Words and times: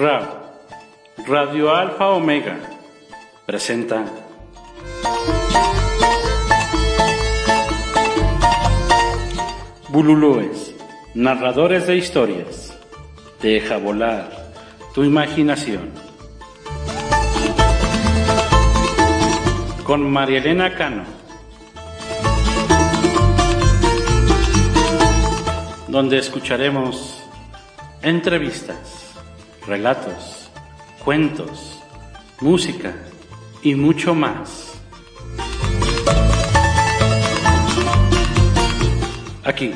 RAW, 0.00 0.24
Radio 1.26 1.76
Alfa 1.76 2.08
Omega, 2.08 2.56
presenta. 3.44 4.02
Bululúes, 9.90 10.74
narradores 11.12 11.86
de 11.86 11.96
historias. 11.96 12.74
Deja 13.42 13.76
volar 13.76 14.54
tu 14.94 15.04
imaginación. 15.04 15.90
Con 19.84 20.10
María 20.10 20.38
Elena 20.38 20.74
Cano. 20.76 21.04
Donde 25.88 26.16
escucharemos 26.16 27.22
entrevistas, 28.00 28.99
relatos, 29.66 30.50
cuentos, 31.04 31.80
música 32.40 32.94
y 33.62 33.74
mucho 33.74 34.14
más. 34.14 34.80
Aquí, 39.44 39.72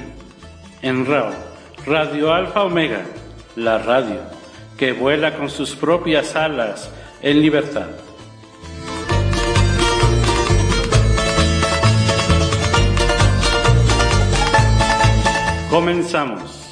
en 0.83 1.07
RAO, 1.07 1.33
Radio 1.87 2.33
Alfa 2.33 2.65
Omega, 2.65 3.03
la 3.57 3.79
radio 3.79 4.21
que 4.77 4.93
vuela 4.93 5.37
con 5.37 5.49
sus 5.49 5.75
propias 5.75 6.35
alas 6.37 6.91
en 7.23 7.41
libertad. 7.41 7.89
Comenzamos. 15.71 16.64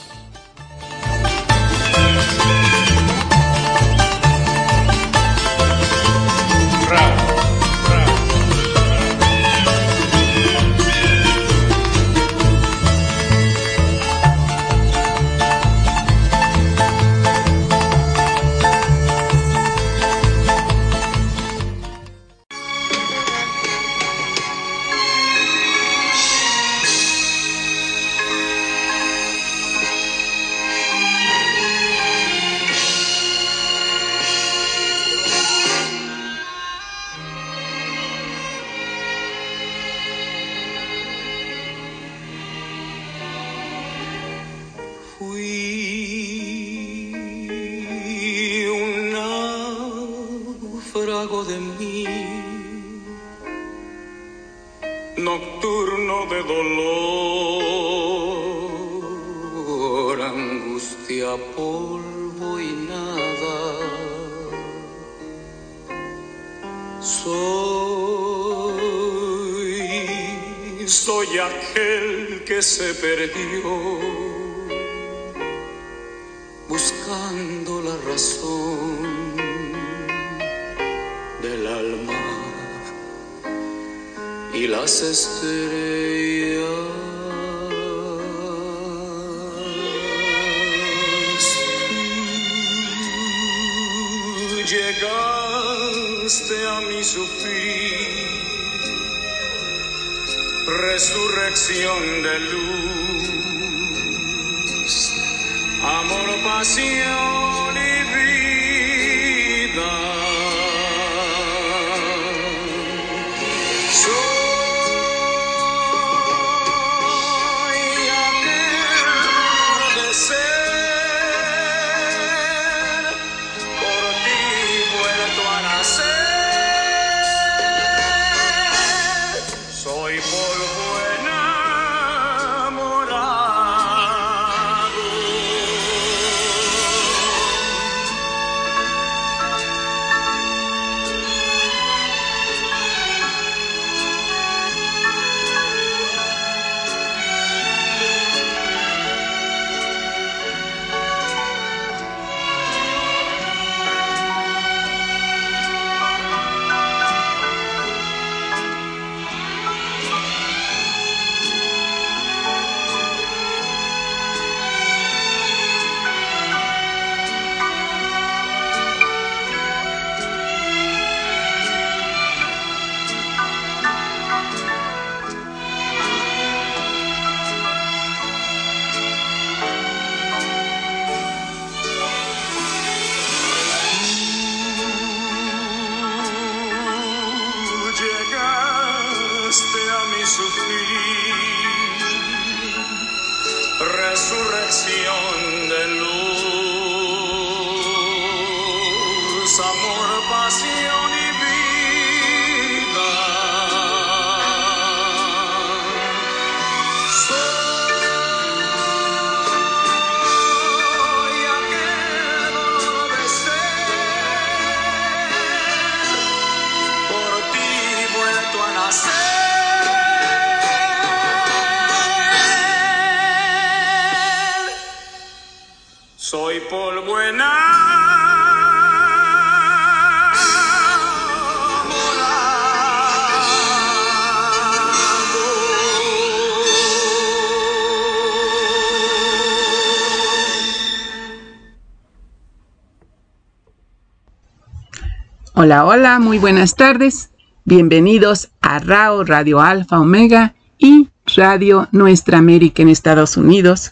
Hola, 245.65 245.87
hola, 245.87 246.19
muy 246.19 246.41
buenas 246.41 246.75
tardes. 246.75 247.31
Bienvenidos 247.65 248.51
a 248.63 248.81
RAO 248.81 249.23
Radio 249.23 249.61
Alfa 249.61 250.01
Omega 250.01 250.57
y 250.77 251.09
Radio 251.37 251.87
Nuestra 251.93 252.39
América 252.39 252.83
en 252.83 252.89
Estados 252.89 253.37
Unidos, 253.37 253.89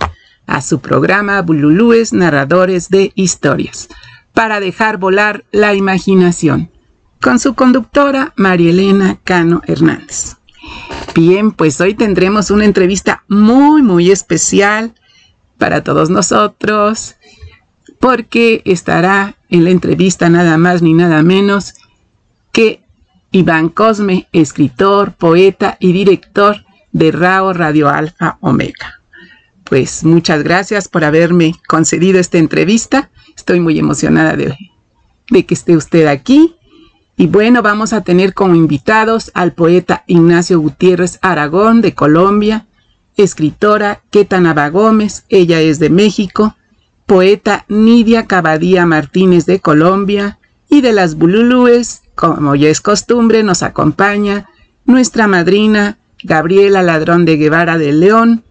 a 0.49 0.63
su 0.63 0.81
programa 0.81 1.41
Bululúes 1.43 2.13
Narradores 2.13 2.89
de 2.89 3.13
Historias, 3.15 3.89
para 4.35 4.59
dejar 4.59 4.97
volar 4.97 5.45
la 5.53 5.73
imaginación, 5.75 6.73
con 7.23 7.39
su 7.39 7.55
conductora 7.55 8.33
María 8.35 8.71
Elena 8.71 9.21
Cano 9.23 9.63
Hernández. 9.65 10.39
Bien, 11.15 11.53
pues 11.53 11.81
hoy 11.81 11.95
tendremos 11.95 12.51
una 12.51 12.65
entrevista 12.65 13.23
muy, 13.29 13.81
muy 13.83 14.11
especial 14.11 14.93
para 15.57 15.85
todos 15.85 16.11
nosotros, 16.11 17.15
porque 18.01 18.63
estará 18.65 19.37
en 19.51 19.65
la 19.65 19.71
entrevista 19.71 20.29
nada 20.31 20.57
más 20.57 20.83
ni 20.83 20.95
nada 20.95 21.23
menos 21.23 21.75
que 22.51 22.83
Iván 23.31 23.69
Cosme, 23.69 24.27
escritor, 24.33 25.13
poeta 25.13 25.77
y 25.79 25.93
director 25.93 26.65
de 26.93 27.13
RAO 27.13 27.53
Radio 27.53 27.89
Alfa 27.89 28.39
Omega. 28.41 29.01
Pues 29.65 30.03
muchas 30.03 30.43
gracias 30.43 30.89
por 30.89 31.05
haberme 31.05 31.55
concedido 31.69 32.19
esta 32.19 32.39
entrevista. 32.39 33.11
Estoy 33.37 33.61
muy 33.61 33.79
emocionada 33.79 34.35
de, 34.35 34.57
de 35.31 35.47
que 35.47 35.55
esté 35.55 35.77
usted 35.77 36.07
aquí. 36.07 36.57
Y 37.19 37.27
bueno, 37.27 37.61
vamos 37.63 37.93
a 37.93 38.01
tener 38.01 38.33
como 38.33 38.55
invitados 38.55 39.31
al 39.35 39.53
poeta 39.53 40.05
Ignacio 40.07 40.59
Gutiérrez 40.59 41.19
Aragón 41.21 41.83
de 41.83 41.95
Colombia, 41.95 42.67
escritora 43.17 44.01
Ketanaba 44.11 44.71
Gómez, 44.71 45.25
ella 45.29 45.61
es 45.61 45.79
de 45.79 45.91
México, 45.91 46.57
poeta 47.11 47.65
Nidia 47.67 48.29
Cabadía 48.29 48.87
Martínez 48.87 49.45
de 49.45 49.59
Colombia 49.59 50.39
y 50.69 50.81
de 50.81 50.93
las 50.93 51.17
Bululúes, 51.17 52.03
como 52.15 52.55
ya 52.55 52.69
es 52.69 52.81
costumbre, 52.81 53.43
nos 53.43 53.65
acompaña 53.65 54.49
nuestra 54.85 55.27
madrina 55.27 55.99
Gabriela 56.23 56.85
Ladrón 56.85 57.25
de 57.25 57.37
Guevara 57.37 57.79
de 57.79 57.93
León, 57.93 58.45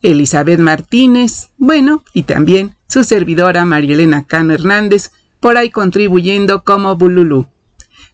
Elizabeth 0.00 0.60
Martínez, 0.60 1.50
bueno, 1.58 2.02
y 2.14 2.22
también 2.22 2.74
su 2.88 3.04
servidora 3.04 3.66
Marielena 3.66 4.24
Cano 4.24 4.54
Hernández, 4.54 5.10
por 5.38 5.58
ahí 5.58 5.68
contribuyendo 5.68 6.64
como 6.64 6.96
Bululú. 6.96 7.48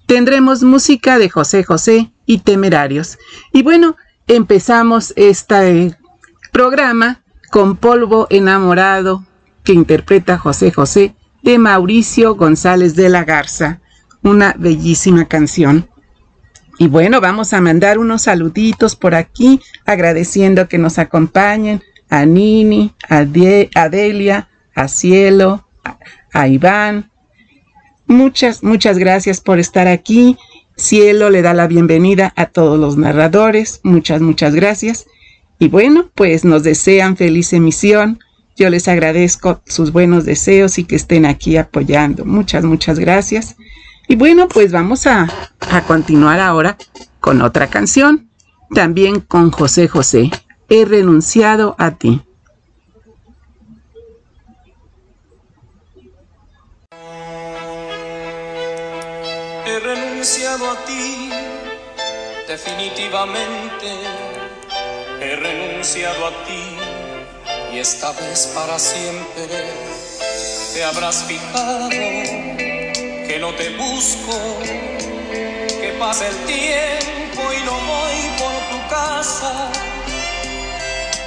Tendremos 0.06 0.64
música 0.64 1.16
de 1.16 1.30
José 1.30 1.62
José 1.62 2.10
y 2.26 2.38
Temerarios. 2.38 3.18
Y 3.52 3.62
bueno, 3.62 3.94
empezamos 4.26 5.12
este 5.14 5.96
programa 6.50 7.22
con 7.52 7.76
Polvo 7.76 8.26
Enamorado 8.30 9.24
que 9.66 9.74
interpreta 9.74 10.38
José 10.38 10.70
José 10.70 11.14
de 11.42 11.58
Mauricio 11.58 12.36
González 12.36 12.94
de 12.94 13.10
la 13.10 13.24
Garza, 13.24 13.80
una 14.22 14.54
bellísima 14.56 15.26
canción. 15.26 15.90
Y 16.78 16.86
bueno, 16.86 17.20
vamos 17.20 17.52
a 17.52 17.60
mandar 17.60 17.98
unos 17.98 18.22
saluditos 18.22 18.96
por 18.96 19.14
aquí, 19.14 19.60
agradeciendo 19.84 20.68
que 20.68 20.78
nos 20.78 20.98
acompañen 20.98 21.82
a 22.08 22.24
Nini, 22.24 22.94
a, 23.08 23.24
Delia, 23.24 24.48
a 24.74 24.88
Cielo, 24.88 25.66
a, 26.32 26.48
Iván. 26.48 27.10
Muchas, 28.06 28.62
muchas 28.62 28.98
gracias 28.98 29.40
por 29.40 29.58
estar 29.58 29.88
aquí. 29.88 30.38
Cielo 30.76 31.28
le 31.28 31.42
da 31.42 31.54
la 31.54 31.66
bienvenida 31.66 32.32
a 32.36 32.46
todos 32.46 32.78
los 32.78 32.96
narradores. 32.96 33.80
Muchas, 33.82 34.20
muchas 34.20 34.54
gracias. 34.54 35.06
Y 35.58 35.68
bueno, 35.68 36.10
pues 36.14 36.44
nos 36.44 36.62
desean 36.62 37.16
feliz 37.16 37.52
emisión. 37.52 38.20
Yo 38.56 38.70
les 38.70 38.88
agradezco 38.88 39.60
sus 39.66 39.92
buenos 39.92 40.24
deseos 40.24 40.78
y 40.78 40.84
que 40.84 40.96
estén 40.96 41.26
aquí 41.26 41.58
apoyando. 41.58 42.24
Muchas, 42.24 42.64
muchas 42.64 42.98
gracias. 42.98 43.56
Y 44.08 44.16
bueno, 44.16 44.48
pues 44.48 44.72
vamos 44.72 45.06
a, 45.06 45.28
a 45.60 45.82
continuar 45.82 46.40
ahora 46.40 46.78
con 47.20 47.42
otra 47.42 47.66
canción, 47.66 48.30
también 48.74 49.20
con 49.20 49.50
José 49.50 49.88
José. 49.88 50.30
He 50.70 50.86
renunciado 50.86 51.76
a 51.78 51.90
ti. 51.96 52.22
He 59.66 59.80
renunciado 59.80 60.70
a 60.70 60.84
ti, 60.86 61.30
definitivamente. 62.48 63.86
He 65.20 65.36
renunciado 65.36 66.26
a 66.26 66.30
ti 66.46 66.85
y 67.76 67.78
esta 67.78 68.10
vez 68.12 68.48
para 68.54 68.78
siempre 68.78 69.66
te 70.72 70.82
habrás 70.82 71.24
fijado 71.24 71.90
que 71.90 73.38
no 73.38 73.54
te 73.54 73.68
busco, 73.76 74.32
que 75.80 75.94
pasa 75.98 76.26
el 76.26 76.36
tiempo 76.46 77.42
y 77.52 77.64
no 77.64 77.72
voy 77.72 78.18
por 78.38 78.54
tu 78.70 78.88
casa, 78.88 79.70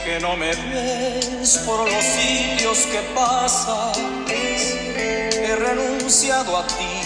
que 0.03 0.19
no 0.19 0.35
me 0.37 0.47
ves 0.55 1.59
por 1.67 1.87
los 1.87 2.03
sitios 2.03 2.79
que 2.91 3.01
pasas. 3.13 3.99
He 4.27 5.55
renunciado 5.55 6.57
a 6.57 6.65
ti, 6.65 7.01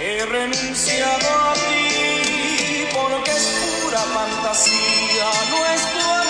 he 0.00 0.24
renunciado 0.24 1.28
a 1.48 1.54
ti, 1.54 2.86
porque 2.94 3.30
es 3.32 3.46
pura 3.82 3.98
fantasía 3.98 5.26
nuestro 5.50 6.00
amor 6.12 6.29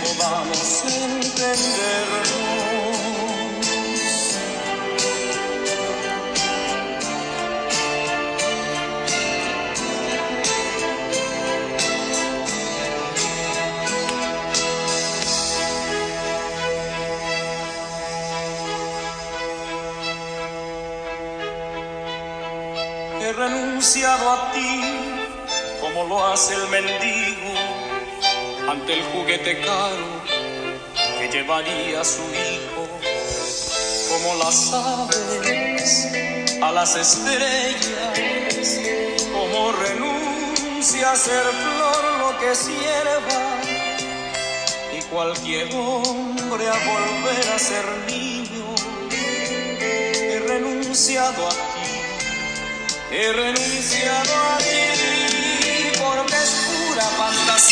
podamos 0.00 0.84
entendernos. 0.84 2.52
He 23.20 23.32
renunciado 23.32 24.30
a 24.30 24.52
ti 24.52 24.80
como 25.80 26.04
lo 26.04 26.26
hace 26.26 26.54
el 26.54 26.68
mendigo 26.68 27.51
ante 28.82 28.94
el 28.94 29.04
juguete 29.12 29.60
caro 29.60 30.22
que 31.18 31.28
llevaría 31.28 32.02
su 32.04 32.22
hijo, 32.22 32.88
como 34.10 34.34
las 34.42 34.72
aves 34.72 36.08
a 36.60 36.72
las 36.72 36.96
estrellas, 36.96 38.80
como 39.32 39.70
renuncia 39.72 41.12
a 41.12 41.16
ser 41.16 41.44
flor 41.44 42.18
lo 42.18 42.38
que 42.40 42.54
sierva 42.56 43.60
y 44.98 45.02
cualquier 45.02 45.72
hombre 45.76 46.68
a 46.68 46.74
volver 46.74 47.52
a 47.54 47.58
ser 47.58 47.84
niño. 48.08 48.74
He 49.10 50.40
renunciado 50.48 51.46
a 51.46 51.50
ti 51.50 51.82
He 53.14 53.30
renunciado 53.30 54.34
a 54.34 54.58
ti 54.58 55.92
porque 56.00 56.34
es 56.34 56.50
pura 56.66 57.04
fantasía 57.04 57.71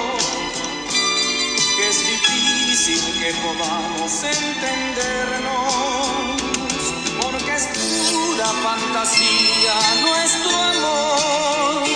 difícil 2.87 3.13
que 3.19 3.31
podamos 3.35 4.23
entendernos, 4.23 5.67
porque 7.21 7.53
es 7.53 7.67
pura 8.11 8.45
fantasía 8.45 9.73
nuestro 10.01 10.57
amor, 10.57 11.87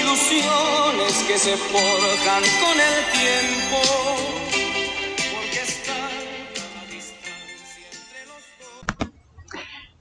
ilusiones 0.00 1.14
que 1.28 1.38
se 1.38 1.56
forjan 1.56 2.42
con 2.60 2.80
el 2.80 2.96
tiempo 3.12 4.20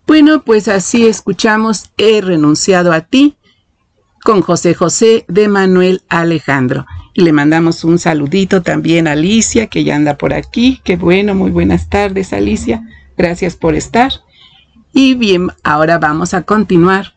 Bueno, 0.07 0.41
pues 0.43 0.67
así 0.67 1.05
escuchamos 1.05 1.91
He 1.97 2.19
renunciado 2.21 2.91
a 2.93 3.01
ti 3.01 3.35
con 4.23 4.41
José 4.41 4.73
José 4.73 5.25
de 5.27 5.47
Manuel 5.47 6.01
Alejandro. 6.09 6.85
Y 7.13 7.21
le 7.21 7.31
mandamos 7.31 7.83
un 7.83 7.99
saludito 7.99 8.61
también 8.61 9.07
a 9.07 9.13
Alicia, 9.13 9.67
que 9.67 9.83
ya 9.83 9.95
anda 9.95 10.17
por 10.17 10.33
aquí. 10.33 10.81
Qué 10.83 10.95
bueno, 10.95 11.35
muy 11.35 11.51
buenas 11.51 11.89
tardes, 11.89 12.33
Alicia. 12.33 12.83
Gracias 13.17 13.55
por 13.55 13.75
estar. 13.75 14.11
Y 14.93 15.15
bien, 15.15 15.51
ahora 15.63 15.97
vamos 15.97 16.33
a 16.33 16.43
continuar 16.43 17.13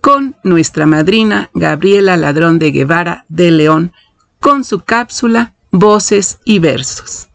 con 0.00 0.36
nuestra 0.44 0.86
madrina 0.86 1.50
Gabriela 1.54 2.16
Ladrón 2.16 2.58
de 2.58 2.70
Guevara 2.70 3.24
de 3.28 3.50
León, 3.50 3.92
con 4.38 4.62
su 4.64 4.80
cápsula 4.80 5.54
Voces 5.70 6.38
y 6.44 6.58
Versos. 6.58 7.28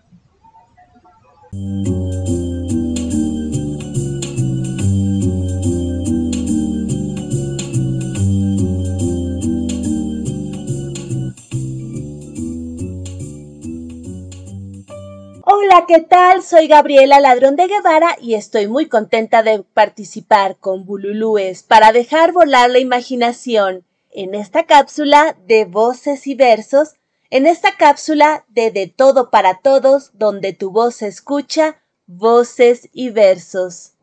¿Qué 15.89 16.01
tal? 16.01 16.43
Soy 16.43 16.67
Gabriela 16.67 17.19
Ladrón 17.19 17.55
de 17.55 17.65
Guevara 17.65 18.15
y 18.21 18.35
estoy 18.35 18.67
muy 18.67 18.87
contenta 18.87 19.41
de 19.41 19.63
participar 19.63 20.57
con 20.57 20.85
Bululúes 20.85 21.63
para 21.63 21.91
dejar 21.91 22.31
volar 22.31 22.69
la 22.69 22.77
imaginación 22.77 23.83
en 24.11 24.35
esta 24.35 24.67
cápsula 24.67 25.35
de 25.47 25.65
voces 25.65 26.27
y 26.27 26.35
versos, 26.35 26.93
en 27.31 27.47
esta 27.47 27.75
cápsula 27.75 28.45
de 28.49 28.69
De 28.69 28.85
todo 28.85 29.31
para 29.31 29.61
todos, 29.61 30.11
donde 30.13 30.53
tu 30.53 30.69
voz 30.69 31.01
escucha, 31.01 31.81
voces 32.05 32.87
y 32.93 33.09
versos. 33.09 33.93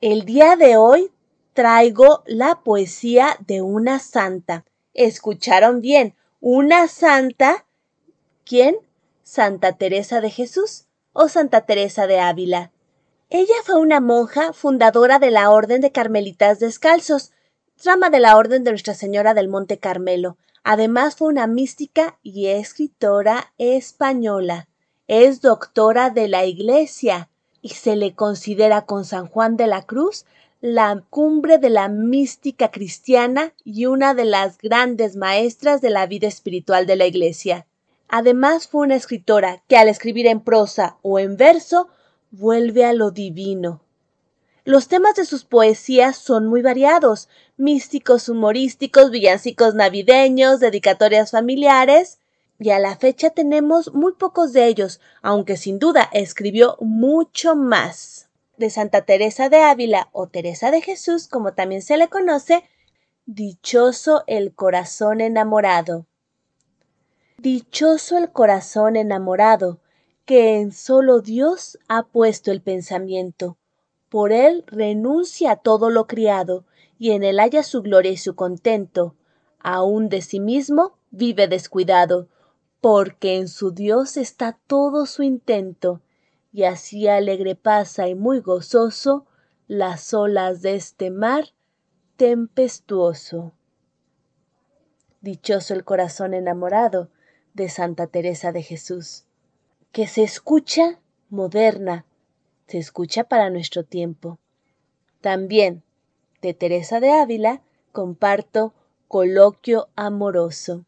El 0.00 0.24
día 0.24 0.54
de 0.54 0.76
hoy 0.76 1.10
traigo 1.52 2.22
la 2.26 2.60
poesía 2.62 3.36
de 3.44 3.60
una 3.60 3.98
santa. 3.98 4.64
¿Escucharon 4.94 5.80
bien? 5.80 6.14
Una 6.38 6.86
santa. 6.86 7.66
¿Quién? 8.44 8.76
Santa 9.24 9.72
Teresa 9.72 10.20
de 10.20 10.30
Jesús 10.30 10.84
o 11.20 11.28
Santa 11.28 11.62
Teresa 11.62 12.06
de 12.06 12.20
Ávila. 12.20 12.70
Ella 13.28 13.56
fue 13.64 13.74
una 13.74 13.98
monja 13.98 14.52
fundadora 14.52 15.18
de 15.18 15.32
la 15.32 15.50
Orden 15.50 15.80
de 15.80 15.90
Carmelitas 15.90 16.60
Descalzos, 16.60 17.32
rama 17.84 18.08
de 18.08 18.20
la 18.20 18.36
Orden 18.36 18.62
de 18.62 18.70
Nuestra 18.70 18.94
Señora 18.94 19.34
del 19.34 19.48
Monte 19.48 19.78
Carmelo. 19.78 20.36
Además 20.62 21.16
fue 21.16 21.26
una 21.26 21.48
mística 21.48 22.20
y 22.22 22.46
escritora 22.46 23.52
española. 23.58 24.68
Es 25.08 25.40
doctora 25.40 26.10
de 26.10 26.28
la 26.28 26.46
Iglesia 26.46 27.30
y 27.62 27.70
se 27.70 27.96
le 27.96 28.14
considera 28.14 28.86
con 28.86 29.04
San 29.04 29.26
Juan 29.26 29.56
de 29.56 29.66
la 29.66 29.82
Cruz 29.82 30.24
la 30.60 31.02
cumbre 31.10 31.58
de 31.58 31.70
la 31.70 31.88
mística 31.88 32.70
cristiana 32.70 33.54
y 33.64 33.86
una 33.86 34.14
de 34.14 34.24
las 34.24 34.58
grandes 34.58 35.16
maestras 35.16 35.80
de 35.80 35.90
la 35.90 36.06
vida 36.06 36.28
espiritual 36.28 36.86
de 36.86 36.94
la 36.94 37.06
Iglesia. 37.06 37.66
Además 38.08 38.68
fue 38.68 38.86
una 38.86 38.96
escritora 38.96 39.62
que 39.68 39.76
al 39.76 39.88
escribir 39.88 40.26
en 40.26 40.40
prosa 40.40 40.96
o 41.02 41.18
en 41.18 41.36
verso 41.36 41.88
vuelve 42.30 42.84
a 42.84 42.92
lo 42.92 43.10
divino. 43.10 43.82
Los 44.64 44.88
temas 44.88 45.14
de 45.14 45.24
sus 45.24 45.44
poesías 45.44 46.16
son 46.16 46.46
muy 46.46 46.60
variados, 46.60 47.28
místicos, 47.56 48.28
humorísticos, 48.28 49.10
villancicos 49.10 49.74
navideños, 49.74 50.60
dedicatorias 50.60 51.30
familiares, 51.30 52.18
y 52.58 52.70
a 52.70 52.78
la 52.78 52.96
fecha 52.96 53.30
tenemos 53.30 53.94
muy 53.94 54.12
pocos 54.12 54.52
de 54.52 54.66
ellos, 54.66 55.00
aunque 55.22 55.56
sin 55.56 55.78
duda 55.78 56.08
escribió 56.12 56.76
mucho 56.80 57.56
más. 57.56 58.28
De 58.56 58.70
Santa 58.70 59.02
Teresa 59.02 59.48
de 59.48 59.62
Ávila 59.62 60.08
o 60.12 60.26
Teresa 60.26 60.70
de 60.70 60.82
Jesús, 60.82 61.28
como 61.28 61.54
también 61.54 61.80
se 61.80 61.96
le 61.96 62.08
conoce, 62.08 62.64
Dichoso 63.24 64.24
el 64.26 64.54
corazón 64.54 65.20
enamorado. 65.20 66.06
Dichoso 67.40 68.18
el 68.18 68.32
corazón 68.32 68.96
enamorado, 68.96 69.78
que 70.24 70.58
en 70.58 70.72
solo 70.72 71.20
Dios 71.20 71.78
ha 71.86 72.02
puesto 72.02 72.50
el 72.50 72.60
pensamiento. 72.60 73.56
Por 74.08 74.32
él 74.32 74.64
renuncia 74.66 75.52
a 75.52 75.56
todo 75.56 75.88
lo 75.88 76.08
criado, 76.08 76.64
y 76.98 77.12
en 77.12 77.22
él 77.22 77.38
halla 77.38 77.62
su 77.62 77.80
gloria 77.82 78.10
y 78.10 78.16
su 78.16 78.34
contento. 78.34 79.14
Aun 79.60 80.08
de 80.08 80.20
sí 80.20 80.40
mismo 80.40 80.98
vive 81.12 81.46
descuidado, 81.46 82.26
porque 82.80 83.36
en 83.36 83.46
su 83.46 83.70
Dios 83.70 84.16
está 84.16 84.58
todo 84.66 85.06
su 85.06 85.22
intento, 85.22 86.00
y 86.52 86.64
así 86.64 87.06
alegre 87.06 87.54
pasa 87.54 88.08
y 88.08 88.16
muy 88.16 88.40
gozoso 88.40 89.26
las 89.68 90.12
olas 90.12 90.60
de 90.60 90.74
este 90.74 91.12
mar 91.12 91.44
tempestuoso. 92.16 93.52
Dichoso 95.20 95.72
el 95.74 95.84
corazón 95.84 96.34
enamorado, 96.34 97.10
de 97.58 97.68
Santa 97.68 98.06
Teresa 98.06 98.52
de 98.52 98.62
Jesús, 98.62 99.24
que 99.90 100.06
se 100.06 100.22
escucha 100.22 101.00
moderna, 101.28 102.06
se 102.68 102.78
escucha 102.78 103.24
para 103.24 103.50
nuestro 103.50 103.84
tiempo. 103.84 104.38
También 105.20 105.82
de 106.40 106.54
Teresa 106.54 107.00
de 107.00 107.10
Ávila 107.10 107.62
comparto 107.90 108.74
coloquio 109.08 109.88
amoroso. 109.96 110.86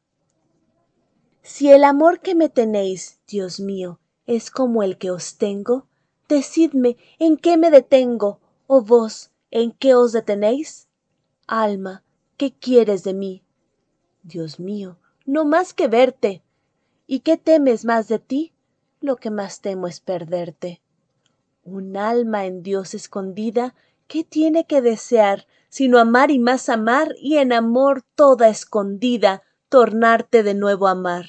Si 1.42 1.72
el 1.72 1.82
amor 1.82 2.20
que 2.20 2.36
me 2.36 2.48
tenéis, 2.48 3.18
Dios 3.26 3.58
mío, 3.58 3.98
es 4.26 4.52
como 4.52 4.84
el 4.84 4.96
que 4.96 5.10
os 5.10 5.38
tengo, 5.38 5.88
decidme 6.28 6.96
en 7.18 7.36
qué 7.36 7.56
me 7.56 7.72
detengo, 7.72 8.38
o 8.68 8.80
vos, 8.82 9.32
en 9.50 9.72
qué 9.72 9.96
os 9.96 10.12
detenéis. 10.12 10.88
Alma, 11.48 12.04
¿qué 12.36 12.52
quieres 12.52 13.02
de 13.02 13.14
mí? 13.14 13.42
Dios 14.22 14.60
mío, 14.60 14.98
no 15.26 15.44
más 15.44 15.74
que 15.74 15.88
verte, 15.88 16.44
¿Y 17.12 17.20
qué 17.20 17.36
temes 17.36 17.84
más 17.84 18.06
de 18.06 18.20
ti? 18.20 18.52
Lo 19.00 19.16
que 19.16 19.30
más 19.30 19.62
temo 19.62 19.88
es 19.88 19.98
perderte. 19.98 20.80
Un 21.64 21.96
alma 21.96 22.46
en 22.46 22.62
Dios 22.62 22.94
escondida, 22.94 23.74
¿qué 24.06 24.22
tiene 24.22 24.64
que 24.64 24.80
desear 24.80 25.48
sino 25.68 25.98
amar 25.98 26.30
y 26.30 26.38
más 26.38 26.68
amar 26.68 27.16
y 27.20 27.38
en 27.38 27.52
amor 27.52 28.04
toda 28.14 28.48
escondida 28.48 29.42
tornarte 29.68 30.44
de 30.44 30.54
nuevo 30.54 30.86
a 30.86 30.92
amar? 30.92 31.26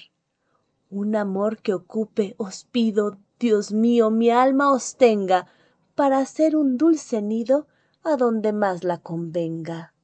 Un 0.91 1.15
amor 1.15 1.63
que 1.63 1.73
ocupe, 1.73 2.35
os 2.38 2.63
pido, 2.65 3.17
Dios 3.39 3.71
mío, 3.71 4.11
mi 4.11 4.29
alma 4.29 4.71
os 4.71 4.97
tenga, 4.97 5.47
para 5.95 6.19
hacer 6.19 6.55
un 6.55 6.77
dulce 6.77 7.23
nido 7.23 7.65
a 8.03 8.17
donde 8.17 8.53
más 8.53 8.83
la 8.83 9.00
convenga. 9.00 9.95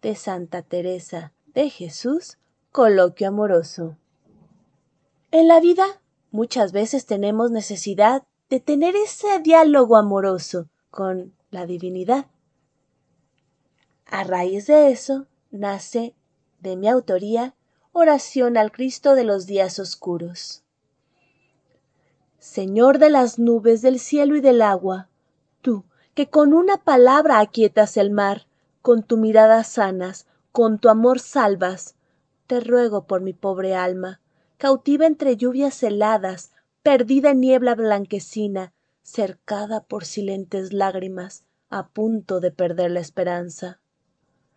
De 0.00 0.14
Santa 0.14 0.62
Teresa 0.62 1.34
de 1.48 1.68
Jesús, 1.68 2.38
Coloquio 2.74 3.28
amoroso. 3.28 3.96
En 5.30 5.46
la 5.46 5.60
vida 5.60 5.84
muchas 6.32 6.72
veces 6.72 7.06
tenemos 7.06 7.52
necesidad 7.52 8.24
de 8.50 8.58
tener 8.58 8.96
ese 8.96 9.38
diálogo 9.38 9.96
amoroso 9.96 10.66
con 10.90 11.36
la 11.52 11.66
divinidad. 11.66 12.26
A 14.06 14.24
raíz 14.24 14.66
de 14.66 14.90
eso 14.90 15.28
nace, 15.52 16.16
de 16.58 16.74
mi 16.74 16.88
autoría, 16.88 17.54
Oración 17.92 18.56
al 18.56 18.72
Cristo 18.72 19.14
de 19.14 19.22
los 19.22 19.46
días 19.46 19.78
oscuros. 19.78 20.64
Señor 22.40 22.98
de 22.98 23.10
las 23.10 23.38
nubes, 23.38 23.82
del 23.82 24.00
cielo 24.00 24.34
y 24.34 24.40
del 24.40 24.62
agua, 24.62 25.08
tú, 25.62 25.84
que 26.14 26.28
con 26.28 26.52
una 26.52 26.78
palabra 26.78 27.38
aquietas 27.38 27.96
el 27.96 28.10
mar, 28.10 28.48
con 28.82 29.04
tu 29.04 29.16
mirada 29.16 29.62
sanas, 29.62 30.26
con 30.50 30.80
tu 30.80 30.88
amor 30.88 31.20
salvas, 31.20 31.94
te 32.46 32.60
ruego 32.60 33.06
por 33.06 33.20
mi 33.20 33.32
pobre 33.32 33.74
alma, 33.74 34.20
cautiva 34.58 35.06
entre 35.06 35.36
lluvias 35.36 35.82
heladas, 35.82 36.52
perdida 36.82 37.30
en 37.30 37.40
niebla 37.40 37.74
blanquecina, 37.74 38.72
cercada 39.02 39.82
por 39.82 40.04
silentes 40.04 40.72
lágrimas, 40.72 41.44
a 41.70 41.88
punto 41.88 42.40
de 42.40 42.50
perder 42.50 42.90
la 42.90 43.00
esperanza. 43.00 43.80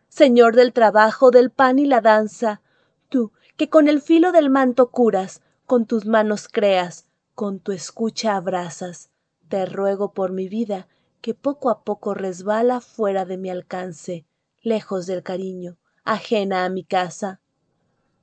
Señor 0.10 0.56
del 0.56 0.74
trabajo, 0.74 1.32
del 1.32 1.52
pan 1.52 1.80
y 1.80 1.86
la 1.86 2.02
danza, 2.02 2.62
tú 3.10 3.32
que 3.58 3.70
con 3.70 3.88
el 3.88 4.02
filo 4.02 4.32
del 4.32 4.50
manto 4.50 4.92
curas, 4.92 5.42
con 5.66 5.86
tus 5.86 6.06
manos 6.06 6.48
creas, 6.48 7.08
con 7.34 7.60
tu 7.60 7.72
escucha 7.72 8.36
abrazas, 8.36 9.10
te 9.50 9.66
ruego 9.66 10.14
por 10.14 10.32
mi 10.32 10.48
vida, 10.48 10.88
que 11.22 11.34
poco 11.34 11.70
a 11.70 11.84
poco 11.84 12.14
resbala 12.14 12.80
fuera 12.82 13.26
de 13.26 13.38
mi 13.38 13.50
alcance, 13.50 14.26
lejos 14.62 15.08
del 15.08 15.24
cariño, 15.24 15.78
ajena 16.04 16.66
a 16.66 16.70
mi 16.70 16.84
casa. 16.84 17.42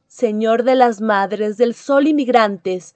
Señor 0.06 0.62
de 0.62 0.74
las 0.74 1.00
madres, 1.00 1.56
del 1.56 1.74
sol 1.74 2.06
y 2.06 2.14
migrantes, 2.14 2.94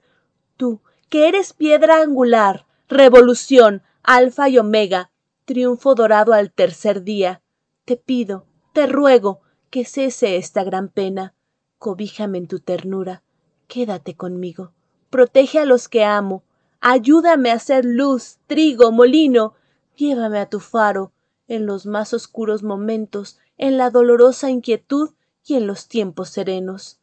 tú, 0.57 0.81
que 1.09 1.27
eres 1.27 1.53
piedra 1.53 2.01
angular, 2.01 2.65
revolución, 2.87 3.81
alfa 4.03 4.49
y 4.49 4.57
omega, 4.57 5.11
triunfo 5.45 5.95
dorado 5.95 6.33
al 6.33 6.51
tercer 6.51 7.03
día, 7.03 7.41
te 7.85 7.97
pido, 7.97 8.45
te 8.73 8.87
ruego, 8.87 9.41
que 9.69 9.85
cese 9.85 10.37
esta 10.37 10.63
gran 10.63 10.89
pena, 10.89 11.33
cobíjame 11.77 12.37
en 12.37 12.47
tu 12.47 12.59
ternura, 12.59 13.23
quédate 13.67 14.15
conmigo, 14.15 14.71
protege 15.09 15.59
a 15.59 15.65
los 15.65 15.89
que 15.89 16.03
amo, 16.03 16.43
ayúdame 16.81 17.51
a 17.51 17.59
ser 17.59 17.85
luz, 17.85 18.37
trigo, 18.47 18.91
molino, 18.91 19.55
llévame 19.95 20.39
a 20.39 20.49
tu 20.49 20.59
faro, 20.59 21.11
en 21.47 21.65
los 21.65 21.85
más 21.85 22.13
oscuros 22.13 22.63
momentos, 22.63 23.39
en 23.57 23.77
la 23.77 23.89
dolorosa 23.89 24.49
inquietud 24.49 25.11
y 25.45 25.55
en 25.55 25.67
los 25.67 25.87
tiempos 25.87 26.29
serenos. 26.29 26.98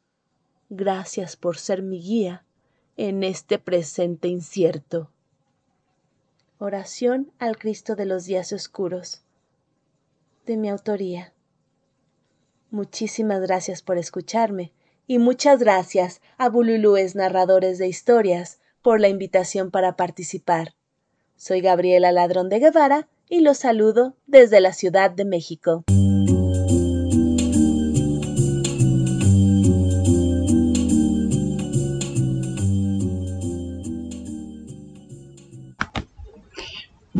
Gracias 0.69 1.37
por 1.37 1.59
ser 1.59 1.83
mi 1.83 2.01
guía 2.01 2.45
en 2.97 3.23
este 3.23 3.59
presente 3.59 4.29
incierto. 4.29 5.11
Oración 6.59 7.31
al 7.39 7.57
Cristo 7.57 7.95
de 7.95 8.07
los 8.07 8.25
días 8.25 8.53
oscuros. 8.53 9.23
De 10.45 10.57
mi 10.57 10.69
autoría. 10.69 11.33
Muchísimas 12.71 13.41
gracias 13.43 13.83
por 13.83 13.99
escucharme 13.99 14.73
y 15.07 15.19
muchas 15.19 15.61
gracias 15.61 16.21
a 16.37 16.49
Bululúes 16.49 17.15
Narradores 17.15 17.79
de 17.79 17.87
Historias 17.87 18.61
por 18.83 19.01
la 19.01 19.09
invitación 19.09 19.71
para 19.71 19.97
participar. 19.97 20.75
Soy 21.37 21.61
Gabriela 21.61 22.11
Ladrón 22.11 22.49
de 22.49 22.59
Guevara 22.59 23.09
y 23.29 23.41
los 23.41 23.59
saludo 23.59 24.17
desde 24.27 24.61
la 24.61 24.73
Ciudad 24.73 25.11
de 25.11 25.25
México. 25.25 25.85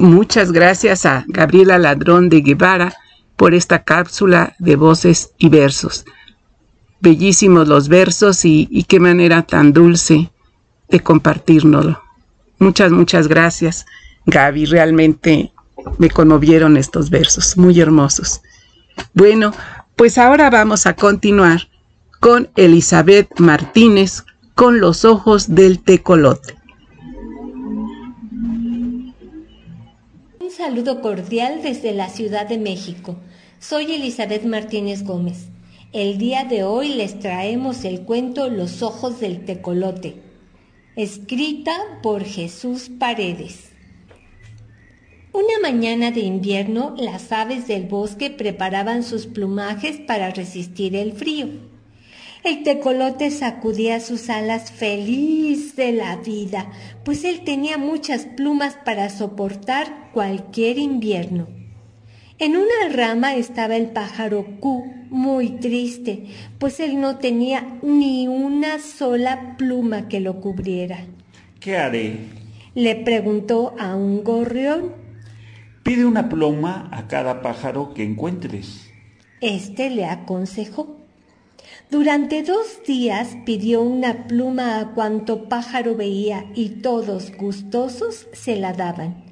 Muchas 0.07 0.53
gracias 0.53 1.05
a 1.05 1.25
Gabriela 1.27 1.79
Ladrón 1.79 2.29
de 2.29 2.41
Guevara 2.41 2.95
por 3.35 3.55
esta 3.55 3.83
cápsula 3.83 4.55
de 4.61 4.77
voces 4.77 5.33
y 5.37 5.49
versos. 5.49 6.05
Bellísimos 7.01 7.67
los 7.67 7.89
versos 7.89 8.45
y, 8.45 8.85
qué 8.89 9.01
manera 9.01 9.43
tan 9.43 9.73
dulce 9.73 10.31
de 10.89 11.01
compartirnoslo. 11.01 12.01
Muchas, 12.61 12.93
muchas 12.93 13.27
gracias, 13.27 13.85
Gaby. 14.27 14.67
Realmente 14.67 15.53
me 15.99 16.09
conmovieron 16.09 16.77
estos 16.77 17.11
versos, 17.11 17.57
muy 17.57 17.81
hermosos. 17.81 18.43
Bueno, 19.13 19.53
pues 19.97 20.19
ahora 20.19 20.51
vamos 20.51 20.87
a 20.87 20.95
continuar 20.95 21.69
con 22.21 22.49
Elizabeth 22.55 23.41
Martínez 23.41 24.25
con 24.55 24.79
los 24.79 25.05
ojos 25.05 25.57
del 25.57 25.81
tecolote. 25.81 26.56
Saludo 30.57 31.03
cordial 31.03 31.61
desde 31.63 31.93
la 31.93 32.09
Ciudad 32.09 32.47
de 32.47 32.57
México. 32.57 33.17
Soy 33.59 33.93
Elizabeth 33.93 34.45
Martínez 34.45 35.03
Gómez. 35.05 35.49
El 35.93 36.17
día 36.17 36.45
de 36.45 36.63
hoy 36.63 36.95
les 36.95 37.19
traemos 37.19 37.85
el 37.85 38.07
cuento 38.07 38.49
Los 38.49 38.83
ojos 38.83 39.21
del 39.21 39.45
tecolote, 39.45 40.23
escrita 40.97 41.73
por 42.03 42.25
Jesús 42.25 42.89
Paredes. 42.89 43.69
Una 45.35 45.61
mañana 45.61 46.11
de 46.11 46.21
invierno, 46.21 46.95
las 46.97 47.33
aves 47.33 47.67
del 47.67 47.85
bosque 47.85 48.31
preparaban 48.31 49.03
sus 49.03 49.27
plumajes 49.27 49.99
para 50.07 50.31
resistir 50.31 50.97
el 50.97 51.13
frío. 51.13 51.49
El 52.47 52.63
tecolote 52.63 53.33
sacudía 53.33 53.99
sus 53.99 54.31
alas 54.31 54.71
feliz 54.71 55.75
de 55.75 55.91
la 55.91 56.15
vida, 56.15 56.71
pues 57.05 57.25
él 57.25 57.41
tenía 57.45 57.77
muchas 57.77 58.25
plumas 58.25 58.77
para 58.85 59.11
soportar 59.11 60.13
cualquier 60.13 60.79
invierno. 60.79 61.49
En 62.39 62.57
una 62.57 62.95
rama 62.95 63.35
estaba 63.35 63.75
el 63.75 63.87
pájaro 63.87 64.47
Q, 64.61 64.85
muy 65.11 65.59
triste, 65.59 66.27
pues 66.61 66.79
él 66.79 67.01
no 67.01 67.19
tenía 67.19 67.81
ni 67.83 68.29
una 68.29 68.79
sola 68.79 69.57
pluma 69.59 70.07
que 70.07 70.21
lo 70.21 70.41
cubriera. 70.41 70.99
¿Qué 71.59 71.77
haré? 71.77 72.17
Le 72.77 72.95
preguntó 72.95 73.75
a 73.77 73.97
un 73.97 74.23
gorrión. 74.23 74.95
Pide 75.83 76.05
una 76.05 76.29
pluma 76.29 76.91
a 76.93 77.09
cada 77.09 77.43
pájaro 77.43 77.93
que 77.93 78.05
encuentres. 78.05 78.89
Este 79.41 79.91
le 79.91 80.05
aconsejó. 80.05 80.96
Durante 81.91 82.43
dos 82.43 82.81
días 82.85 83.37
pidió 83.45 83.81
una 83.81 84.27
pluma 84.27 84.81
a 84.81 84.93
cuanto 84.93 85.49
pájaro 85.49 85.95
veía 85.95 86.47
y 86.55 86.81
todos 86.81 87.31
gustosos 87.37 88.27
se 88.33 88.57
la 88.57 88.73
daban. 88.73 89.25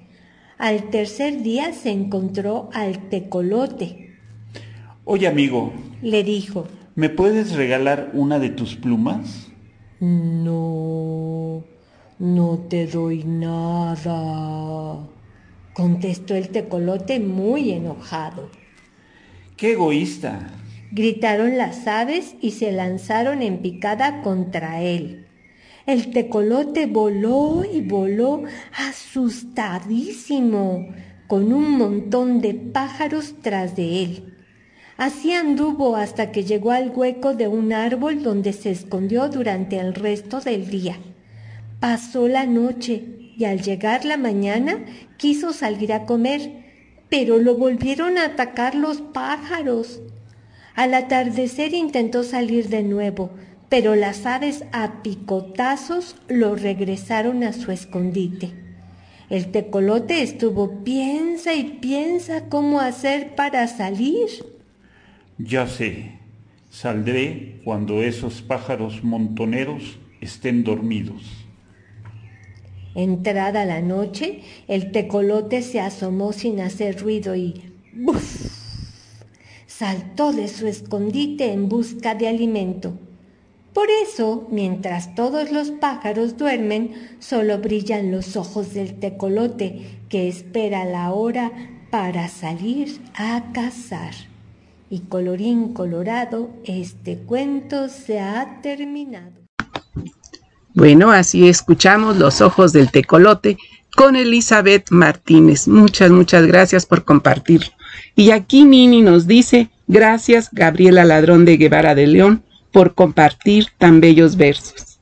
Al 0.56 0.88
tercer 0.90 1.42
día 1.42 1.72
se 1.72 1.90
encontró 1.90 2.70
al 2.72 3.08
tecolote. 3.08 4.14
Oye 5.04 5.26
amigo, 5.26 5.72
le 6.00 6.22
dijo, 6.22 6.68
¿me 6.94 7.08
puedes 7.08 7.56
regalar 7.56 8.10
una 8.14 8.38
de 8.38 8.50
tus 8.50 8.76
plumas? 8.76 9.48
No, 9.98 11.64
no 12.20 12.58
te 12.68 12.86
doy 12.86 13.24
nada, 13.24 15.00
contestó 15.72 16.36
el 16.36 16.50
tecolote 16.50 17.18
muy 17.18 17.72
enojado. 17.72 18.48
¡Qué 19.56 19.72
egoísta! 19.72 20.63
Gritaron 20.94 21.58
las 21.58 21.86
aves 21.88 22.36
y 22.40 22.52
se 22.52 22.70
lanzaron 22.70 23.42
en 23.42 23.58
picada 23.58 24.22
contra 24.22 24.80
él. 24.80 25.26
El 25.86 26.12
tecolote 26.12 26.86
voló 26.86 27.64
y 27.70 27.80
voló 27.80 28.44
asustadísimo, 28.72 30.86
con 31.26 31.52
un 31.52 31.72
montón 31.72 32.40
de 32.40 32.54
pájaros 32.54 33.34
tras 33.42 33.74
de 33.74 34.04
él. 34.04 34.34
Así 34.96 35.32
anduvo 35.32 35.96
hasta 35.96 36.30
que 36.30 36.44
llegó 36.44 36.70
al 36.70 36.92
hueco 36.94 37.34
de 37.34 37.48
un 37.48 37.72
árbol 37.72 38.22
donde 38.22 38.52
se 38.52 38.70
escondió 38.70 39.28
durante 39.28 39.80
el 39.80 39.94
resto 39.94 40.40
del 40.40 40.70
día. 40.70 40.96
Pasó 41.80 42.28
la 42.28 42.46
noche 42.46 43.32
y 43.36 43.46
al 43.46 43.62
llegar 43.62 44.04
la 44.04 44.16
mañana 44.16 44.84
quiso 45.16 45.52
salir 45.52 45.92
a 45.92 46.06
comer, 46.06 46.52
pero 47.08 47.38
lo 47.38 47.56
volvieron 47.56 48.16
a 48.16 48.26
atacar 48.26 48.76
los 48.76 49.00
pájaros. 49.00 50.03
Al 50.74 50.94
atardecer 50.94 51.72
intentó 51.72 52.24
salir 52.24 52.68
de 52.68 52.82
nuevo, 52.82 53.30
pero 53.68 53.94
las 53.94 54.26
aves 54.26 54.64
a 54.72 55.02
picotazos 55.02 56.16
lo 56.28 56.56
regresaron 56.56 57.44
a 57.44 57.52
su 57.52 57.70
escondite. 57.70 58.52
El 59.30 59.52
tecolote 59.52 60.22
estuvo 60.22 60.84
piensa 60.84 61.54
y 61.54 61.78
piensa 61.80 62.48
cómo 62.48 62.80
hacer 62.80 63.34
para 63.36 63.66
salir. 63.68 64.28
Ya 65.38 65.66
sé, 65.66 66.12
saldré 66.70 67.60
cuando 67.64 68.02
esos 68.02 68.42
pájaros 68.42 69.02
montoneros 69.02 69.98
estén 70.20 70.64
dormidos. 70.64 71.22
Entrada 72.94 73.64
la 73.64 73.80
noche, 73.80 74.40
el 74.68 74.92
tecolote 74.92 75.62
se 75.62 75.80
asomó 75.80 76.32
sin 76.32 76.60
hacer 76.60 77.00
ruido 77.00 77.34
y 77.34 77.62
¡buf! 77.92 78.63
Saltó 79.78 80.32
de 80.32 80.48
su 80.48 80.66
escondite 80.66 81.52
en 81.52 81.68
busca 81.68 82.14
de 82.14 82.28
alimento. 82.28 82.96
Por 83.72 83.88
eso, 83.90 84.46
mientras 84.50 85.16
todos 85.16 85.50
los 85.50 85.70
pájaros 85.70 86.36
duermen, 86.36 87.16
solo 87.18 87.58
brillan 87.58 88.12
los 88.12 88.36
ojos 88.36 88.72
del 88.72 89.00
tecolote 89.00 89.98
que 90.08 90.28
espera 90.28 90.84
la 90.84 91.12
hora 91.12 91.50
para 91.90 92.28
salir 92.28 93.00
a 93.14 93.50
cazar. 93.52 94.14
Y 94.90 95.00
colorín 95.00 95.74
colorado, 95.74 96.50
este 96.64 97.18
cuento 97.18 97.88
se 97.88 98.20
ha 98.20 98.60
terminado. 98.62 99.32
Bueno, 100.72 101.10
así 101.10 101.48
escuchamos 101.48 102.16
los 102.16 102.40
ojos 102.40 102.72
del 102.72 102.92
tecolote 102.92 103.56
con 103.96 104.14
Elizabeth 104.14 104.90
Martínez. 104.90 105.66
Muchas, 105.66 106.12
muchas 106.12 106.46
gracias 106.46 106.86
por 106.86 107.04
compartirlo. 107.04 107.72
Y 108.16 108.30
aquí 108.30 108.64
Nini 108.64 109.02
nos 109.02 109.26
dice, 109.26 109.68
gracias 109.86 110.48
Gabriela 110.52 111.04
Ladrón 111.04 111.44
de 111.44 111.56
Guevara 111.56 111.94
de 111.94 112.06
León 112.06 112.42
por 112.72 112.94
compartir 112.94 113.68
tan 113.78 114.00
bellos 114.00 114.36
versos. 114.36 114.98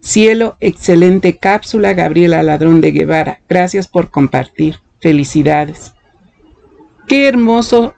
Cielo, 0.00 0.56
excelente 0.58 1.38
cápsula 1.38 1.94
Gabriela 1.94 2.42
Ladrón 2.42 2.80
de 2.80 2.90
Guevara. 2.90 3.40
Gracias 3.48 3.86
por 3.86 4.10
compartir. 4.10 4.76
Felicidades. 5.00 5.94
Qué, 7.06 7.28
hermoso 7.28 7.94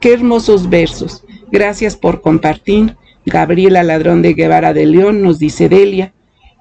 qué 0.00 0.12
hermosos 0.12 0.70
versos. 0.70 1.24
Gracias 1.50 1.96
por 1.96 2.20
compartir. 2.20 2.96
Gabriela 3.26 3.82
Ladrón 3.82 4.22
de 4.22 4.34
Guevara 4.34 4.72
de 4.72 4.86
León 4.86 5.22
nos 5.22 5.38
dice 5.40 5.68
Delia. 5.68 6.12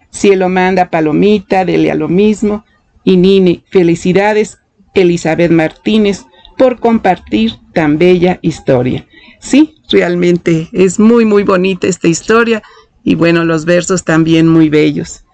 Cielo 0.09 0.49
manda 0.49 0.89
palomita, 0.89 1.63
Delia 1.63 1.93
lo 1.93 2.09
mismo. 2.09 2.65
Y 3.03 3.17
Nini, 3.17 3.63
felicidades. 3.69 4.57
Elizabeth 4.93 5.51
Martínez, 5.51 6.25
por 6.57 6.79
compartir 6.79 7.53
tan 7.73 7.97
bella 7.97 8.39
historia. 8.41 9.05
Sí, 9.39 9.75
realmente 9.89 10.69
es 10.71 10.99
muy, 10.99 11.25
muy 11.25 11.43
bonita 11.43 11.87
esta 11.87 12.07
historia 12.07 12.61
y 13.03 13.15
bueno, 13.15 13.43
los 13.45 13.65
versos 13.65 14.03
también 14.03 14.47
muy 14.47 14.69
bellos. 14.69 15.25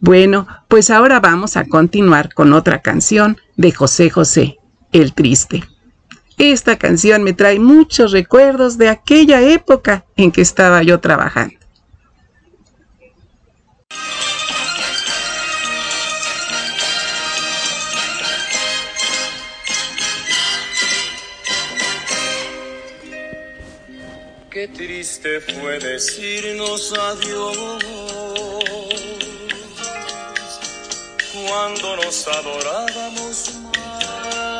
Bueno, 0.00 0.46
pues 0.68 0.90
ahora 0.90 1.20
vamos 1.20 1.56
a 1.58 1.66
continuar 1.66 2.32
con 2.32 2.54
otra 2.54 2.80
canción 2.80 3.36
de 3.56 3.70
José 3.70 4.08
José, 4.08 4.56
El 4.92 5.12
Triste. 5.12 5.62
Esta 6.38 6.78
canción 6.78 7.22
me 7.22 7.34
trae 7.34 7.58
muchos 7.58 8.12
recuerdos 8.12 8.78
de 8.78 8.88
aquella 8.88 9.42
época 9.42 10.06
en 10.16 10.32
que 10.32 10.40
estaba 10.40 10.82
yo 10.82 10.98
trabajando. 10.98 11.59
Qué 24.60 24.68
triste 24.68 25.40
fue 25.40 25.78
decirnos 25.78 26.92
adiós 26.92 27.56
cuando 31.32 31.96
nos 31.96 32.28
adorábamos 32.28 33.54
más. 33.62 34.50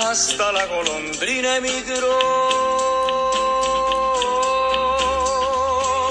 Hasta 0.00 0.50
la 0.50 0.66
golondrina 0.66 1.58
emigró, 1.58 2.18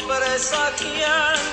presagiando 0.08 1.53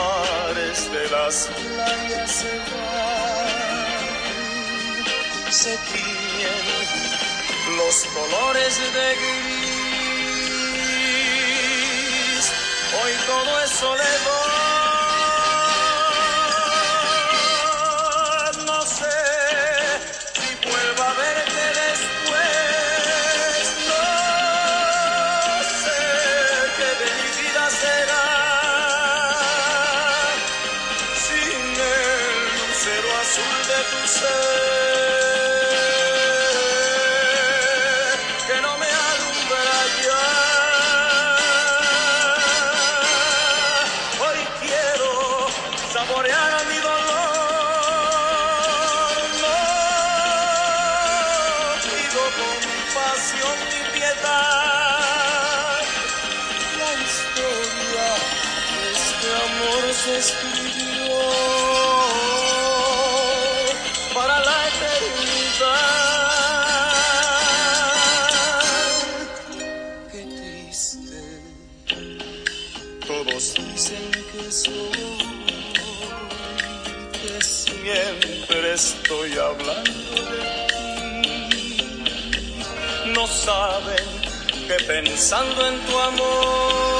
mares 0.00 0.90
de 0.92 1.04
las 1.10 1.34
playas 1.46 2.30
se 2.40 2.54
van, 2.70 3.52
se 5.52 5.74
tiñen 5.92 6.66
los 7.78 7.96
colores 8.16 8.72
de 8.96 9.08
gris. 9.20 9.70
Hoy 13.02 13.12
todo 13.26 13.50
es 13.64 13.70
soledad, 13.70 14.69
compasión 53.10 53.58
piedad. 53.92 55.00
La 56.78 56.90
historia 57.02 58.08
de 58.70 58.82
este 58.92 59.28
amor 59.46 59.82
se 59.94 60.12
escribió 60.18 61.18
para 64.14 64.36
la 64.40 64.58
eternidad. 64.68 65.90
Qué 70.12 70.22
triste, 70.36 71.22
todos 73.06 73.42
dicen 73.54 74.06
que 74.32 74.42
soy, 74.52 75.18
que 77.12 77.34
siempre 77.42 78.66
estoy 78.74 79.30
hablando 79.38 79.89
No 83.20 83.26
saben 83.26 84.06
que 84.66 84.82
pensando 84.86 85.66
en 85.66 85.78
tu 85.80 85.98
amor, 85.98 86.99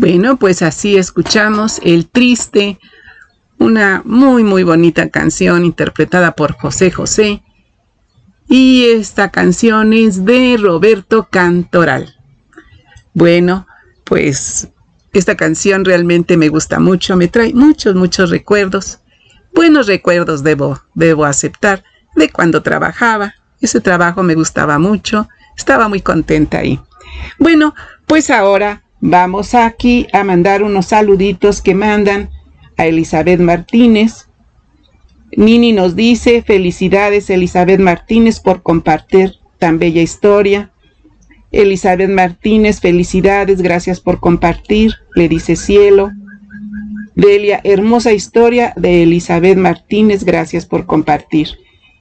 Bueno, 0.00 0.38
pues 0.38 0.62
así 0.62 0.96
escuchamos 0.96 1.78
El 1.84 2.08
Triste, 2.08 2.78
una 3.58 4.00
muy 4.06 4.44
muy 4.44 4.62
bonita 4.62 5.10
canción 5.10 5.66
interpretada 5.66 6.34
por 6.34 6.54
José 6.54 6.90
José. 6.90 7.42
Y 8.48 8.86
esta 8.86 9.30
canción 9.30 9.92
es 9.92 10.24
de 10.24 10.56
Roberto 10.58 11.28
Cantoral. 11.30 12.16
Bueno, 13.12 13.66
pues 14.04 14.70
esta 15.12 15.36
canción 15.36 15.84
realmente 15.84 16.38
me 16.38 16.48
gusta 16.48 16.80
mucho, 16.80 17.14
me 17.14 17.28
trae 17.28 17.52
muchos, 17.52 17.94
muchos 17.94 18.30
recuerdos. 18.30 19.00
Buenos 19.52 19.86
recuerdos 19.86 20.42
debo, 20.42 20.80
debo 20.94 21.26
aceptar 21.26 21.84
de 22.16 22.30
cuando 22.30 22.62
trabajaba. 22.62 23.34
Ese 23.60 23.82
trabajo 23.82 24.22
me 24.22 24.34
gustaba 24.34 24.78
mucho, 24.78 25.28
estaba 25.58 25.90
muy 25.90 26.00
contenta 26.00 26.60
ahí. 26.60 26.80
Bueno, 27.38 27.74
pues 28.06 28.30
ahora 28.30 28.82
Vamos 29.00 29.54
aquí 29.54 30.06
a 30.12 30.24
mandar 30.24 30.62
unos 30.62 30.86
saluditos 30.86 31.62
que 31.62 31.74
mandan 31.74 32.30
a 32.76 32.86
Elizabeth 32.86 33.40
Martínez. 33.40 34.28
Nini 35.36 35.72
nos 35.72 35.96
dice, 35.96 36.42
felicidades 36.42 37.30
Elizabeth 37.30 37.80
Martínez 37.80 38.40
por 38.40 38.62
compartir 38.62 39.36
tan 39.58 39.78
bella 39.78 40.02
historia. 40.02 40.70
Elizabeth 41.50 42.10
Martínez, 42.10 42.80
felicidades, 42.80 43.62
gracias 43.62 44.00
por 44.00 44.20
compartir, 44.20 44.94
le 45.14 45.28
dice 45.28 45.56
cielo. 45.56 46.12
Delia, 47.14 47.60
hermosa 47.64 48.12
historia 48.12 48.72
de 48.76 49.02
Elizabeth 49.02 49.56
Martínez, 49.56 50.24
gracias 50.24 50.66
por 50.66 50.86
compartir. 50.86 51.48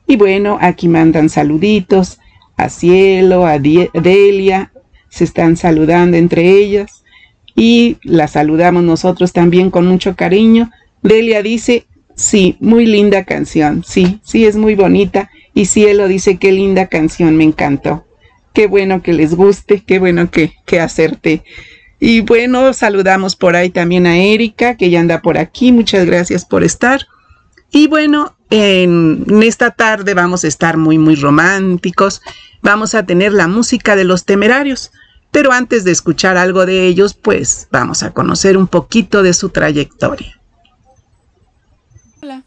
Y 0.05 0.17
bueno, 0.17 0.57
aquí 0.61 0.87
mandan 0.87 1.29
saluditos 1.29 2.19
a 2.57 2.69
Cielo, 2.69 3.45
a 3.45 3.57
Delia, 3.57 4.71
se 5.09 5.23
están 5.23 5.57
saludando 5.57 6.17
entre 6.17 6.49
ellas 6.49 7.03
y 7.55 7.97
la 8.03 8.27
saludamos 8.27 8.83
nosotros 8.83 9.33
también 9.33 9.71
con 9.71 9.85
mucho 9.85 10.15
cariño. 10.15 10.71
Delia 11.01 11.41
dice, 11.41 11.87
sí, 12.15 12.55
muy 12.59 12.85
linda 12.85 13.25
canción, 13.25 13.83
sí, 13.85 14.19
sí, 14.23 14.45
es 14.45 14.55
muy 14.55 14.75
bonita. 14.75 15.29
Y 15.53 15.65
Cielo 15.65 16.07
dice, 16.07 16.37
qué 16.37 16.51
linda 16.51 16.87
canción, 16.87 17.35
me 17.35 17.43
encantó. 17.43 18.05
Qué 18.53 18.67
bueno 18.67 19.01
que 19.01 19.13
les 19.13 19.35
guste, 19.35 19.83
qué 19.85 19.99
bueno 19.99 20.31
que, 20.31 20.53
que 20.65 20.79
hacerte. 20.79 21.43
Y 21.99 22.21
bueno, 22.21 22.71
saludamos 22.73 23.35
por 23.35 23.55
ahí 23.55 23.69
también 23.69 24.07
a 24.07 24.17
Erika, 24.17 24.77
que 24.77 24.89
ya 24.89 25.01
anda 25.01 25.21
por 25.21 25.37
aquí. 25.37 25.71
Muchas 25.71 26.05
gracias 26.05 26.45
por 26.45 26.63
estar. 26.63 27.01
Y 27.71 27.87
bueno, 27.87 28.35
en, 28.49 29.25
esta 29.43 29.71
tarde 29.71 30.13
vamos 30.13 30.43
a 30.43 30.47
estar 30.47 30.77
muy, 30.77 30.97
muy 30.97 31.15
románticos. 31.15 32.21
Vamos 32.61 32.95
a 32.95 33.05
tener 33.05 33.33
la 33.33 33.47
música 33.47 33.95
de 33.95 34.03
los 34.03 34.25
temerarios. 34.25 34.91
Pero 35.31 35.51
antes 35.51 35.83
de 35.83 35.91
escuchar 35.91 36.37
algo 36.37 36.65
de 36.65 36.87
ellos, 36.87 37.13
pues 37.13 37.67
vamos 37.71 38.01
a 38.01 38.11
conocer 38.11 38.57
un 38.57 38.67
poquito 38.67 39.21
de 39.21 39.33
su 39.33 39.49
trayectoria. 39.49 40.39
Hola, 42.21 42.43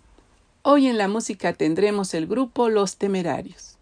hoy 0.62 0.88
en 0.88 0.98
la 0.98 1.07
música 1.07 1.53
tendremos 1.53 2.12
el 2.14 2.27
grupo 2.27 2.68
Los 2.68 2.96
Temerarios. 2.96 3.77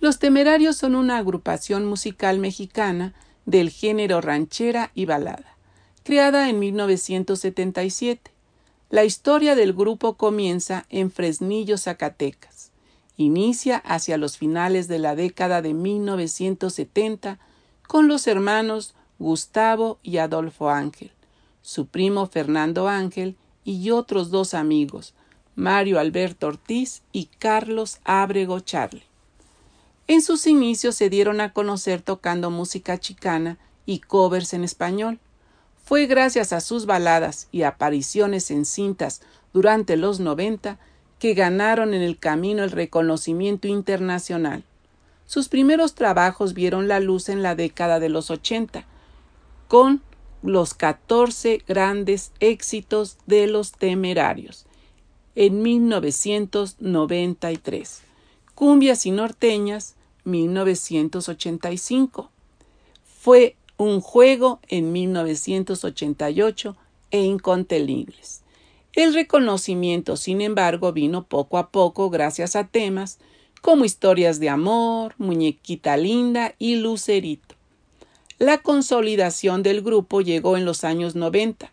Los 0.00 0.18
Temerarios 0.18 0.76
son 0.76 0.94
una 0.94 1.16
agrupación 1.16 1.86
musical 1.86 2.38
mexicana 2.38 3.14
del 3.46 3.70
género 3.70 4.20
ranchera 4.20 4.90
y 4.94 5.06
balada, 5.06 5.56
creada 6.04 6.50
en 6.50 6.58
1977. 6.58 8.30
La 8.90 9.04
historia 9.04 9.54
del 9.54 9.72
grupo 9.72 10.14
comienza 10.14 10.84
en 10.90 11.10
Fresnillo, 11.10 11.78
Zacatecas. 11.78 12.49
Inicia 13.16 13.78
hacia 13.78 14.16
los 14.16 14.38
finales 14.38 14.88
de 14.88 14.98
la 14.98 15.14
década 15.14 15.62
de 15.62 15.74
1970 15.74 17.38
con 17.86 18.08
los 18.08 18.26
hermanos 18.26 18.94
Gustavo 19.18 19.98
y 20.02 20.16
Adolfo 20.16 20.70
Ángel, 20.70 21.12
su 21.60 21.86
primo 21.86 22.26
Fernando 22.26 22.88
Ángel 22.88 23.36
y 23.64 23.90
otros 23.90 24.30
dos 24.30 24.54
amigos, 24.54 25.12
Mario 25.54 26.00
Alberto 26.00 26.46
Ortiz 26.46 27.02
y 27.12 27.26
Carlos 27.38 27.98
Ábrego 28.04 28.60
Charlie. 28.60 29.04
En 30.06 30.22
sus 30.22 30.46
inicios 30.46 30.96
se 30.96 31.10
dieron 31.10 31.40
a 31.40 31.52
conocer 31.52 32.02
tocando 32.02 32.50
música 32.50 32.98
chicana 32.98 33.58
y 33.86 34.00
covers 34.00 34.54
en 34.54 34.64
español. 34.64 35.20
Fue 35.84 36.06
gracias 36.06 36.52
a 36.52 36.60
sus 36.60 36.86
baladas 36.86 37.48
y 37.52 37.62
apariciones 37.62 38.50
en 38.50 38.64
cintas 38.64 39.20
durante 39.52 39.96
los 39.96 40.18
90 40.18 40.78
que 41.20 41.34
ganaron 41.34 41.94
en 41.94 42.02
el 42.02 42.18
camino 42.18 42.64
el 42.64 42.72
reconocimiento 42.72 43.68
internacional. 43.68 44.64
Sus 45.26 45.48
primeros 45.48 45.94
trabajos 45.94 46.54
vieron 46.54 46.88
la 46.88 46.98
luz 46.98 47.28
en 47.28 47.44
la 47.44 47.54
década 47.54 48.00
de 48.00 48.08
los 48.08 48.32
80, 48.32 48.84
con 49.68 50.02
los 50.42 50.74
14 50.74 51.62
grandes 51.68 52.32
éxitos 52.40 53.18
de 53.26 53.46
los 53.46 53.70
temerarios 53.70 54.66
en 55.34 55.62
1993, 55.62 58.02
Cumbias 58.54 59.06
y 59.06 59.10
Norteñas 59.10 59.96
1985, 60.24 62.30
Fue 63.22 63.56
un 63.76 64.02
juego 64.02 64.60
en 64.68 64.92
1988 64.92 66.76
e 67.10 67.22
Incontenibles. 67.22 68.39
El 68.94 69.14
reconocimiento, 69.14 70.16
sin 70.16 70.40
embargo, 70.40 70.92
vino 70.92 71.24
poco 71.24 71.58
a 71.58 71.70
poco 71.70 72.10
gracias 72.10 72.56
a 72.56 72.66
temas 72.66 73.18
como 73.60 73.84
historias 73.84 74.40
de 74.40 74.48
amor, 74.48 75.14
muñequita 75.18 75.96
linda 75.96 76.54
y 76.58 76.76
lucerito. 76.76 77.54
La 78.38 78.58
consolidación 78.58 79.62
del 79.62 79.82
grupo 79.82 80.22
llegó 80.22 80.56
en 80.56 80.64
los 80.64 80.82
años 80.82 81.14
90, 81.14 81.72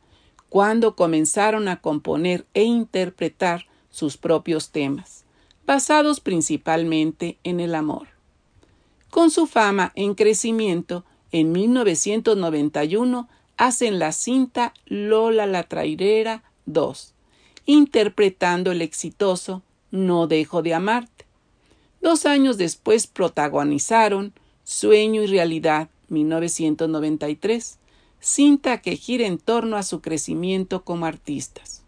cuando 0.49 0.95
comenzaron 0.95 1.67
a 1.67 1.81
componer 1.81 2.45
e 2.53 2.63
interpretar 2.63 3.65
sus 3.89 4.17
propios 4.17 4.69
temas, 4.71 5.25
basados 5.65 6.19
principalmente 6.19 7.37
en 7.43 7.59
el 7.59 7.73
amor. 7.73 8.09
Con 9.09 9.31
su 9.31 9.47
fama 9.47 9.91
en 9.95 10.13
crecimiento, 10.13 11.05
en 11.31 11.51
1991 11.51 13.29
hacen 13.57 13.97
la 13.97 14.11
cinta 14.11 14.73
Lola 14.85 15.47
la 15.47 15.63
Trairera 15.63 16.43
2, 16.67 17.13
interpretando 17.65 18.71
el 18.71 18.81
exitoso 18.81 19.63
No 19.89 20.27
dejo 20.27 20.61
de 20.61 20.75
amarte. 20.75 21.25
Dos 22.01 22.25
años 22.25 22.57
después 22.57 23.07
protagonizaron 23.07 24.33
Sueño 24.63 25.23
y 25.23 25.27
Realidad 25.27 25.89
1993, 26.09 27.79
cinta 28.19 28.81
que 28.81 28.95
gira 28.95 29.25
en 29.25 29.39
torno 29.39 29.77
a 29.77 29.83
su 29.83 30.01
crecimiento 30.01 30.83
como 30.83 31.05
artistas. 31.05 31.83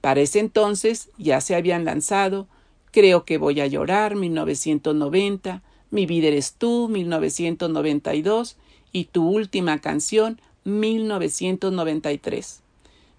Para 0.00 0.20
ese 0.20 0.40
entonces 0.40 1.10
ya 1.18 1.40
se 1.40 1.54
habían 1.54 1.84
lanzado 1.84 2.48
Creo 2.90 3.24
que 3.24 3.38
voy 3.38 3.60
a 3.60 3.66
llorar 3.66 4.16
1990, 4.16 5.62
Mi 5.90 6.06
vida 6.06 6.28
eres 6.28 6.54
tú 6.54 6.88
1992 6.88 8.56
y 8.92 9.04
Tu 9.04 9.28
última 9.28 9.80
canción 9.80 10.40
1993. 10.64 12.62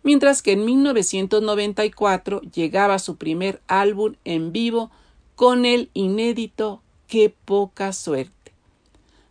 Mientras 0.10 0.42
que 0.42 0.54
en 0.54 0.66
1994 0.66 2.42
llegaba 2.42 2.98
su 2.98 3.18
primer 3.18 3.62
álbum 3.68 4.16
en 4.26 4.52
vivo 4.52 4.90
con 5.36 5.66
el 5.66 5.92
inédito 5.94 6.82
Qué 7.06 7.32
poca 7.46 7.94
suerte. 7.94 8.54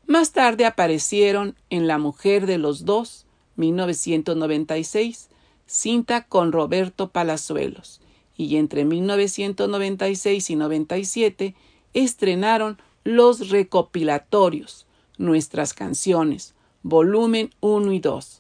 Más 0.07 0.31
tarde 0.31 0.67
aparecieron 0.67 1.57
en 1.69 1.89
La 1.89 1.99
mujer 1.99 2.47
de 2.47 2.59
los 2.59 2.85
dos, 2.85 3.27
1996, 3.57 5.31
cinta 5.67 6.29
con 6.29 6.53
Roberto 6.53 7.09
Palazuelos, 7.11 8.01
y 8.37 8.55
entre 8.55 8.85
1996 8.85 10.49
y 10.49 10.55
97 10.55 11.57
estrenaron 11.93 12.79
los 13.03 13.49
recopilatorios 13.49 14.87
Nuestras 15.17 15.75
canciones, 15.75 16.55
volumen 16.85 17.51
1 17.59 17.93
y 17.93 17.99
2. 17.99 18.38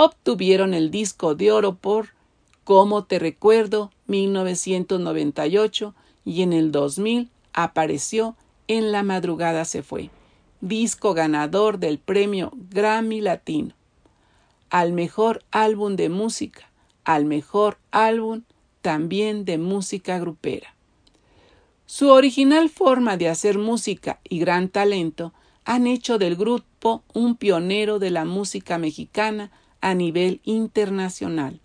Obtuvieron 0.00 0.74
el 0.74 0.92
disco 0.92 1.34
de 1.34 1.50
oro 1.50 1.74
por 1.74 2.10
Cómo 2.62 3.02
te 3.02 3.18
recuerdo 3.18 3.90
1998 4.06 5.92
y 6.24 6.42
en 6.42 6.52
el 6.52 6.70
2000 6.70 7.30
apareció 7.52 8.36
En 8.68 8.92
la 8.92 9.02
madrugada 9.02 9.64
se 9.64 9.82
fue, 9.82 10.10
disco 10.60 11.14
ganador 11.14 11.80
del 11.80 11.98
premio 11.98 12.52
Grammy 12.70 13.20
Latino. 13.20 13.74
Al 14.70 14.92
mejor 14.92 15.42
álbum 15.50 15.96
de 15.96 16.10
música, 16.10 16.70
al 17.02 17.24
mejor 17.24 17.78
álbum 17.90 18.42
también 18.82 19.44
de 19.44 19.58
música 19.58 20.20
grupera. 20.20 20.76
Su 21.86 22.10
original 22.10 22.68
forma 22.68 23.16
de 23.16 23.30
hacer 23.30 23.58
música 23.58 24.20
y 24.22 24.38
gran 24.38 24.68
talento 24.68 25.32
han 25.64 25.88
hecho 25.88 26.18
del 26.18 26.36
grupo 26.36 27.02
un 27.14 27.34
pionero 27.34 27.98
de 27.98 28.12
la 28.12 28.24
música 28.24 28.78
mexicana 28.78 29.50
a 29.80 29.94
nivel 29.94 30.40
internacional. 30.44 31.60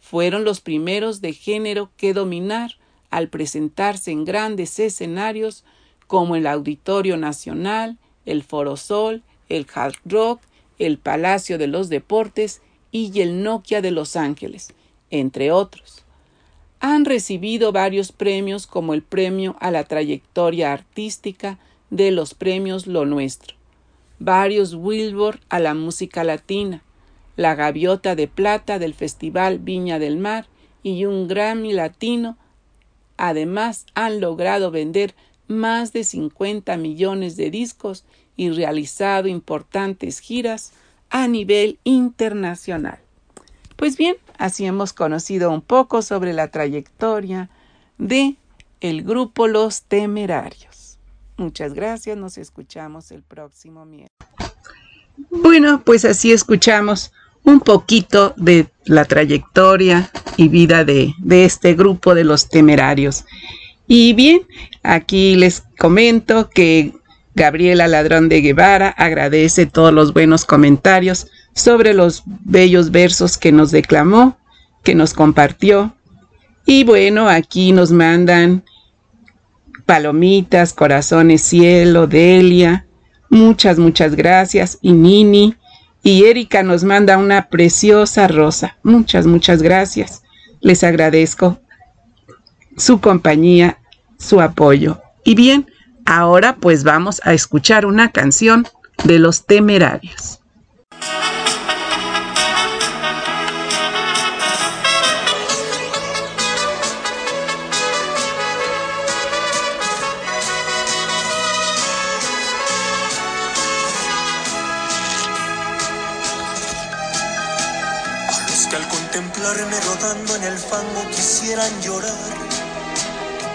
Fueron 0.00 0.44
los 0.44 0.60
primeros 0.60 1.20
de 1.20 1.32
género 1.32 1.90
que 1.96 2.12
dominar 2.12 2.76
al 3.10 3.28
presentarse 3.28 4.10
en 4.10 4.24
grandes 4.24 4.78
escenarios 4.78 5.64
como 6.06 6.36
el 6.36 6.46
Auditorio 6.46 7.16
Nacional, 7.16 7.98
el 8.26 8.42
Foro 8.42 8.76
Sol, 8.76 9.22
el 9.48 9.66
Hard 9.74 9.96
Rock, 10.04 10.40
el 10.78 10.98
Palacio 10.98 11.58
de 11.58 11.66
los 11.66 11.88
Deportes 11.88 12.60
y 12.92 13.20
el 13.20 13.42
Nokia 13.42 13.82
de 13.82 13.90
Los 13.90 14.14
Ángeles, 14.14 14.72
entre 15.10 15.50
otros. 15.50 16.04
Han 16.78 17.04
recibido 17.04 17.72
varios 17.72 18.12
premios 18.12 18.68
como 18.68 18.94
el 18.94 19.02
Premio 19.02 19.56
a 19.58 19.72
la 19.72 19.82
Trayectoria 19.82 20.72
Artística 20.72 21.58
de 21.90 22.12
los 22.12 22.34
Premios 22.34 22.86
Lo 22.86 23.04
Nuestro, 23.04 23.56
varios 24.20 24.74
Wilbur 24.74 25.40
a 25.48 25.58
la 25.58 25.74
Música 25.74 26.22
Latina, 26.22 26.83
la 27.36 27.54
Gaviota 27.54 28.14
de 28.14 28.28
Plata 28.28 28.78
del 28.78 28.94
Festival 28.94 29.58
Viña 29.58 29.98
del 29.98 30.18
Mar 30.18 30.46
y 30.82 31.04
un 31.06 31.28
Grammy 31.28 31.72
Latino 31.72 32.36
Además, 33.16 33.86
han 33.94 34.20
logrado 34.20 34.70
vender 34.70 35.14
más 35.46 35.92
de 35.92 36.04
50 36.04 36.76
millones 36.76 37.36
de 37.36 37.50
discos 37.50 38.04
y 38.36 38.50
realizado 38.50 39.28
importantes 39.28 40.18
giras 40.18 40.72
a 41.10 41.28
nivel 41.28 41.78
internacional. 41.84 42.98
Pues 43.76 43.96
bien, 43.96 44.16
así 44.38 44.64
hemos 44.64 44.92
conocido 44.92 45.50
un 45.50 45.60
poco 45.60 46.02
sobre 46.02 46.32
la 46.32 46.48
trayectoria 46.48 47.50
de 47.98 48.36
el 48.80 49.02
grupo 49.02 49.46
Los 49.46 49.82
Temerarios. 49.82 50.98
Muchas 51.36 51.74
gracias, 51.74 52.16
nos 52.16 52.38
escuchamos 52.38 53.10
el 53.10 53.22
próximo 53.22 53.84
miércoles. 53.84 54.10
Bueno, 55.30 55.82
pues 55.84 56.04
así 56.04 56.32
escuchamos 56.32 57.12
un 57.44 57.60
poquito 57.60 58.34
de 58.36 58.66
la 58.84 59.04
trayectoria 59.04 60.10
y 60.36 60.48
vida 60.48 60.84
de, 60.84 61.14
de, 61.18 61.44
este 61.44 61.74
grupo 61.74 62.14
de 62.14 62.24
los 62.24 62.48
temerarios. 62.48 63.24
Y 63.86 64.14
bien, 64.14 64.42
aquí 64.82 65.36
les 65.36 65.62
comento 65.78 66.50
que 66.50 66.92
Gabriela 67.34 67.88
Ladrón 67.88 68.28
de 68.28 68.40
Guevara 68.40 68.88
agradece 68.88 69.66
todos 69.66 69.92
los 69.92 70.12
buenos 70.12 70.44
comentarios 70.44 71.26
sobre 71.54 71.94
los 71.94 72.22
bellos 72.26 72.90
versos 72.90 73.38
que 73.38 73.52
nos 73.52 73.70
declamó, 73.70 74.38
que 74.82 74.94
nos 74.94 75.14
compartió. 75.14 75.94
Y 76.66 76.84
bueno, 76.84 77.28
aquí 77.28 77.72
nos 77.72 77.92
mandan 77.92 78.64
palomitas, 79.84 80.72
corazones, 80.72 81.42
cielo, 81.42 82.06
Delia. 82.06 82.86
Muchas, 83.28 83.78
muchas 83.78 84.14
gracias. 84.14 84.78
Y 84.80 84.92
Nini. 84.92 85.54
Y 86.06 86.26
Erika 86.26 86.62
nos 86.62 86.84
manda 86.84 87.16
una 87.16 87.48
preciosa 87.48 88.28
rosa. 88.28 88.76
Muchas, 88.82 89.24
muchas 89.24 89.62
gracias. 89.62 90.22
Les 90.60 90.84
agradezco 90.84 91.58
su 92.76 93.00
compañía, 93.00 93.78
su 94.18 94.42
apoyo. 94.42 95.00
Y 95.24 95.34
bien, 95.34 95.66
ahora 96.04 96.56
pues 96.56 96.84
vamos 96.84 97.22
a 97.24 97.32
escuchar 97.32 97.86
una 97.86 98.12
canción 98.12 98.68
de 99.04 99.18
los 99.18 99.46
temerarios. 99.46 100.40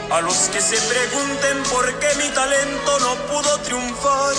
A 0.09 0.21
los 0.21 0.37
que 0.53 0.61
se 0.61 0.77
pregunten 0.77 1.63
por 1.63 1.99
qué 1.99 2.07
mi 2.15 2.29
talento 2.29 2.99
no 2.99 3.15
pudo 3.27 3.57
triunfar. 3.59 4.35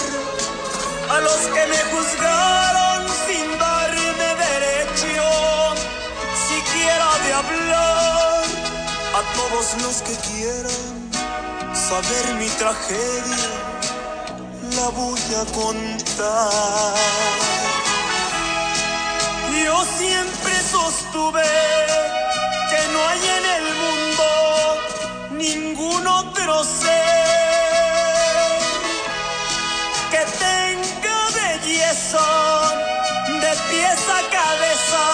A 1.11 1.21
los 1.21 1.37
que 1.37 1.67
me 1.67 1.77
juzgaron 1.93 3.07
sin 3.27 3.59
darme 3.59 4.29
derecho 4.47 5.75
siquiera 6.49 7.09
de 7.25 7.33
hablar. 7.35 8.45
A 9.19 9.23
todos 9.37 9.83
los 9.83 9.97
que 10.07 10.17
quieran 10.31 11.11
saber 11.75 12.35
mi 12.39 12.49
tragedia, 12.49 13.51
la 14.77 14.89
voy 14.89 15.21
a 15.37 15.45
contar. 15.53 16.95
Yo 19.65 19.85
siempre 19.99 20.55
sostuve 20.73 21.43
que 22.71 22.89
no 22.93 23.09
hay 23.09 23.21
en 23.39 23.47
el 23.59 23.67
mundo 23.83 24.27
ningún 25.31 26.07
otro 26.07 26.63
ser 26.63 27.01
que 30.13 30.23
tenga 30.47 31.19
belleza 31.41 32.29
de 33.43 33.53
pies 33.69 34.01
a 34.19 34.21
cabeza 34.39 35.07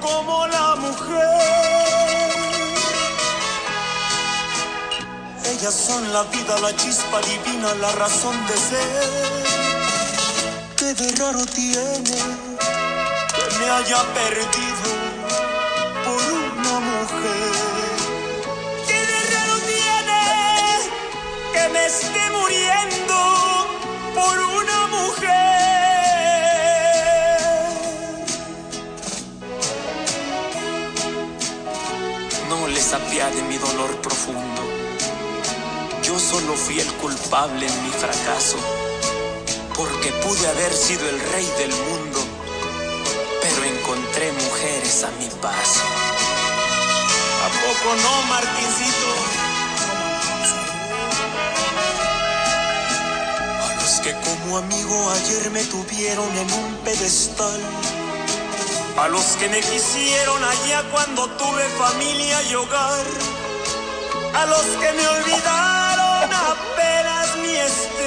como 0.00 0.46
la 0.46 0.76
mujer. 0.76 1.42
Ellas 5.52 5.74
son 5.74 6.10
la 6.12 6.22
vida, 6.24 6.58
la 6.60 6.74
chispa 6.74 7.20
divina, 7.20 7.74
la 7.74 7.92
razón 7.92 8.36
de 8.46 8.56
ser. 8.56 9.86
Qué 10.78 10.94
de 10.94 11.12
raro 11.16 11.44
tiene 11.46 12.18
que 13.34 13.58
me 13.58 13.70
haya 13.70 14.02
perdido 14.14 15.16
¿Qué 16.06 16.45
me 21.68 21.86
esté 21.86 22.30
muriendo 22.30 23.14
por 24.14 24.38
una 24.38 24.86
mujer? 24.88 25.26
No 32.48 32.68
les 32.68 32.92
apiade 32.92 33.42
mi 33.42 33.58
dolor 33.58 33.96
profundo. 34.00 34.62
Yo 36.02 36.18
solo 36.18 36.54
fui 36.54 36.80
el 36.80 36.92
culpable 36.94 37.66
en 37.66 37.82
mi 37.84 37.90
fracaso, 37.90 38.58
porque 39.74 40.12
pude 40.24 40.46
haber 40.48 40.72
sido 40.72 41.08
el 41.08 41.20
rey 41.32 41.46
del 41.58 41.70
mundo, 41.70 42.20
pero 43.42 43.64
encontré 43.64 44.32
mujeres 44.32 45.04
a 45.04 45.10
mi 45.18 45.28
paso 45.40 45.82
poco 47.66 47.96
no, 47.96 48.22
Martincito? 48.28 49.35
A 53.66 53.74
los 53.80 54.00
que 54.00 54.12
como 54.12 54.58
amigo 54.58 55.10
ayer 55.10 55.50
me 55.50 55.64
tuvieron 55.64 56.30
en 56.36 56.52
un 56.52 56.76
pedestal. 56.84 57.60
A 58.98 59.08
los 59.08 59.24
que 59.38 59.48
me 59.48 59.60
quisieron 59.60 60.42
allá 60.42 60.82
cuando 60.90 61.28
tuve 61.36 61.64
familia 61.78 62.42
y 62.50 62.54
hogar. 62.54 63.04
A 64.34 64.46
los 64.46 64.66
que 64.80 64.92
me 64.92 65.06
olvidaron 65.08 66.32
apenas 66.32 67.36
mi 67.42 67.54
estrella 67.56 68.06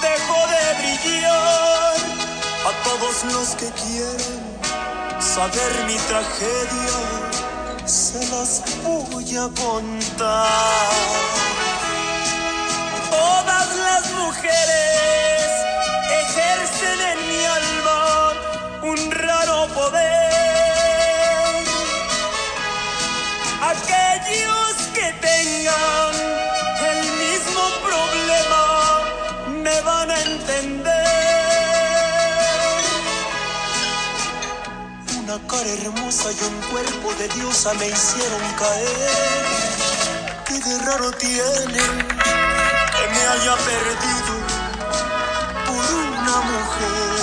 dejó 0.00 0.38
de 0.52 0.62
brillar. 0.80 1.96
A 2.68 2.72
todos 2.84 3.24
los 3.34 3.48
que 3.56 3.70
quieren 3.82 4.50
saber 5.20 5.84
mi 5.86 5.96
tragedia 6.08 7.29
se 7.90 8.24
las 8.30 8.62
voy 8.84 9.36
a 9.36 9.48
contar. 9.48 10.48
Todas 13.10 13.76
las 13.76 14.12
mujeres 14.12 14.89
Hermosa 35.66 36.30
y 36.32 36.44
un 36.44 36.60
cuerpo 36.70 37.12
de 37.18 37.28
diosa 37.28 37.74
me 37.74 37.86
hicieron 37.88 38.40
caer. 38.58 39.44
Qué 40.46 40.58
de 40.58 40.78
raro 40.86 41.12
tiene 41.12 41.82
que 42.96 43.04
me 43.12 43.26
haya 43.28 43.56
perdido 43.56 44.34
por 45.66 45.94
una 45.94 46.40
mujer. 46.50 47.20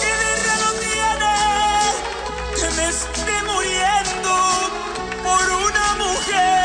Qué 0.00 0.12
de 0.22 0.32
raro 0.46 0.70
tiene 0.86 1.34
que 2.54 2.70
me 2.76 2.88
esté 2.88 3.42
muriendo 3.42 4.32
por 5.24 5.50
una 5.50 5.94
mujer. 5.96 6.59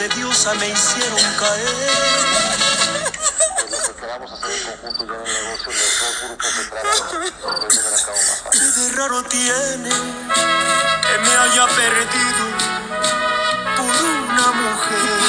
De 0.00 0.08
diosa 0.08 0.54
me 0.54 0.66
hicieron 0.66 1.20
caer. 1.38 1.90
Pues 3.58 3.70
lo 3.70 3.78
que 3.86 4.00
queramos 4.00 4.32
hacer 4.32 4.50
en 4.50 4.78
conjunto 4.78 5.04
ya 5.04 5.14
en 5.14 5.26
el 5.26 5.44
negocio, 5.44 5.72
los 5.72 6.00
dos 6.00 6.14
grupos 6.24 6.56
de 6.56 6.64
trabajo, 6.64 7.16
más 8.28 8.50
¿Qué 8.50 8.80
de 8.80 8.92
raro 8.92 9.22
tiene 9.24 9.90
que 9.90 11.18
me 11.22 11.36
haya 11.36 11.66
perdido 11.66 12.44
por 13.76 14.02
una 14.02 14.52
mujer? 14.52 15.19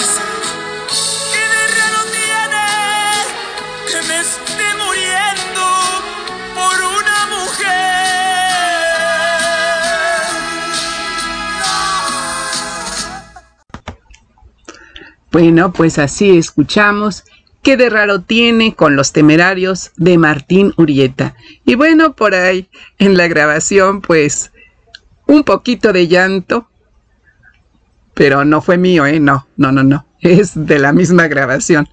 Bueno, 15.32 15.72
pues 15.72 15.98
así 15.98 16.38
escuchamos 16.38 17.24
¿Qué 17.62 17.78
de 17.78 17.92
raro 17.92 18.22
tiene 18.22 18.74
con 18.74 18.96
los 18.96 19.12
temerarios 19.14 19.92
de 19.96 20.18
Martín 20.18 20.74
Urieta? 20.78 21.36
Y 21.64 21.76
bueno, 21.76 22.16
por 22.16 22.34
ahí 22.34 22.68
en 22.98 23.18
la 23.18 23.28
grabación, 23.28 24.02
pues 24.02 24.52
un 25.28 25.44
poquito 25.44 25.94
de 25.94 26.08
llanto, 26.08 26.68
pero 28.16 28.46
no 28.46 28.62
fue 28.62 28.80
mío, 28.80 29.06
¿eh? 29.06 29.20
No, 29.20 29.48
no, 29.58 29.72
no, 29.72 29.84
no, 29.84 30.08
es 30.22 30.54
de 30.56 30.80
la 30.80 30.92
misma 30.92 31.28
grabación. 31.28 31.88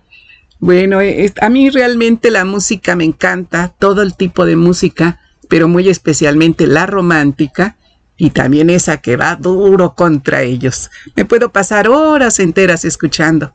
Bueno, 0.59 1.01
a 1.41 1.49
mí 1.51 1.68
realmente 1.68 2.30
la 2.30 2.47
música 2.47 2.97
me 2.97 3.05
encanta, 3.05 3.74
todo 3.78 4.01
el 4.01 4.16
tipo 4.16 4.47
de 4.47 4.57
música, 4.57 5.20
pero 5.51 5.68
muy 5.68 5.91
especialmente 5.91 6.66
la 6.66 6.86
romántica 6.86 7.76
y 8.18 8.30
también 8.30 8.68
esa 8.68 8.98
que 8.98 9.16
va 9.16 9.36
duro 9.36 9.94
contra 9.94 10.42
ellos. 10.42 10.90
Me 11.14 11.24
puedo 11.24 11.50
pasar 11.50 11.88
horas 11.88 12.40
enteras 12.40 12.84
escuchando. 12.84 13.54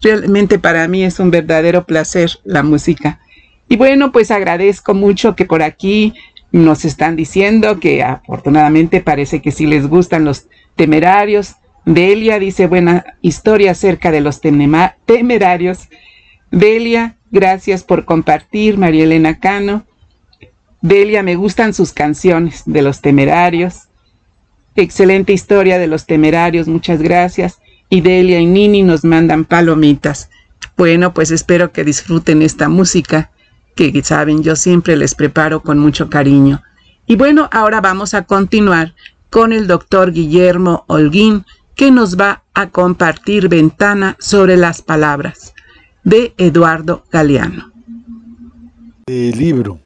Realmente 0.00 0.58
para 0.58 0.88
mí 0.88 1.04
es 1.04 1.20
un 1.20 1.30
verdadero 1.30 1.84
placer 1.84 2.30
la 2.44 2.62
música. 2.62 3.20
Y 3.68 3.76
bueno, 3.76 4.10
pues 4.10 4.30
agradezco 4.30 4.94
mucho 4.94 5.36
que 5.36 5.44
por 5.44 5.62
aquí 5.62 6.14
nos 6.50 6.86
están 6.86 7.16
diciendo 7.16 7.78
que 7.78 8.02
afortunadamente 8.02 9.02
parece 9.02 9.42
que 9.42 9.52
sí 9.52 9.66
les 9.66 9.86
gustan 9.86 10.24
los 10.24 10.46
temerarios. 10.74 11.56
Delia 11.84 12.38
dice 12.38 12.66
buena 12.66 13.04
historia 13.20 13.72
acerca 13.72 14.10
de 14.10 14.22
los 14.22 14.40
temerarios. 14.40 15.88
Delia, 16.50 17.16
gracias 17.30 17.84
por 17.84 18.06
compartir, 18.06 18.78
María 18.78 19.04
Elena 19.04 19.38
Cano. 19.38 19.84
Delia, 20.80 21.22
me 21.22 21.34
gustan 21.34 21.74
sus 21.74 21.92
canciones 21.92 22.62
de 22.64 22.80
los 22.80 23.02
temerarios. 23.02 23.87
Excelente 24.74 25.32
historia 25.32 25.78
de 25.78 25.86
los 25.86 26.06
temerarios, 26.06 26.68
muchas 26.68 27.02
gracias 27.02 27.58
y 27.90 28.00
Delia 28.00 28.40
y 28.40 28.46
Nini 28.46 28.82
nos 28.82 29.04
mandan 29.04 29.44
palomitas. 29.44 30.30
Bueno, 30.76 31.14
pues 31.14 31.30
espero 31.30 31.72
que 31.72 31.84
disfruten 31.84 32.42
esta 32.42 32.68
música 32.68 33.30
que 33.74 34.02
saben 34.02 34.42
yo 34.42 34.56
siempre 34.56 34.96
les 34.96 35.14
preparo 35.14 35.62
con 35.62 35.78
mucho 35.78 36.10
cariño. 36.10 36.62
Y 37.06 37.16
bueno, 37.16 37.48
ahora 37.52 37.80
vamos 37.80 38.12
a 38.12 38.24
continuar 38.24 38.94
con 39.30 39.52
el 39.52 39.66
doctor 39.66 40.12
Guillermo 40.12 40.84
Holguín 40.88 41.44
que 41.74 41.90
nos 41.90 42.18
va 42.18 42.42
a 42.54 42.70
compartir 42.70 43.48
Ventana 43.48 44.16
sobre 44.18 44.56
las 44.56 44.82
palabras 44.82 45.54
de 46.02 46.34
Eduardo 46.38 47.04
Galeano. 47.12 47.72
El 49.06 49.38
libro 49.38 49.80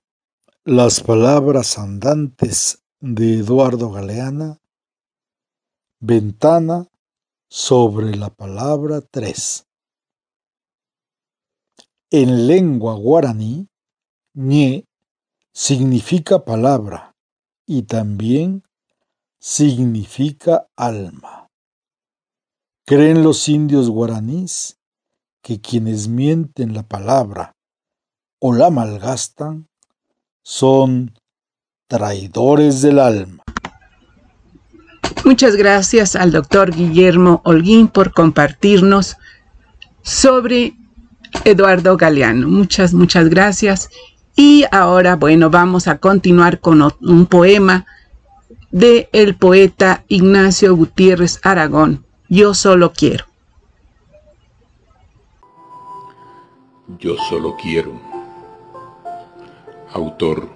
Las 0.64 1.00
palabras 1.00 1.78
andantes 1.78 2.82
de 3.00 3.34
Eduardo 3.40 3.90
Galeana, 3.90 4.58
Ventana 6.04 6.88
sobre 7.48 8.16
la 8.16 8.28
palabra 8.28 9.02
tres. 9.02 9.68
En 12.10 12.48
lengua 12.48 12.96
guaraní, 12.96 13.68
ñe 14.34 14.84
significa 15.52 16.44
palabra 16.44 17.14
y 17.66 17.82
también 17.82 18.64
significa 19.38 20.66
alma. 20.74 21.48
Creen 22.84 23.22
los 23.22 23.48
indios 23.48 23.88
guaraníes 23.88 24.80
que 25.40 25.60
quienes 25.60 26.08
mienten 26.08 26.74
la 26.74 26.82
palabra 26.82 27.54
o 28.40 28.52
la 28.52 28.70
malgastan 28.70 29.68
son 30.42 31.14
traidores 31.86 32.82
del 32.82 32.98
alma. 32.98 33.44
Muchas 35.24 35.56
gracias 35.56 36.16
al 36.16 36.32
doctor 36.32 36.74
Guillermo 36.74 37.40
Holguín 37.44 37.88
por 37.88 38.12
compartirnos 38.12 39.16
sobre 40.02 40.74
Eduardo 41.44 41.96
Galeano. 41.96 42.48
Muchas, 42.48 42.92
muchas 42.92 43.28
gracias. 43.28 43.90
Y 44.36 44.64
ahora, 44.70 45.16
bueno, 45.16 45.50
vamos 45.50 45.88
a 45.88 45.98
continuar 45.98 46.60
con 46.60 46.82
un 47.00 47.26
poema 47.26 47.86
de 48.70 49.08
el 49.12 49.36
poeta 49.36 50.04
Ignacio 50.08 50.74
Gutiérrez 50.74 51.40
Aragón. 51.42 52.04
Yo 52.28 52.54
solo 52.54 52.92
quiero. 52.92 53.26
Yo 56.98 57.16
solo 57.28 57.56
quiero. 57.56 58.00
Autor 59.92 60.48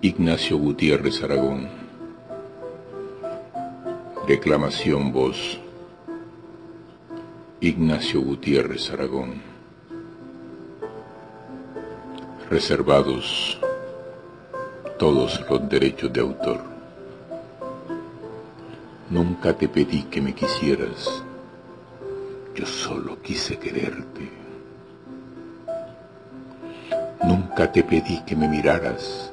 Ignacio 0.00 0.58
Gutiérrez 0.58 1.22
Aragón. 1.22 1.81
Declamación 4.26 5.12
voz. 5.12 5.58
Ignacio 7.60 8.20
Gutiérrez 8.20 8.88
Aragón. 8.90 9.42
Reservados 12.48 13.58
todos 14.96 15.44
los 15.50 15.68
derechos 15.68 16.12
de 16.12 16.20
autor. 16.20 16.60
Nunca 19.10 19.54
te 19.54 19.68
pedí 19.68 20.04
que 20.04 20.20
me 20.20 20.32
quisieras. 20.32 21.24
Yo 22.54 22.64
solo 22.64 23.20
quise 23.22 23.58
quererte. 23.58 24.30
Nunca 27.24 27.72
te 27.72 27.82
pedí 27.82 28.22
que 28.24 28.36
me 28.36 28.46
miraras. 28.46 29.32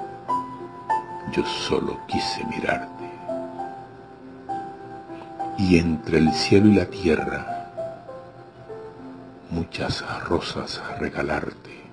Yo 1.32 1.46
solo 1.46 2.00
quise 2.08 2.44
mirarte 2.46 2.99
y 5.60 5.78
entre 5.78 6.20
el 6.20 6.32
cielo 6.32 6.70
y 6.70 6.76
la 6.76 6.86
tierra 6.86 7.70
muchas 9.50 10.06
rosas 10.24 10.82
regalarte 11.00 11.84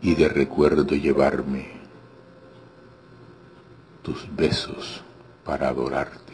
y 0.00 0.14
de 0.14 0.30
recuerdo 0.30 0.94
llevarme 0.94 1.68
tus 4.00 4.34
besos 4.34 5.02
para 5.44 5.68
adorarte. 5.68 6.32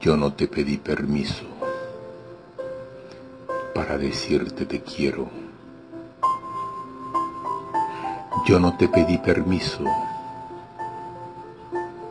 Yo 0.00 0.18
no 0.18 0.34
te 0.34 0.46
pedí 0.46 0.76
permiso 0.76 1.44
para 3.74 3.96
decirte 3.96 4.66
te 4.66 4.82
quiero. 4.82 5.30
Yo 8.46 8.60
no 8.60 8.76
te 8.76 8.86
pedí 8.88 9.16
permiso 9.16 9.82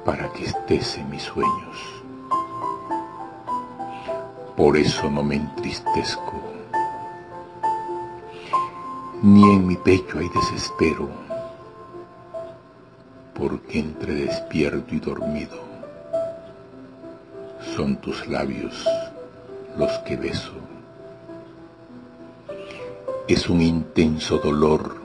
para 0.06 0.32
que 0.34 0.46
estés 0.46 0.98
en 0.98 1.10
mis 1.10 1.24
sueños. 1.24 1.78
Por 4.56 4.78
eso 4.78 5.10
no 5.10 5.24
me 5.24 5.36
entristezco, 5.36 6.40
ni 9.22 9.44
en 9.44 9.68
mi 9.68 9.76
pecho 9.78 10.20
hay 10.20 10.30
desespero, 10.30 11.10
porque 13.34 13.80
entre 13.80 14.14
despierto 14.14 14.94
y 14.94 15.00
dormido 15.00 15.58
son 17.76 17.96
tus 17.98 18.28
labios 18.28 18.86
los 19.78 19.92
que 20.00 20.18
beso. 20.18 20.52
Es 23.28 23.50
un 23.50 23.62
intenso 23.62 24.38
dolor 24.38 24.98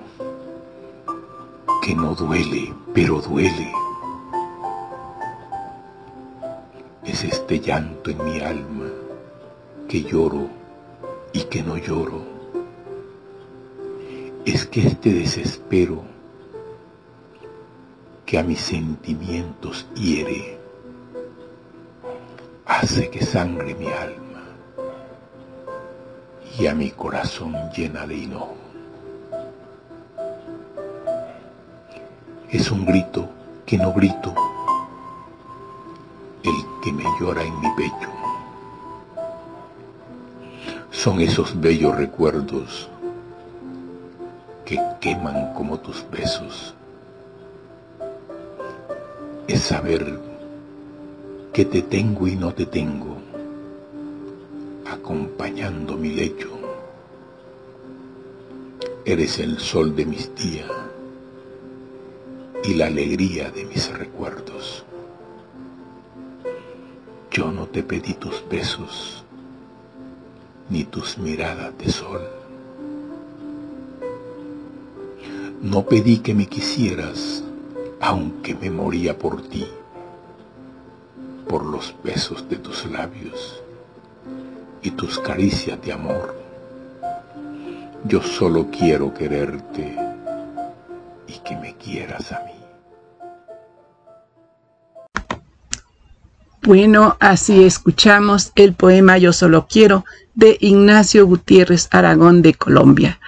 que 1.82 1.94
no 1.94 2.14
duele, 2.14 2.74
pero 2.92 3.22
duele 3.22 3.72
es 7.09 7.25
este 7.25 7.59
llanto 7.59 8.11
en 8.11 8.23
mi 8.23 8.41
alma 8.41 8.91
que 9.89 10.03
lloro 10.03 10.49
y 11.33 11.41
que 11.45 11.63
no 11.63 11.79
lloro. 11.79 12.23
Es 14.45 14.67
que 14.67 14.87
este 14.87 15.15
desespero 15.15 16.03
que 18.27 18.39
a 18.39 18.43
mis 18.43 18.61
sentimientos 18.61 19.87
hiere 19.95 20.59
hace 22.67 23.09
que 23.09 23.25
sangre 23.25 23.75
mi 23.75 23.87
alma 23.87 24.45
y 26.59 26.67
a 26.67 26.75
mi 26.75 26.91
corazón 26.91 27.55
llena 27.75 28.07
de 28.07 28.17
hinojo. 28.17 28.57
Es 32.51 32.71
un 32.71 32.85
grito 32.85 33.31
que 33.65 33.79
no 33.79 33.95
grito 33.95 34.35
el 36.49 36.64
que 36.82 36.92
me 36.92 37.05
llora 37.18 37.42
en 37.42 37.61
mi 37.61 37.68
pecho. 37.76 38.09
Son 40.90 41.20
esos 41.20 41.61
bellos 41.61 41.96
recuerdos 41.96 42.88
que 44.64 44.80
queman 45.01 45.55
como 45.55 45.78
tus 45.78 46.05
besos. 46.11 46.74
Es 49.46 49.62
saber 49.62 50.20
que 51.53 51.64
te 51.64 51.82
tengo 51.82 52.26
y 52.26 52.36
no 52.36 52.53
te 52.53 52.66
tengo, 52.66 53.16
acompañando 54.86 55.96
mi 55.96 56.11
lecho. 56.11 56.51
Eres 59.05 59.38
el 59.38 59.59
sol 59.59 59.96
de 59.96 60.05
mis 60.05 60.34
días 60.34 60.70
y 62.64 62.74
la 62.74 62.86
alegría 62.86 63.51
de 63.51 63.64
mis 63.64 63.90
recuerdos 63.96 64.84
Yo 67.39 67.53
no 67.53 67.66
te 67.66 67.84
pedí 67.84 68.14
tus 68.14 68.43
besos, 68.51 69.22
ni 70.70 70.82
tus 70.82 71.18
miradas 71.18 71.72
de 71.78 71.89
sol. 71.89 72.20
No 75.62 75.84
pedí 75.84 76.18
que 76.18 76.34
me 76.34 76.49
quisieras, 76.49 77.45
aunque 78.01 78.57
me 78.57 78.72
moría 78.72 79.16
por 79.16 79.41
ti, 79.43 79.68
por 81.49 81.64
los 81.64 81.95
besos 82.03 82.49
de 82.49 82.57
tus 82.57 82.84
labios 82.91 83.62
y 84.82 84.91
tus 84.91 85.20
caricias 85.20 85.80
de 85.80 85.93
amor. 85.93 86.34
Yo 88.03 88.20
solo 88.20 88.66
quiero 88.76 89.14
quererte 89.14 89.97
y 91.28 91.34
que 91.34 91.57
me 91.57 91.76
quieras 91.76 92.32
a 92.32 92.41
mí. 92.47 92.58
Bueno, 96.69 97.16
así 97.19 97.64
escuchamos 97.64 98.53
el 98.55 98.75
poema 98.75 99.16
Yo 99.16 99.33
solo 99.33 99.66
quiero 99.71 100.05
de 100.35 100.59
Ignacio 100.61 101.27
Gutiérrez 101.27 101.89
Aragón 101.93 102.43
de 102.43 102.53
Colombia. 102.53 103.19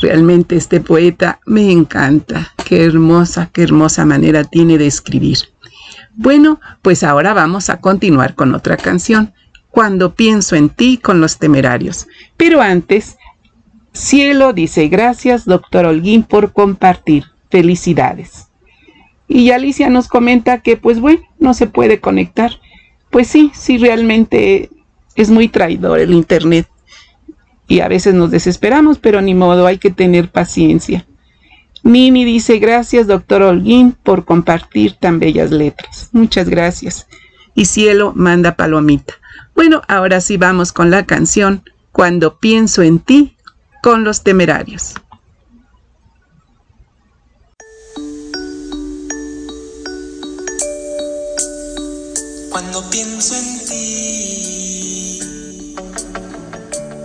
Realmente 0.00 0.56
este 0.56 0.80
poeta 0.80 1.40
me 1.44 1.70
encanta. 1.70 2.54
Qué 2.64 2.86
hermosa, 2.86 3.50
qué 3.52 3.64
hermosa 3.64 4.06
manera 4.06 4.44
tiene 4.44 4.78
de 4.78 4.86
escribir. 4.86 5.36
Bueno, 6.14 6.58
pues 6.80 7.02
ahora 7.02 7.34
vamos 7.34 7.68
a 7.68 7.82
continuar 7.82 8.34
con 8.34 8.54
otra 8.54 8.78
canción, 8.78 9.34
Cuando 9.68 10.14
pienso 10.14 10.56
en 10.56 10.70
ti 10.70 10.96
con 10.96 11.20
los 11.20 11.36
temerarios. 11.36 12.08
Pero 12.38 12.62
antes, 12.62 13.18
Cielo 13.92 14.54
dice 14.54 14.88
gracias, 14.88 15.44
doctor 15.44 15.84
Holguín, 15.84 16.22
por 16.22 16.54
compartir. 16.54 17.24
Felicidades. 17.50 18.48
Y 19.28 19.50
Alicia 19.50 19.90
nos 19.90 20.08
comenta 20.08 20.62
que, 20.62 20.78
pues 20.78 20.98
bueno, 20.98 21.20
no 21.38 21.52
se 21.52 21.66
puede 21.66 22.00
conectar 22.00 22.52
pues 23.10 23.28
sí, 23.28 23.50
sí, 23.54 23.78
realmente 23.78 24.70
es 25.14 25.30
muy 25.30 25.48
traidor 25.48 25.98
el 25.98 26.12
Internet. 26.12 26.68
Y 27.68 27.80
a 27.80 27.88
veces 27.88 28.14
nos 28.14 28.30
desesperamos, 28.30 28.98
pero 28.98 29.20
ni 29.20 29.34
modo, 29.34 29.66
hay 29.66 29.78
que 29.78 29.90
tener 29.90 30.30
paciencia. 30.30 31.06
Mimi 31.82 32.24
dice, 32.24 32.58
gracias, 32.58 33.06
doctor 33.06 33.42
Holguín, 33.42 33.92
por 33.92 34.24
compartir 34.24 34.94
tan 34.94 35.18
bellas 35.18 35.50
letras. 35.50 36.08
Muchas 36.12 36.48
gracias. 36.48 37.06
Y 37.54 37.66
Cielo 37.66 38.12
manda 38.14 38.56
palomita. 38.56 39.14
Bueno, 39.54 39.82
ahora 39.88 40.20
sí 40.20 40.36
vamos 40.36 40.72
con 40.72 40.90
la 40.90 41.06
canción 41.06 41.62
Cuando 41.92 42.38
pienso 42.38 42.82
en 42.82 43.00
ti 43.00 43.36
con 43.82 44.04
los 44.04 44.22
temerarios. 44.22 44.94
Cuando 52.50 52.82
pienso 52.90 53.34
en 53.36 53.64
ti, 53.64 55.20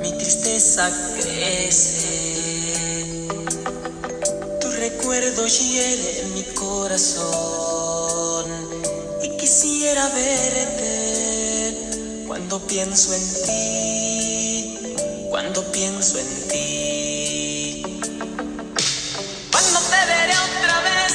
mi 0.02 0.12
tristeza 0.18 0.92
crece. 1.22 3.28
Tu 4.60 4.68
recuerdo 4.72 5.46
hiere 5.46 6.24
mi 6.34 6.42
corazón 6.56 8.48
y 9.22 9.38
quisiera 9.38 10.10
verte 10.10 12.24
cuando 12.26 12.60
pienso 12.66 13.14
en 13.14 13.44
ti, 13.46 14.80
cuando 15.30 15.64
pienso 15.72 16.18
en 16.18 16.48
ti. 16.50 17.84
Cuando 19.52 19.80
te 19.80 20.06
veré 20.08 20.34
otra 20.34 20.82
vez, 20.82 21.14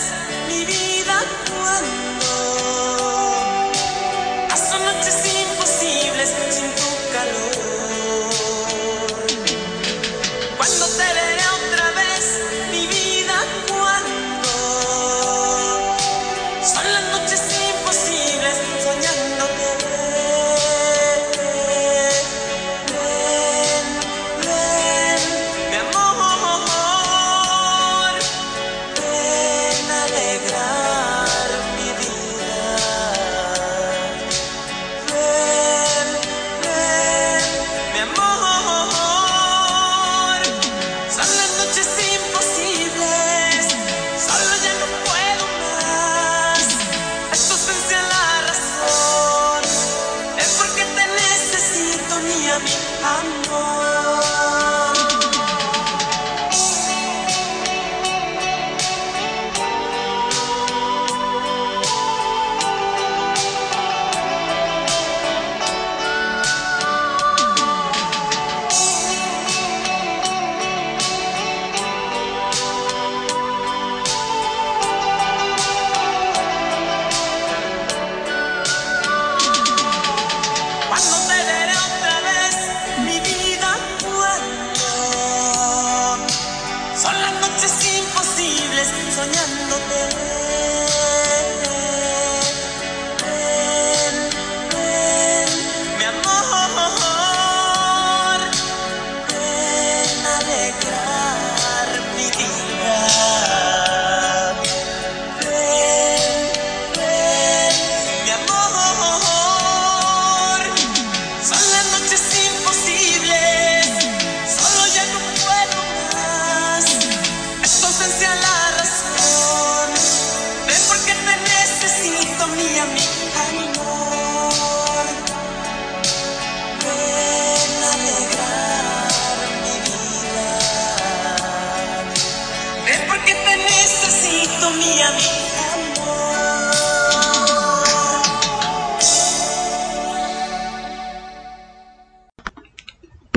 mi 0.49 0.65
vida, 0.65 1.21
cuando 1.63 2.00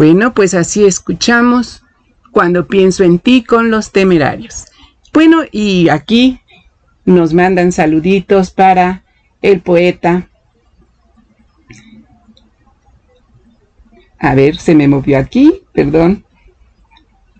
Bueno, 0.05 0.33
pues 0.33 0.53
así 0.53 0.83
escuchamos 0.83 1.81
cuando 2.31 2.67
pienso 2.67 3.05
en 3.05 3.19
ti 3.19 3.41
con 3.41 3.71
los 3.71 3.93
temerarios. 3.93 4.65
Bueno, 5.13 5.43
y 5.49 5.87
aquí 5.87 6.41
nos 7.05 7.33
mandan 7.33 7.71
saluditos 7.71 8.51
para 8.51 9.05
el 9.41 9.61
poeta. 9.61 10.27
A 14.19 14.35
ver, 14.35 14.57
se 14.57 14.75
me 14.75 14.89
movió 14.89 15.17
aquí, 15.17 15.61
perdón. 15.71 16.25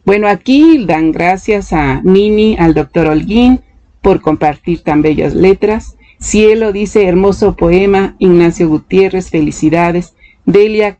Bueno, 0.05 0.30
aquí 0.30 0.86
dan 0.86 1.11
gracias 1.11 1.74
a 1.74 1.99
Nini, 2.01 2.55
al 2.57 2.74
doctor 2.74 3.07
Holguín, 3.07 3.59
por 4.01 4.22
compartir 4.22 4.84
tan 4.84 5.01
bellas 5.01 5.34
letras. 5.34 5.97
Cielo 6.18 6.72
dice, 6.72 7.09
hermoso 7.09 7.57
poema, 7.57 8.16
Ignacio 8.20 8.70
Gutiérrez, 8.70 9.32
felicidades. 9.32 10.14
Delia 10.45 10.97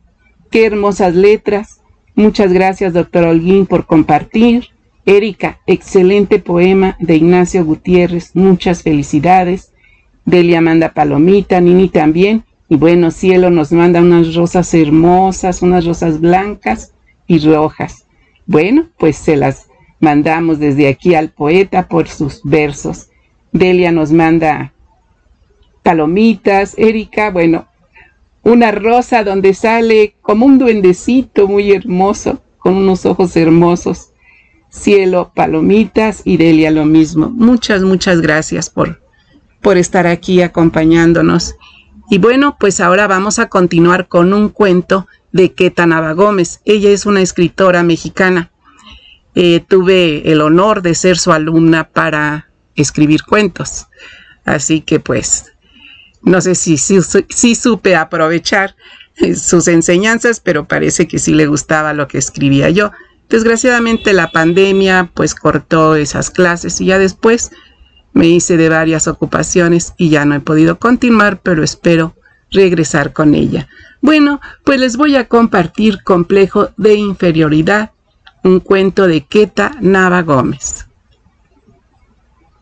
Qué 0.54 0.66
hermosas 0.66 1.16
letras. 1.16 1.80
Muchas 2.14 2.52
gracias, 2.52 2.92
doctor 2.92 3.24
Holguín, 3.24 3.66
por 3.66 3.86
compartir. 3.86 4.68
Erika, 5.04 5.58
excelente 5.66 6.38
poema 6.38 6.96
de 7.00 7.16
Ignacio 7.16 7.64
Gutiérrez. 7.64 8.36
Muchas 8.36 8.84
felicidades. 8.84 9.72
Delia 10.24 10.60
manda 10.60 10.94
palomita, 10.94 11.60
Nini 11.60 11.88
también. 11.88 12.44
Y 12.68 12.76
bueno, 12.76 13.10
cielo 13.10 13.50
nos 13.50 13.72
manda 13.72 14.00
unas 14.00 14.32
rosas 14.36 14.72
hermosas, 14.74 15.60
unas 15.60 15.84
rosas 15.84 16.20
blancas 16.20 16.94
y 17.26 17.40
rojas. 17.40 18.06
Bueno, 18.46 18.86
pues 18.96 19.16
se 19.16 19.36
las 19.36 19.66
mandamos 19.98 20.60
desde 20.60 20.86
aquí 20.86 21.16
al 21.16 21.30
poeta 21.30 21.88
por 21.88 22.06
sus 22.06 22.40
versos. 22.44 23.08
Delia 23.50 23.90
nos 23.90 24.12
manda 24.12 24.72
palomitas, 25.82 26.78
Erika, 26.78 27.32
bueno, 27.32 27.66
una 28.44 28.70
rosa 28.70 29.24
donde 29.24 29.54
sale 29.54 30.16
como 30.20 30.46
un 30.46 30.58
duendecito 30.58 31.48
muy 31.48 31.72
hermoso, 31.72 32.42
con 32.58 32.74
unos 32.74 33.06
ojos 33.06 33.36
hermosos. 33.36 34.10
Cielo, 34.68 35.32
palomitas 35.34 36.22
y 36.24 36.36
Delia 36.36 36.70
lo 36.70 36.84
mismo. 36.84 37.30
Muchas, 37.30 37.82
muchas 37.82 38.20
gracias 38.20 38.70
por, 38.70 39.00
por 39.62 39.76
estar 39.78 40.06
aquí 40.06 40.42
acompañándonos. 40.42 41.54
Y 42.10 42.18
bueno, 42.18 42.56
pues 42.58 42.80
ahora 42.80 43.06
vamos 43.06 43.38
a 43.38 43.48
continuar 43.48 44.08
con 44.08 44.34
un 44.34 44.50
cuento 44.50 45.06
de 45.32 45.52
Queta 45.52 45.86
Nava 45.86 46.12
Gómez. 46.12 46.60
Ella 46.64 46.90
es 46.90 47.06
una 47.06 47.22
escritora 47.22 47.82
mexicana. 47.82 48.50
Eh, 49.34 49.64
tuve 49.66 50.30
el 50.30 50.40
honor 50.42 50.82
de 50.82 50.94
ser 50.94 51.18
su 51.18 51.32
alumna 51.32 51.88
para 51.88 52.50
escribir 52.76 53.22
cuentos. 53.24 53.86
Así 54.44 54.80
que 54.80 55.00
pues 55.00 55.53
no 56.24 56.40
sé 56.40 56.54
si, 56.54 56.78
si, 56.78 57.54
supe 57.54 57.96
aprovechar 57.96 58.74
eh, 59.16 59.34
sus 59.34 59.68
enseñanzas, 59.68 60.40
pero 60.40 60.66
parece 60.66 61.06
que 61.06 61.18
sí 61.18 61.34
le 61.34 61.46
gustaba 61.46 61.92
lo 61.92 62.08
que 62.08 62.18
escribía 62.18 62.70
yo. 62.70 62.92
Desgraciadamente 63.28 64.12
la 64.12 64.30
pandemia 64.30 65.10
pues 65.14 65.34
cortó 65.34 65.96
esas 65.96 66.30
clases 66.30 66.80
y 66.80 66.86
ya 66.86 66.98
después 66.98 67.50
me 68.12 68.26
hice 68.26 68.56
de 68.56 68.68
varias 68.68 69.06
ocupaciones 69.06 69.94
y 69.96 70.08
ya 70.08 70.24
no 70.24 70.34
he 70.34 70.40
podido 70.40 70.78
continuar, 70.78 71.40
pero 71.42 71.62
espero 71.62 72.14
regresar 72.50 73.12
con 73.12 73.34
ella. 73.34 73.68
Bueno, 74.00 74.40
pues 74.64 74.78
les 74.80 74.96
voy 74.96 75.16
a 75.16 75.28
compartir 75.28 76.02
Complejo 76.02 76.70
de 76.76 76.94
Inferioridad, 76.94 77.92
un 78.44 78.60
cuento 78.60 79.08
de 79.08 79.22
Queta 79.22 79.76
Nava 79.80 80.22
Gómez. 80.22 80.86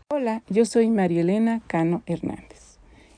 Hola, 0.09 0.41
yo 0.49 0.65
soy 0.65 0.89
María 0.89 1.21
Elena 1.21 1.61
Cano 1.67 2.03
Hernández 2.05 2.52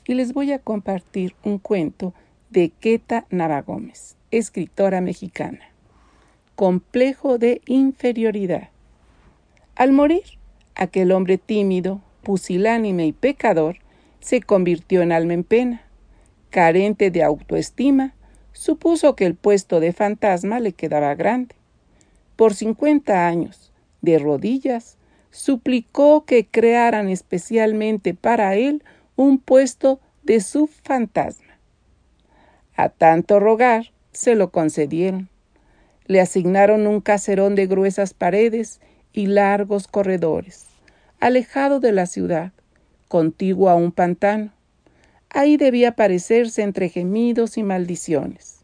y 0.08 0.14
les 0.14 0.34
voy 0.34 0.52
a 0.52 0.60
compartir 0.60 1.36
un 1.44 1.58
cuento 1.58 2.14
de 2.50 2.70
Queta 2.70 3.26
Navagómez, 3.30 4.16
escritora 4.32 5.02
mexicana. 5.02 5.72
Complejo 6.56 7.38
de 7.38 7.62
inferioridad. 7.66 8.70
Al 9.76 9.92
morir, 9.92 10.24
aquel 10.76 11.12
hombre 11.12 11.38
tímido, 11.38 12.02
pusilánime 12.24 13.08
y 13.08 13.12
pecador 13.12 13.78
se 14.20 14.42
convirtió 14.42 15.02
en 15.02 15.12
alma 15.12 15.34
en 15.34 15.44
pena. 15.44 15.82
Carente 16.50 17.12
de 17.12 17.24
autoestima, 17.24 18.14
supuso 18.54 19.16
que 19.16 19.26
el 19.26 19.36
puesto 19.36 19.80
de 19.80 19.92
fantasma 19.92 20.60
le 20.60 20.72
quedaba 20.72 21.14
grande. 21.16 21.56
Por 22.36 22.54
cincuenta 22.54 23.28
años, 23.28 23.74
de 24.02 24.20
rodillas, 24.20 24.98
suplicó 25.32 26.24
que 26.26 26.46
crearan 26.46 27.10
especialmente 27.10 28.14
para 28.14 28.56
él 28.56 28.84
un 29.16 29.40
puesto 29.40 30.00
de 30.24 30.42
su 30.42 30.68
fantasma. 30.68 31.60
A 32.76 32.90
tanto 32.90 33.40
rogar, 33.40 33.92
se 34.12 34.36
lo 34.36 34.52
concedieron. 34.52 35.30
Le 36.08 36.22
asignaron 36.22 36.88
un 36.88 37.02
caserón 37.02 37.56
de 37.56 37.68
gruesas 37.68 38.14
paredes 38.14 38.80
y 39.12 39.28
largos 39.28 39.88
corredores, 39.88 40.68
alejado 41.20 41.80
de 41.80 41.92
la 41.92 42.06
ciudad, 42.06 42.52
contiguo 43.08 43.70
a 43.70 43.76
un 43.76 43.92
pantano. 43.92 44.52
Ahí 45.30 45.58
debía 45.58 45.90
aparecerse 45.90 46.62
entre 46.62 46.90
gemidos 46.90 47.58
y 47.58 47.64
maldiciones. 47.64 48.64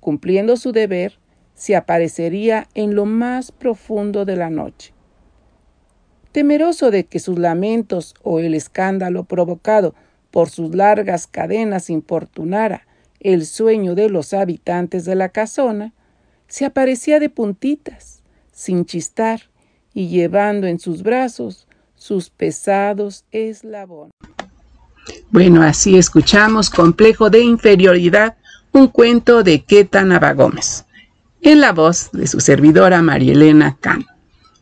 Cumpliendo 0.00 0.56
su 0.56 0.72
deber, 0.72 1.18
se 1.54 1.76
aparecería 1.76 2.68
en 2.74 2.94
lo 2.94 3.04
más 3.04 3.52
profundo 3.52 4.24
de 4.24 4.36
la 4.36 4.50
noche, 4.50 4.93
temeroso 6.34 6.90
de 6.90 7.06
que 7.06 7.20
sus 7.20 7.38
lamentos 7.38 8.16
o 8.24 8.40
el 8.40 8.54
escándalo 8.54 9.22
provocado 9.22 9.94
por 10.32 10.50
sus 10.50 10.74
largas 10.74 11.28
cadenas 11.28 11.90
importunara 11.90 12.88
el 13.20 13.46
sueño 13.46 13.94
de 13.94 14.10
los 14.10 14.34
habitantes 14.34 15.04
de 15.04 15.14
la 15.14 15.28
casona, 15.28 15.92
se 16.48 16.64
aparecía 16.64 17.20
de 17.20 17.30
puntitas, 17.30 18.24
sin 18.52 18.84
chistar, 18.84 19.42
y 19.94 20.08
llevando 20.08 20.66
en 20.66 20.80
sus 20.80 21.04
brazos 21.04 21.68
sus 21.94 22.30
pesados 22.30 23.24
eslabones. 23.30 24.12
Bueno, 25.30 25.62
así 25.62 25.96
escuchamos 25.96 26.68
Complejo 26.68 27.30
de 27.30 27.42
Inferioridad, 27.42 28.36
un 28.72 28.88
cuento 28.88 29.44
de 29.44 29.62
Queta 29.62 30.02
Navagómez, 30.02 30.84
en 31.42 31.60
la 31.60 31.72
voz 31.72 32.10
de 32.10 32.26
su 32.26 32.40
servidora 32.40 33.02
Marielena 33.02 33.78
Cano. 33.80 34.13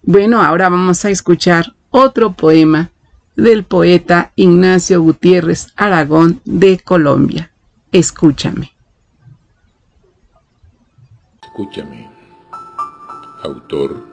Bueno, 0.05 0.43
ahora 0.43 0.69
vamos 0.69 1.05
a 1.05 1.11
escuchar 1.11 1.77
otro 1.91 2.33
poema 2.33 2.91
del 3.37 3.63
poeta 3.63 4.33
Ignacio 4.35 5.01
Gutiérrez 5.01 5.69
Aragón 5.77 6.41
de 6.45 6.81
Colombia. 6.81 7.53
Escúchame. 7.93 8.73
Escúchame. 11.41 12.11
Autor 13.45 14.05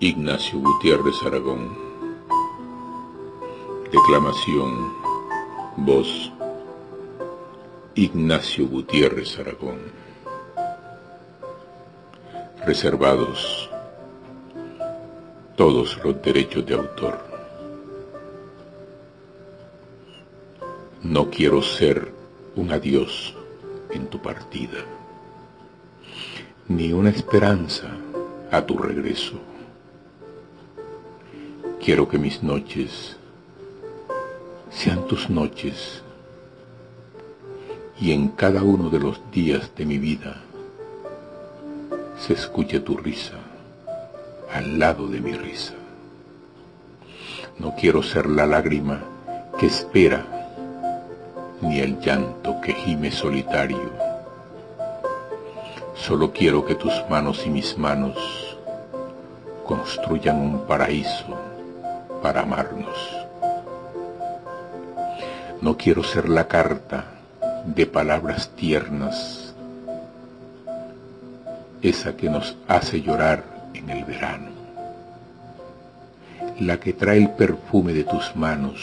Ignacio 0.00 0.58
Gutiérrez 0.60 1.14
Aragón. 1.24 1.74
Declamación. 3.90 5.00
Voz 5.78 6.30
Ignacio 7.94 8.68
Gutiérrez 8.68 9.38
Aragón. 9.38 9.78
Reservados 12.66 13.69
todos 15.60 16.02
los 16.02 16.22
derechos 16.22 16.64
de 16.64 16.72
autor. 16.72 17.18
No 21.02 21.28
quiero 21.28 21.60
ser 21.60 22.10
un 22.56 22.72
adiós 22.72 23.34
en 23.90 24.06
tu 24.06 24.22
partida, 24.22 24.78
ni 26.66 26.94
una 26.94 27.10
esperanza 27.10 27.88
a 28.50 28.64
tu 28.64 28.78
regreso. 28.78 29.34
Quiero 31.84 32.08
que 32.08 32.16
mis 32.18 32.42
noches 32.42 33.18
sean 34.70 35.06
tus 35.08 35.28
noches 35.28 36.02
y 38.00 38.12
en 38.12 38.28
cada 38.28 38.62
uno 38.62 38.88
de 38.88 38.98
los 38.98 39.20
días 39.30 39.70
de 39.76 39.84
mi 39.84 39.98
vida 39.98 40.40
se 42.18 42.32
escuche 42.32 42.80
tu 42.80 42.96
risa 42.96 43.39
al 44.52 44.78
lado 44.78 45.06
de 45.06 45.20
mi 45.20 45.32
risa. 45.32 45.74
No 47.58 47.74
quiero 47.74 48.02
ser 48.02 48.26
la 48.26 48.46
lágrima 48.46 49.02
que 49.58 49.66
espera, 49.66 50.24
ni 51.60 51.80
el 51.80 52.00
llanto 52.00 52.60
que 52.60 52.72
gime 52.72 53.10
solitario. 53.10 53.92
Solo 55.94 56.32
quiero 56.32 56.64
que 56.64 56.74
tus 56.74 56.92
manos 57.10 57.46
y 57.46 57.50
mis 57.50 57.76
manos 57.76 58.56
construyan 59.66 60.40
un 60.40 60.66
paraíso 60.66 61.38
para 62.22 62.42
amarnos. 62.42 62.96
No 65.60 65.76
quiero 65.76 66.02
ser 66.02 66.28
la 66.28 66.48
carta 66.48 67.04
de 67.66 67.84
palabras 67.84 68.50
tiernas, 68.56 69.54
esa 71.82 72.16
que 72.16 72.30
nos 72.30 72.56
hace 72.66 73.02
llorar 73.02 73.59
en 73.74 73.90
el 73.90 74.04
verano, 74.04 74.50
la 76.58 76.78
que 76.78 76.92
trae 76.92 77.18
el 77.18 77.30
perfume 77.30 77.92
de 77.92 78.04
tus 78.04 78.34
manos 78.36 78.80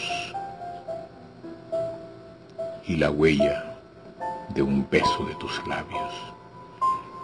y 2.86 2.96
la 2.96 3.10
huella 3.10 3.76
de 4.54 4.62
un 4.62 4.86
beso 4.90 5.24
de 5.26 5.34
tus 5.36 5.66
labios, 5.66 6.12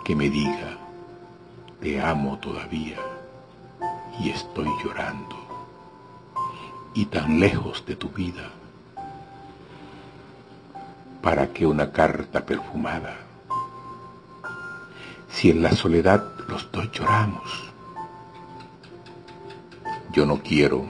que 0.04 0.14
me 0.14 0.28
diga, 0.28 0.76
te 1.80 2.00
amo 2.00 2.38
todavía 2.38 2.98
y 4.20 4.30
estoy 4.30 4.68
llorando, 4.84 5.36
y 6.94 7.06
tan 7.06 7.40
lejos 7.40 7.84
de 7.86 7.96
tu 7.96 8.08
vida, 8.10 8.50
para 11.22 11.48
que 11.48 11.66
una 11.66 11.90
carta 11.90 12.44
perfumada, 12.44 13.16
si 15.34 15.50
en 15.50 15.62
la 15.62 15.72
soledad 15.72 16.22
los 16.48 16.70
dos 16.70 16.90
lloramos. 16.92 17.64
Yo 20.12 20.24
no 20.26 20.40
quiero 20.40 20.84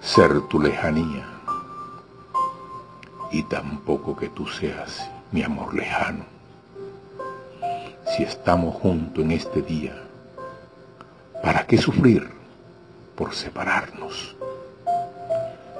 ser 0.00 0.40
tu 0.48 0.58
lejanía 0.58 1.26
y 3.30 3.42
tampoco 3.42 4.16
que 4.16 4.30
tú 4.30 4.46
seas 4.46 5.10
mi 5.32 5.42
amor 5.42 5.74
lejano. 5.74 6.24
Si 8.16 8.22
estamos 8.22 8.74
juntos 8.76 9.22
en 9.22 9.32
este 9.32 9.60
día, 9.60 9.94
¿para 11.42 11.66
qué 11.66 11.76
sufrir 11.76 12.30
por 13.16 13.34
separarnos? 13.34 14.34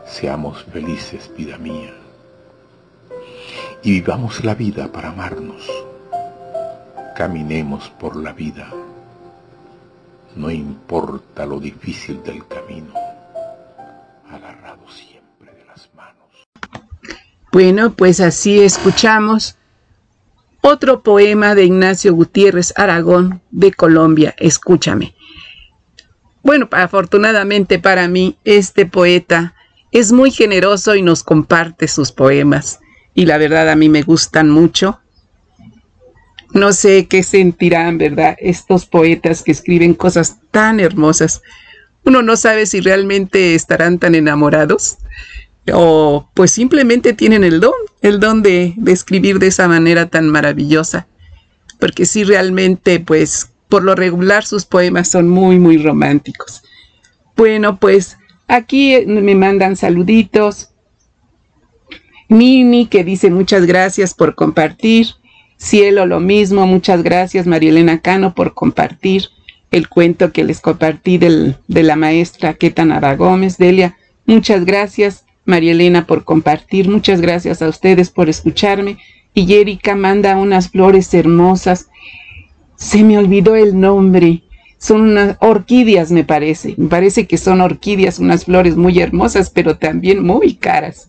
Seamos 0.06 0.62
felices, 0.64 1.30
vida 1.34 1.56
mía, 1.56 1.94
y 3.82 3.92
vivamos 3.92 4.44
la 4.44 4.54
vida 4.54 4.92
para 4.92 5.08
amarnos. 5.08 5.66
Caminemos 7.16 7.88
por 7.98 8.14
la 8.14 8.34
vida, 8.34 8.70
no 10.36 10.50
importa 10.50 11.46
lo 11.46 11.58
difícil 11.58 12.22
del 12.22 12.46
camino, 12.46 12.92
agarrados 14.30 14.92
siempre 14.92 15.50
de 15.54 15.64
las 15.64 15.88
manos. 15.94 16.28
Bueno, 17.50 17.94
pues 17.94 18.20
así 18.20 18.60
escuchamos 18.60 19.56
otro 20.60 21.02
poema 21.02 21.54
de 21.54 21.64
Ignacio 21.64 22.12
Gutiérrez 22.12 22.74
Aragón 22.76 23.40
de 23.50 23.72
Colombia, 23.72 24.34
Escúchame. 24.36 25.14
Bueno, 26.42 26.68
afortunadamente 26.70 27.78
para 27.78 28.08
mí, 28.08 28.36
este 28.44 28.84
poeta 28.84 29.54
es 29.90 30.12
muy 30.12 30.30
generoso 30.30 30.94
y 30.94 31.00
nos 31.00 31.22
comparte 31.22 31.88
sus 31.88 32.12
poemas. 32.12 32.80
Y 33.14 33.24
la 33.24 33.38
verdad 33.38 33.70
a 33.70 33.74
mí 33.74 33.88
me 33.88 34.02
gustan 34.02 34.50
mucho. 34.50 35.00
No 36.56 36.72
sé 36.72 37.06
qué 37.06 37.22
sentirán, 37.22 37.98
¿verdad? 37.98 38.34
Estos 38.38 38.86
poetas 38.86 39.42
que 39.42 39.52
escriben 39.52 39.92
cosas 39.92 40.38
tan 40.50 40.80
hermosas. 40.80 41.42
Uno 42.02 42.22
no 42.22 42.34
sabe 42.38 42.64
si 42.64 42.80
realmente 42.80 43.54
estarán 43.54 43.98
tan 43.98 44.14
enamorados 44.14 44.96
o 45.70 46.30
pues 46.32 46.52
simplemente 46.52 47.12
tienen 47.12 47.44
el 47.44 47.60
don, 47.60 47.74
el 48.00 48.20
don 48.20 48.42
de, 48.42 48.74
escribir 48.86 49.38
de 49.38 49.48
esa 49.48 49.68
manera 49.68 50.06
tan 50.06 50.30
maravillosa. 50.30 51.06
Porque 51.78 52.06
sí, 52.06 52.24
realmente, 52.24 53.00
pues, 53.00 53.50
por 53.68 53.84
lo 53.84 53.94
regular 53.94 54.46
sus 54.46 54.64
poemas 54.64 55.10
son 55.10 55.28
muy, 55.28 55.58
muy 55.58 55.76
románticos. 55.76 56.62
Bueno, 57.36 57.78
pues 57.78 58.16
aquí 58.48 59.04
me 59.06 59.34
mandan 59.34 59.76
saluditos. 59.76 60.70
Mimi, 62.30 62.86
que 62.86 63.04
dice 63.04 63.30
muchas 63.30 63.66
gracias 63.66 64.14
por 64.14 64.34
compartir. 64.34 65.08
Cielo, 65.56 66.06
lo 66.06 66.20
mismo, 66.20 66.66
muchas 66.66 67.02
gracias, 67.02 67.46
Marielena 67.46 68.00
Cano, 68.00 68.34
por 68.34 68.54
compartir 68.54 69.30
el 69.70 69.88
cuento 69.88 70.32
que 70.32 70.44
les 70.44 70.60
compartí 70.60 71.18
de 71.18 71.82
la 71.82 71.96
maestra 71.96 72.54
Ketanara 72.54 73.16
Gómez. 73.16 73.58
Delia, 73.58 73.96
muchas 74.26 74.64
gracias. 74.64 75.24
María 75.44 75.72
Elena 75.72 76.06
por 76.06 76.24
compartir. 76.24 76.88
Muchas 76.88 77.20
gracias 77.20 77.62
a 77.62 77.68
ustedes 77.68 78.10
por 78.10 78.28
escucharme. 78.28 78.98
Y 79.32 79.54
Erika 79.54 79.94
manda 79.94 80.36
unas 80.36 80.70
flores 80.70 81.12
hermosas. 81.14 81.88
Se 82.74 83.04
me 83.04 83.16
olvidó 83.16 83.54
el 83.54 83.78
nombre. 83.78 84.42
Son 84.78 85.02
unas 85.02 85.36
orquídeas, 85.40 86.10
me 86.10 86.24
parece. 86.24 86.74
Me 86.76 86.88
parece 86.88 87.26
que 87.26 87.38
son 87.38 87.60
orquídeas, 87.60 88.18
unas 88.18 88.44
flores 88.44 88.76
muy 88.76 88.98
hermosas, 88.98 89.50
pero 89.50 89.78
también 89.78 90.22
muy 90.22 90.54
caras. 90.54 91.08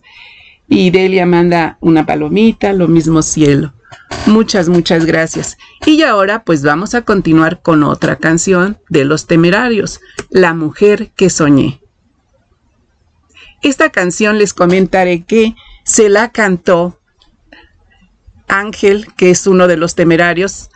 Y 0.68 0.90
Delia 0.90 1.26
manda 1.26 1.78
una 1.80 2.06
palomita, 2.06 2.72
lo 2.72 2.88
mismo 2.88 3.22
cielo. 3.22 3.72
Muchas, 4.26 4.68
muchas 4.68 5.06
gracias. 5.06 5.56
Y 5.86 6.02
ahora 6.02 6.44
pues 6.44 6.62
vamos 6.62 6.94
a 6.94 7.02
continuar 7.02 7.62
con 7.62 7.82
otra 7.82 8.16
canción 8.16 8.78
de 8.88 9.04
los 9.04 9.26
temerarios, 9.26 10.00
La 10.30 10.54
mujer 10.54 11.10
que 11.16 11.30
soñé. 11.30 11.80
Esta 13.62 13.90
canción 13.90 14.38
les 14.38 14.54
comentaré 14.54 15.24
que 15.24 15.54
se 15.84 16.08
la 16.08 16.30
cantó 16.30 17.00
Ángel, 18.48 19.08
que 19.16 19.30
es 19.30 19.46
uno 19.46 19.66
de 19.66 19.76
los 19.76 19.94
temerarios, 19.94 20.70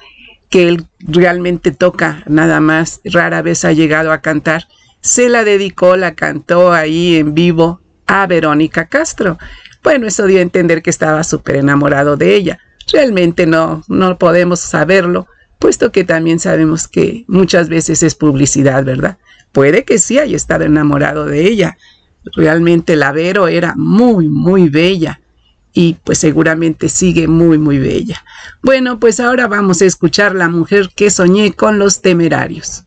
que 0.50 0.68
él 0.68 0.86
realmente 1.00 1.72
toca 1.72 2.22
nada 2.26 2.60
más, 2.60 3.00
rara 3.04 3.42
vez 3.42 3.64
ha 3.64 3.72
llegado 3.72 4.12
a 4.12 4.20
cantar. 4.20 4.68
Se 5.00 5.28
la 5.28 5.44
dedicó, 5.44 5.96
la 5.96 6.14
cantó 6.14 6.72
ahí 6.72 7.16
en 7.16 7.34
vivo 7.34 7.80
a 8.06 8.26
Verónica 8.26 8.86
Castro. 8.86 9.38
Bueno, 9.82 10.06
eso 10.06 10.26
dio 10.26 10.38
a 10.38 10.42
entender 10.42 10.82
que 10.82 10.90
estaba 10.90 11.24
súper 11.24 11.56
enamorado 11.56 12.16
de 12.16 12.34
ella. 12.36 12.58
Realmente 12.90 13.46
no, 13.46 13.82
no 13.88 14.18
podemos 14.18 14.60
saberlo, 14.60 15.26
puesto 15.58 15.92
que 15.92 16.04
también 16.04 16.40
sabemos 16.40 16.88
que 16.88 17.24
muchas 17.28 17.68
veces 17.68 18.02
es 18.02 18.14
publicidad, 18.14 18.84
¿verdad? 18.84 19.18
Puede 19.52 19.84
que 19.84 19.98
sí 19.98 20.18
haya 20.18 20.36
estado 20.36 20.64
enamorado 20.64 21.26
de 21.26 21.46
ella, 21.46 21.76
Realmente 22.24 22.96
la 22.96 23.12
Vero 23.12 23.48
era 23.48 23.74
muy, 23.76 24.28
muy 24.28 24.68
bella 24.68 25.20
y 25.72 25.94
pues 26.04 26.18
seguramente 26.18 26.88
sigue 26.88 27.26
muy, 27.26 27.58
muy 27.58 27.78
bella. 27.78 28.24
Bueno, 28.62 29.00
pues 29.00 29.18
ahora 29.20 29.48
vamos 29.48 29.82
a 29.82 29.86
escuchar 29.86 30.34
La 30.34 30.48
mujer 30.48 30.90
que 30.94 31.10
soñé 31.10 31.54
con 31.54 31.78
los 31.78 32.00
temerarios. 32.00 32.84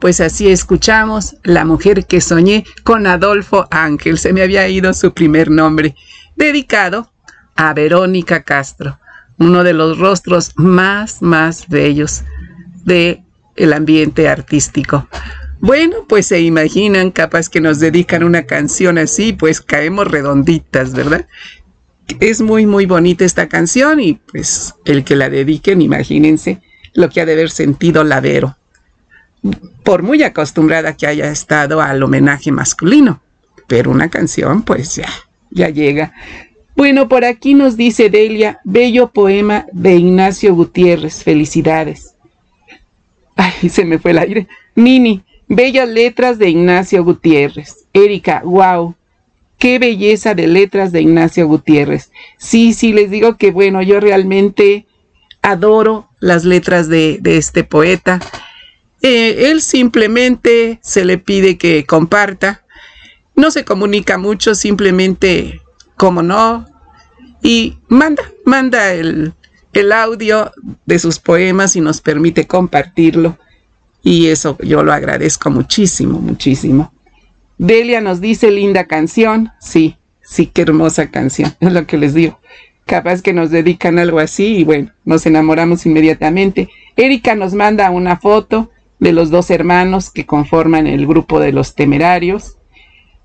Pues 0.00 0.20
así 0.20 0.48
escuchamos 0.48 1.36
La 1.42 1.64
mujer 1.64 2.06
que 2.06 2.20
soñé 2.20 2.64
con 2.84 3.06
Adolfo 3.06 3.66
Ángel, 3.70 4.18
se 4.18 4.32
me 4.32 4.42
había 4.42 4.68
ido 4.68 4.92
su 4.92 5.12
primer 5.12 5.50
nombre, 5.50 5.94
dedicado 6.36 7.10
a 7.56 7.72
Verónica 7.72 8.42
Castro, 8.42 8.98
uno 9.38 9.64
de 9.64 9.72
los 9.72 9.98
rostros 9.98 10.52
más, 10.56 11.22
más 11.22 11.68
bellos 11.68 12.22
del 12.84 13.22
el 13.56 13.72
ambiente 13.72 14.28
artístico. 14.28 15.08
Bueno, 15.60 16.04
pues 16.06 16.26
se 16.26 16.40
imaginan, 16.40 17.10
capaz 17.10 17.48
que 17.48 17.62
nos 17.62 17.80
dedican 17.80 18.22
una 18.22 18.42
canción 18.44 18.98
así, 18.98 19.32
pues 19.32 19.62
caemos 19.62 20.06
redonditas, 20.06 20.92
¿verdad? 20.92 21.26
Es 22.20 22.42
muy, 22.42 22.66
muy 22.66 22.84
bonita 22.84 23.24
esta 23.24 23.48
canción 23.48 23.98
y 24.00 24.14
pues 24.14 24.74
el 24.84 25.02
que 25.02 25.16
la 25.16 25.30
dediquen, 25.30 25.80
imagínense 25.80 26.60
lo 26.94 27.08
que 27.08 27.20
ha 27.20 27.26
de 27.26 27.32
haber 27.32 27.50
sentido 27.50 28.04
la 28.04 28.20
Vero, 28.20 28.56
por 29.84 30.02
muy 30.02 30.22
acostumbrada 30.22 30.96
que 30.96 31.06
haya 31.06 31.30
estado 31.30 31.80
al 31.80 32.02
homenaje 32.02 32.52
masculino. 32.52 33.20
Pero 33.66 33.90
una 33.90 34.08
canción, 34.10 34.62
pues 34.62 34.94
ya, 34.96 35.08
ya 35.50 35.68
llega. 35.68 36.12
Bueno, 36.76 37.08
por 37.08 37.24
aquí 37.24 37.54
nos 37.54 37.76
dice 37.76 38.10
Delia, 38.10 38.60
bello 38.64 39.08
poema 39.08 39.66
de 39.72 39.96
Ignacio 39.96 40.54
Gutiérrez, 40.54 41.24
felicidades. 41.24 42.14
Ay, 43.34 43.68
se 43.70 43.84
me 43.84 43.98
fue 43.98 44.10
el 44.12 44.18
aire. 44.18 44.48
Nini, 44.74 45.22
bellas 45.48 45.88
letras 45.88 46.38
de 46.38 46.50
Ignacio 46.50 47.02
Gutiérrez. 47.02 47.86
Erika, 47.92 48.42
wow, 48.44 48.94
qué 49.58 49.78
belleza 49.78 50.34
de 50.34 50.46
letras 50.46 50.92
de 50.92 51.00
Ignacio 51.00 51.46
Gutiérrez. 51.46 52.10
Sí, 52.36 52.72
sí, 52.74 52.92
les 52.92 53.10
digo 53.10 53.36
que 53.36 53.50
bueno, 53.50 53.82
yo 53.82 53.98
realmente 54.00 54.86
adoro 55.42 56.08
las 56.20 56.44
letras 56.44 56.88
de, 56.88 57.20
este 57.24 57.64
poeta. 57.64 58.20
Eh, 59.02 59.50
él 59.50 59.62
simplemente 59.62 60.78
se 60.82 61.04
le 61.04 61.18
pide 61.18 61.58
que 61.58 61.84
comparta. 61.84 62.64
No 63.34 63.50
se 63.50 63.64
comunica 63.64 64.18
mucho, 64.18 64.54
simplemente 64.54 65.60
como 65.96 66.22
no. 66.22 66.66
Y 67.42 67.78
manda, 67.88 68.22
manda 68.44 68.92
el, 68.94 69.34
el 69.72 69.92
audio 69.92 70.52
de 70.86 70.98
sus 70.98 71.18
poemas 71.18 71.76
y 71.76 71.80
nos 71.80 72.00
permite 72.00 72.46
compartirlo. 72.46 73.38
Y 74.02 74.28
eso 74.28 74.56
yo 74.62 74.82
lo 74.82 74.92
agradezco 74.92 75.50
muchísimo, 75.50 76.18
muchísimo. 76.18 76.92
Delia 77.58 78.00
nos 78.00 78.20
dice 78.20 78.50
linda 78.50 78.86
canción. 78.86 79.50
Sí, 79.60 79.96
sí, 80.22 80.46
qué 80.46 80.62
hermosa 80.62 81.10
canción. 81.10 81.54
Es 81.60 81.72
lo 81.72 81.86
que 81.86 81.98
les 81.98 82.14
digo. 82.14 82.40
Capaz 82.86 83.20
que 83.20 83.32
nos 83.32 83.50
dedican 83.50 83.98
algo 83.98 84.20
así 84.20 84.58
y 84.58 84.64
bueno, 84.64 84.92
nos 85.04 85.26
enamoramos 85.26 85.86
inmediatamente. 85.86 86.68
Erika 86.94 87.34
nos 87.34 87.52
manda 87.52 87.90
una 87.90 88.16
foto 88.16 88.70
de 88.98 89.12
los 89.12 89.30
dos 89.30 89.50
hermanos 89.50 90.10
que 90.10 90.26
conforman 90.26 90.86
el 90.86 91.06
grupo 91.06 91.40
de 91.40 91.52
los 91.52 91.74
temerarios. 91.74 92.56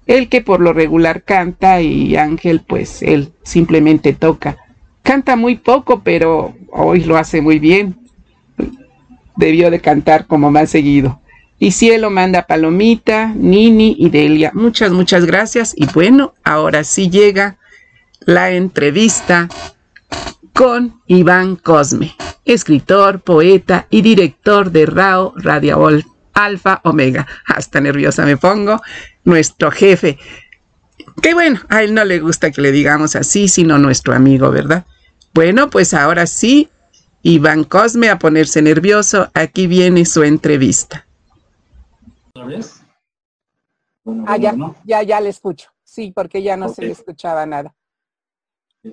El 0.07 0.29
que 0.29 0.41
por 0.41 0.59
lo 0.59 0.73
regular 0.73 1.23
canta 1.23 1.81
y 1.81 2.15
Ángel 2.15 2.61
pues 2.65 3.01
él 3.01 3.31
simplemente 3.43 4.13
toca. 4.13 4.57
Canta 5.03 5.35
muy 5.35 5.55
poco, 5.55 6.01
pero 6.03 6.55
hoy 6.71 7.03
lo 7.03 7.17
hace 7.17 7.41
muy 7.41 7.59
bien. 7.59 7.97
Debió 9.35 9.71
de 9.71 9.79
cantar 9.79 10.27
como 10.27 10.51
más 10.51 10.69
seguido. 10.69 11.21
Y 11.57 11.71
Cielo 11.71 12.09
manda 12.09 12.47
Palomita, 12.47 13.33
Nini 13.35 13.95
y 13.99 14.09
Delia. 14.09 14.51
Muchas, 14.53 14.91
muchas 14.91 15.25
gracias. 15.25 15.73
Y 15.77 15.85
bueno, 15.93 16.33
ahora 16.43 16.83
sí 16.83 17.09
llega 17.09 17.57
la 18.21 18.51
entrevista 18.51 19.47
con 20.61 21.01
Iván 21.07 21.55
Cosme, 21.55 22.15
escritor, 22.45 23.21
poeta 23.21 23.87
y 23.89 24.03
director 24.03 24.69
de 24.69 24.85
RAO 24.85 25.33
Radio 25.37 25.89
Alfa 26.33 26.81
Omega. 26.83 27.25
Hasta 27.47 27.81
nerviosa 27.81 28.27
me 28.27 28.37
pongo, 28.37 28.79
nuestro 29.23 29.71
jefe. 29.71 30.19
Que 31.19 31.33
bueno, 31.33 31.59
a 31.69 31.81
él 31.81 31.95
no 31.95 32.05
le 32.05 32.19
gusta 32.19 32.51
que 32.51 32.61
le 32.61 32.71
digamos 32.71 33.15
así, 33.15 33.47
sino 33.47 33.79
nuestro 33.79 34.13
amigo, 34.13 34.51
¿verdad? 34.51 34.85
Bueno, 35.33 35.71
pues 35.71 35.95
ahora 35.95 36.27
sí, 36.27 36.69
Iván 37.23 37.63
Cosme 37.63 38.11
a 38.11 38.19
ponerse 38.19 38.61
nervioso, 38.61 39.31
aquí 39.33 39.65
viene 39.65 40.05
su 40.05 40.21
entrevista. 40.21 41.07
¿Otra 42.35 42.45
vez? 42.45 42.83
ah, 44.27 44.37
ya, 44.37 44.53
ya, 44.83 45.01
ya 45.01 45.21
le 45.21 45.29
escucho. 45.29 45.71
Sí, 45.83 46.11
porque 46.15 46.43
ya 46.43 46.55
no 46.55 46.69
se 46.69 46.83
le 46.83 46.91
escuchaba 46.91 47.47
nada. 47.47 47.73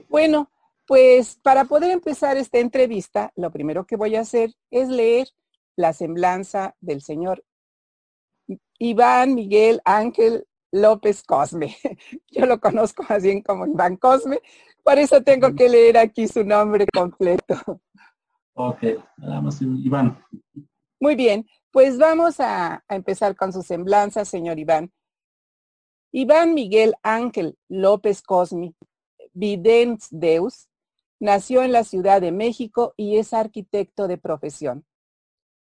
Bueno, 0.09 0.49
pues 0.89 1.39
para 1.43 1.67
poder 1.67 1.91
empezar 1.91 2.39
esta 2.39 2.59
entrevista, 2.59 3.31
lo 3.37 3.51
primero 3.51 3.85
que 3.85 3.97
voy 3.97 4.17
a 4.17 4.23
hacer 4.23 4.55
es 4.71 4.89
leer 4.89 5.29
la 5.77 5.93
semblanza 5.93 6.75
del 6.81 7.03
señor 7.03 7.45
Iván 8.79 9.35
Miguel 9.35 9.83
Ángel 9.85 10.47
López 10.73 11.23
Cosme. 11.23 11.77
Yo 12.31 12.47
lo 12.47 12.59
conozco 12.59 13.05
más 13.07 13.23
bien 13.23 13.43
como 13.43 13.67
Iván 13.67 13.97
Cosme, 13.97 14.41
por 14.83 14.99
eso 14.99 15.23
tengo 15.23 15.55
que 15.55 15.69
leer 15.69 15.99
aquí 15.99 16.27
su 16.27 16.43
nombre 16.43 16.87
completo. 16.91 17.55
Ok, 18.55 18.83
vamos, 19.19 19.61
Iván. 19.61 20.25
Muy 20.99 21.17
bien, 21.17 21.47
pues 21.71 21.99
vamos 21.99 22.41
a, 22.41 22.83
a 22.89 22.97
empezar 22.97 23.37
con 23.37 23.53
su 23.53 23.63
semblanza, 23.63 24.25
señor 24.25 24.59
Iván. 24.59 24.91
Iván 26.13 26.55
Miguel 26.55 26.95
Ángel 27.03 27.59
López 27.69 28.23
Cosme 28.23 28.75
Videns 29.35 30.09
Deus, 30.11 30.69
nació 31.21 31.63
en 31.63 31.73
la 31.73 31.85
Ciudad 31.85 32.21
de 32.21 32.33
México 32.33 32.95
y 32.97 33.17
es 33.19 33.33
arquitecto 33.33 34.09
de 34.09 34.19
profesión. 34.19 34.85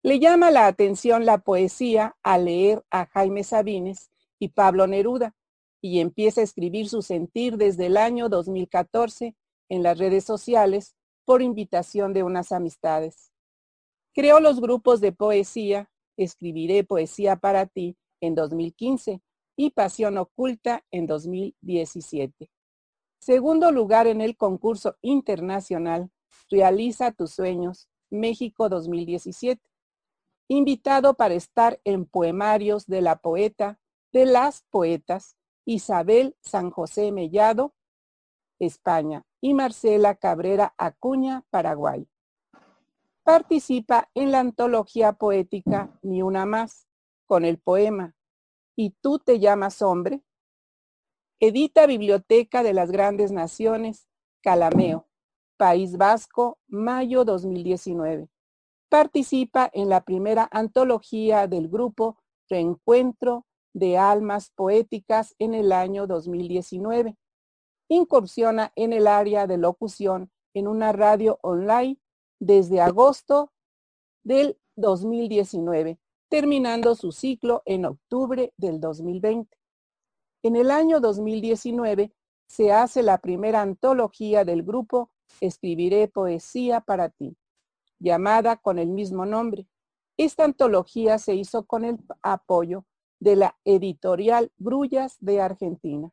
Le 0.02 0.18
llama 0.18 0.50
la 0.50 0.66
atención 0.66 1.24
la 1.24 1.38
poesía 1.38 2.16
al 2.22 2.46
leer 2.46 2.84
a 2.90 3.06
Jaime 3.06 3.44
Sabines 3.44 4.10
y 4.38 4.48
Pablo 4.48 4.86
Neruda 4.86 5.34
y 5.80 6.00
empieza 6.00 6.40
a 6.40 6.44
escribir 6.44 6.88
su 6.88 7.02
sentir 7.02 7.56
desde 7.56 7.86
el 7.86 7.96
año 7.96 8.28
2014 8.28 9.34
en 9.68 9.82
las 9.82 9.98
redes 9.98 10.24
sociales 10.24 10.94
por 11.24 11.42
invitación 11.42 12.12
de 12.12 12.22
unas 12.22 12.52
amistades. 12.52 13.32
Creó 14.12 14.40
los 14.40 14.60
grupos 14.60 15.00
de 15.00 15.12
poesía 15.12 15.90
Escribiré 16.16 16.84
Poesía 16.84 17.36
para 17.36 17.66
ti 17.66 17.96
en 18.20 18.34
2015 18.34 19.20
y 19.56 19.70
Pasión 19.70 20.18
Oculta 20.18 20.84
en 20.90 21.06
2017. 21.06 22.50
Segundo 23.24 23.72
lugar 23.72 24.06
en 24.06 24.20
el 24.20 24.36
concurso 24.36 24.98
internacional 25.00 26.10
Realiza 26.50 27.10
tus 27.10 27.30
sueños, 27.30 27.88
México 28.10 28.68
2017. 28.68 29.62
Invitado 30.48 31.14
para 31.14 31.32
estar 31.32 31.80
en 31.84 32.04
poemarios 32.04 32.84
de 32.84 33.00
la 33.00 33.16
poeta, 33.16 33.80
de 34.12 34.26
las 34.26 34.64
poetas 34.68 35.38
Isabel 35.64 36.36
San 36.42 36.70
José 36.70 37.12
Mellado, 37.12 37.72
España, 38.58 39.24
y 39.40 39.54
Marcela 39.54 40.16
Cabrera 40.16 40.74
Acuña, 40.76 41.46
Paraguay. 41.48 42.06
Participa 43.22 44.10
en 44.12 44.32
la 44.32 44.40
antología 44.40 45.14
poética 45.14 45.98
Ni 46.02 46.20
una 46.20 46.44
más, 46.44 46.88
con 47.24 47.46
el 47.46 47.56
poema 47.56 48.14
¿Y 48.76 48.90
tú 49.00 49.18
te 49.18 49.40
llamas 49.40 49.80
hombre? 49.80 50.22
Edita 51.40 51.86
Biblioteca 51.86 52.62
de 52.62 52.72
las 52.72 52.92
Grandes 52.92 53.32
Naciones, 53.32 54.06
Calameo, 54.40 55.08
País 55.56 55.96
Vasco, 55.96 56.58
mayo 56.68 57.24
2019. 57.24 58.28
Participa 58.88 59.68
en 59.72 59.88
la 59.88 60.04
primera 60.04 60.48
antología 60.52 61.48
del 61.48 61.68
grupo 61.68 62.18
Reencuentro 62.48 63.46
de 63.72 63.98
Almas 63.98 64.50
Poéticas 64.54 65.34
en 65.40 65.54
el 65.54 65.72
año 65.72 66.06
2019. 66.06 67.16
Incursiona 67.88 68.72
en 68.76 68.92
el 68.92 69.08
área 69.08 69.48
de 69.48 69.58
locución 69.58 70.30
en 70.54 70.68
una 70.68 70.92
radio 70.92 71.40
online 71.42 71.98
desde 72.38 72.80
agosto 72.80 73.52
del 74.22 74.56
2019, 74.76 75.98
terminando 76.28 76.94
su 76.94 77.10
ciclo 77.10 77.62
en 77.64 77.86
octubre 77.86 78.52
del 78.56 78.80
2020. 78.80 79.63
En 80.44 80.56
el 80.56 80.70
año 80.70 81.00
2019 81.00 82.12
se 82.46 82.70
hace 82.70 83.02
la 83.02 83.16
primera 83.16 83.62
antología 83.62 84.44
del 84.44 84.62
grupo 84.62 85.10
Escribiré 85.40 86.06
Poesía 86.06 86.82
para 86.82 87.08
ti, 87.08 87.38
llamada 87.98 88.58
con 88.58 88.78
el 88.78 88.90
mismo 88.90 89.24
nombre. 89.24 89.66
Esta 90.18 90.44
antología 90.44 91.18
se 91.18 91.34
hizo 91.34 91.64
con 91.64 91.86
el 91.86 91.96
apoyo 92.20 92.84
de 93.20 93.36
la 93.36 93.56
editorial 93.64 94.52
Grullas 94.58 95.16
de 95.20 95.40
Argentina. 95.40 96.10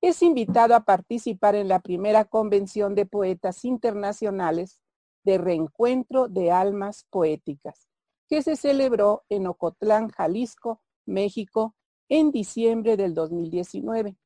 Es 0.00 0.22
invitado 0.22 0.76
a 0.76 0.84
participar 0.84 1.56
en 1.56 1.66
la 1.66 1.80
primera 1.80 2.26
convención 2.26 2.94
de 2.94 3.06
poetas 3.06 3.64
internacionales 3.64 4.80
de 5.24 5.36
reencuentro 5.36 6.28
de 6.28 6.52
almas 6.52 7.08
poéticas, 7.10 7.88
que 8.28 8.40
se 8.40 8.54
celebró 8.54 9.24
en 9.28 9.48
Ocotlán, 9.48 10.10
Jalisco, 10.10 10.80
México, 11.06 11.74
en 12.08 12.30
diciembre 12.30 12.96
del 12.96 13.14
2019. 13.14 14.16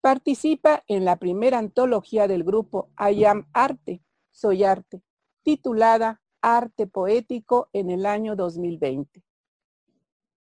Participa 0.00 0.84
en 0.86 1.04
la 1.04 1.16
primera 1.16 1.58
antología 1.58 2.26
del 2.28 2.44
grupo 2.44 2.90
I 2.98 3.24
Am 3.24 3.48
Arte, 3.52 4.02
Soy 4.30 4.64
Arte, 4.64 5.02
titulada 5.42 6.22
Arte 6.40 6.86
Poético 6.86 7.68
en 7.72 7.90
el 7.90 8.06
año 8.06 8.36
2020. 8.36 9.22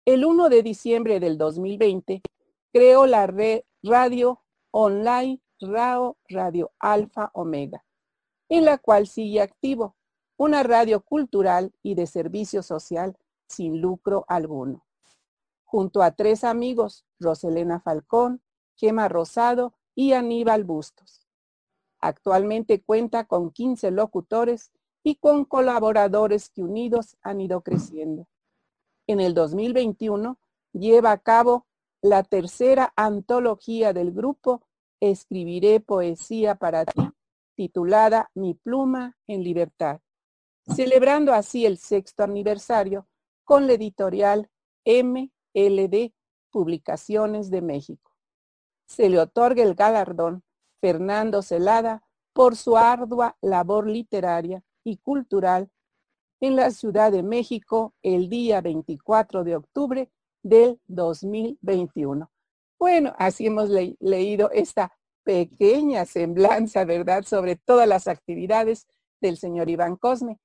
el 0.07 0.25
1 0.25 0.49
de 0.51 0.63
diciembre 0.63 1.19
del 1.19 1.39
2020 1.39 2.23
creó 2.73 3.07
la 3.07 3.27
red 3.27 3.63
radio 3.83 4.43
online 4.71 5.41
RAO 5.61 6.19
Radio 6.29 6.73
Alfa 6.79 7.31
Omega, 7.33 7.85
en 8.49 8.65
la 8.65 8.79
cual 8.79 9.07
sigue 9.07 9.41
activo, 9.41 9.97
una 10.37 10.63
radio 10.63 11.01
cultural 11.01 11.73
y 11.83 11.95
de 11.95 12.07
servicio 12.07 12.63
social 12.63 13.17
sin 13.47 13.81
lucro 13.81 14.25
alguno. 14.29 14.84
Junto 15.75 16.05
a 16.05 16.13
tres 16.13 16.45
amigos, 16.45 17.05
Roselena 17.19 17.81
Falcón, 17.81 18.41
Gema 18.77 19.09
Rosado 19.09 19.75
y 19.97 20.13
Aníbal 20.13 20.63
Bustos. 20.63 21.27
Actualmente 21.99 22.81
cuenta 22.81 23.25
con 23.25 23.51
15 23.51 23.91
locutores 23.91 24.71
y 25.03 25.17
con 25.17 25.45
colaboradores 25.45 26.49
que 26.49 26.63
unidos 26.63 27.17
han 27.23 27.41
ido 27.41 27.63
creciendo. 27.63 28.29
En 29.09 29.19
el 29.19 29.35
2021 29.35 30.39
lleva 30.75 31.11
a 31.11 31.19
cabo 31.19 31.67
la 32.01 32.23
tercera 32.23 32.93
antología 32.95 33.93
del 33.93 34.13
grupo 34.13 34.63
Escribiré 35.01 35.81
poesía 35.81 36.55
para 36.55 36.85
ti, 36.85 37.03
titulada 37.57 38.31
Mi 38.37 38.55
pluma 38.55 39.17
en 39.27 39.43
libertad, 39.43 39.99
celebrando 40.73 41.33
así 41.33 41.67
el 41.67 41.79
sexto 41.79 42.23
aniversario 42.23 43.09
con 43.43 43.67
la 43.67 43.73
editorial 43.73 44.49
MLD 45.55 46.13
Publicaciones 46.51 47.51
de 47.51 47.63
México. 47.63 48.13
Se 48.87 49.09
le 49.09 49.19
otorga 49.19 49.63
el 49.63 49.75
galardón 49.75 50.43
Fernando 50.81 51.43
Celada 51.43 52.05
por 52.33 52.57
su 52.57 52.77
ardua 52.77 53.37
labor 53.41 53.89
literaria 53.89 54.63
y 54.85 54.99
cultural 54.99 55.71
en 56.41 56.57
la 56.57 56.71
Ciudad 56.71 57.11
de 57.11 57.23
México 57.23 57.95
el 58.03 58.29
día 58.29 58.61
24 58.61 59.45
de 59.45 59.57
octubre 59.57 60.11
del 60.43 60.79
2021. 60.87 62.31
Bueno, 62.79 63.15
así 63.19 63.47
hemos 63.47 63.71
leído 63.71 64.51
esta 64.51 64.93
pequeña 65.23 66.05
semblanza, 66.05 66.85
¿verdad?, 66.85 67.25
sobre 67.25 67.57
todas 67.57 67.89
las 67.89 68.09
actividades 68.09 68.87
del 69.21 69.39
señor 69.39 69.71
Iván 69.71 69.97
Cosme. 69.97 70.39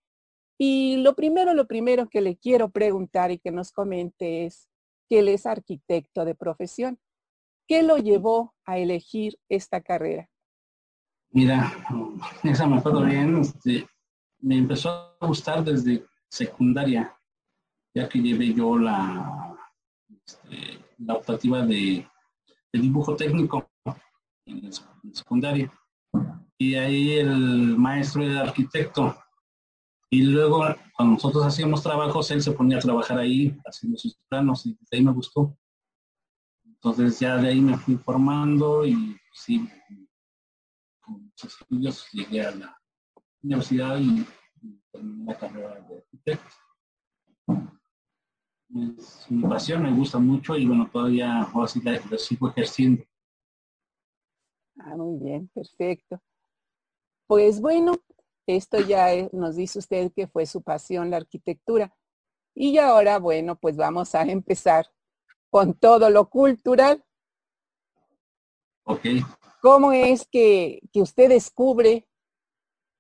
Y 0.57 0.97
lo 0.97 1.16
primero, 1.16 1.53
lo 1.53 1.68
primero 1.68 2.07
que 2.07 2.22
le 2.22 2.38
quiero 2.38 2.70
preguntar 2.70 3.32
y 3.32 3.39
que 3.39 3.51
nos 3.51 3.72
comente 3.72 4.45
es 4.45 4.70
que 5.10 5.20
él 5.20 5.28
es 5.28 5.45
arquitecto 5.45 6.24
de 6.24 6.36
profesión. 6.36 6.99
¿Qué 7.68 7.84
lo 7.84 7.97
llevó 7.97 8.53
a 8.66 8.78
elegir 8.78 9.38
esta 9.49 9.82
carrera? 9.82 10.30
Mira, 11.32 11.72
esa 12.43 12.68
me 12.68 12.78
acuerdo 12.78 13.03
bien, 13.05 13.38
este, 13.38 13.88
me 14.39 14.57
empezó 14.57 14.89
a 14.89 15.26
gustar 15.26 15.64
desde 15.64 16.05
secundaria, 16.30 17.16
ya 17.93 18.07
que 18.07 18.20
llevé 18.20 18.53
yo 18.53 18.78
la, 18.78 19.57
este, 20.26 20.84
la 20.97 21.16
optativa 21.16 21.66
de, 21.66 22.07
dibujo 22.74 23.16
técnico 23.16 23.70
en, 24.45 24.72
secundaria. 25.14 25.72
Y 26.57 26.76
ahí 26.76 27.18
el 27.18 27.78
maestro 27.78 28.24
era 28.24 28.41
arquitecto. 28.41 29.16
Y 30.12 30.24
luego, 30.24 30.64
cuando 30.95 31.14
nosotros 31.14 31.45
hacíamos 31.45 31.84
trabajos, 31.84 32.32
él 32.32 32.41
se 32.41 32.51
ponía 32.51 32.78
a 32.78 32.82
trabajar 32.82 33.20
ahí, 33.20 33.55
haciendo 33.64 33.97
sus 33.97 34.16
planos, 34.28 34.66
y 34.66 34.74
de 34.74 34.97
ahí 34.97 35.03
me 35.03 35.12
gustó. 35.12 35.55
Entonces 36.64 37.20
ya 37.20 37.38
de 37.38 37.49
ahí 37.49 37.62
me 37.62 37.78
fui 37.78 37.97
formando 37.97 38.86
y 38.86 39.18
sí, 39.34 39.70
con 41.01 41.26
muchos 41.26 41.60
estudios 41.60 42.07
llegué 42.14 42.41
a 42.41 42.51
la 42.51 42.82
universidad 43.43 43.99
y 43.99 44.26
terminé 44.91 45.26
la 45.26 45.38
carrera 45.38 45.76
de 45.82 45.97
arquitecto. 45.97 46.55
Es 48.76 49.30
mi 49.30 49.43
pasión, 49.43 49.84
me 49.84 49.91
gusta 49.91 50.20
mucho 50.20 50.55
y 50.55 50.66
bueno, 50.66 50.89
todavía 50.89 51.41
ahora 51.41 51.68
sí 51.68 51.82
lo 51.82 52.18
sigo 52.18 52.49
ejerciendo. 52.49 53.03
Ah, 54.78 54.95
muy 54.95 55.20
bien, 55.20 55.49
perfecto. 55.49 56.22
Pues 57.28 57.60
bueno, 57.60 57.97
esto 58.56 58.80
ya 58.80 59.08
nos 59.32 59.56
dice 59.56 59.80
usted 59.80 60.12
que 60.14 60.28
fue 60.28 60.45
su 60.45 60.62
pasión 60.62 61.10
la 61.10 61.18
arquitectura. 61.18 61.95
Y 62.54 62.78
ahora, 62.78 63.20
bueno, 63.20 63.56
pues 63.56 63.78
vamos 63.78 64.16
a 64.16 64.24
empezar 64.24 64.88
con 65.50 65.74
todo 65.74 66.10
lo 66.10 66.30
cultural. 66.30 67.04
Ok. 68.84 69.02
¿Cómo 69.62 69.91
es 69.91 70.28
que, 70.28 70.82
que 70.91 71.02
usted 71.02 71.30
descubre 71.30 72.08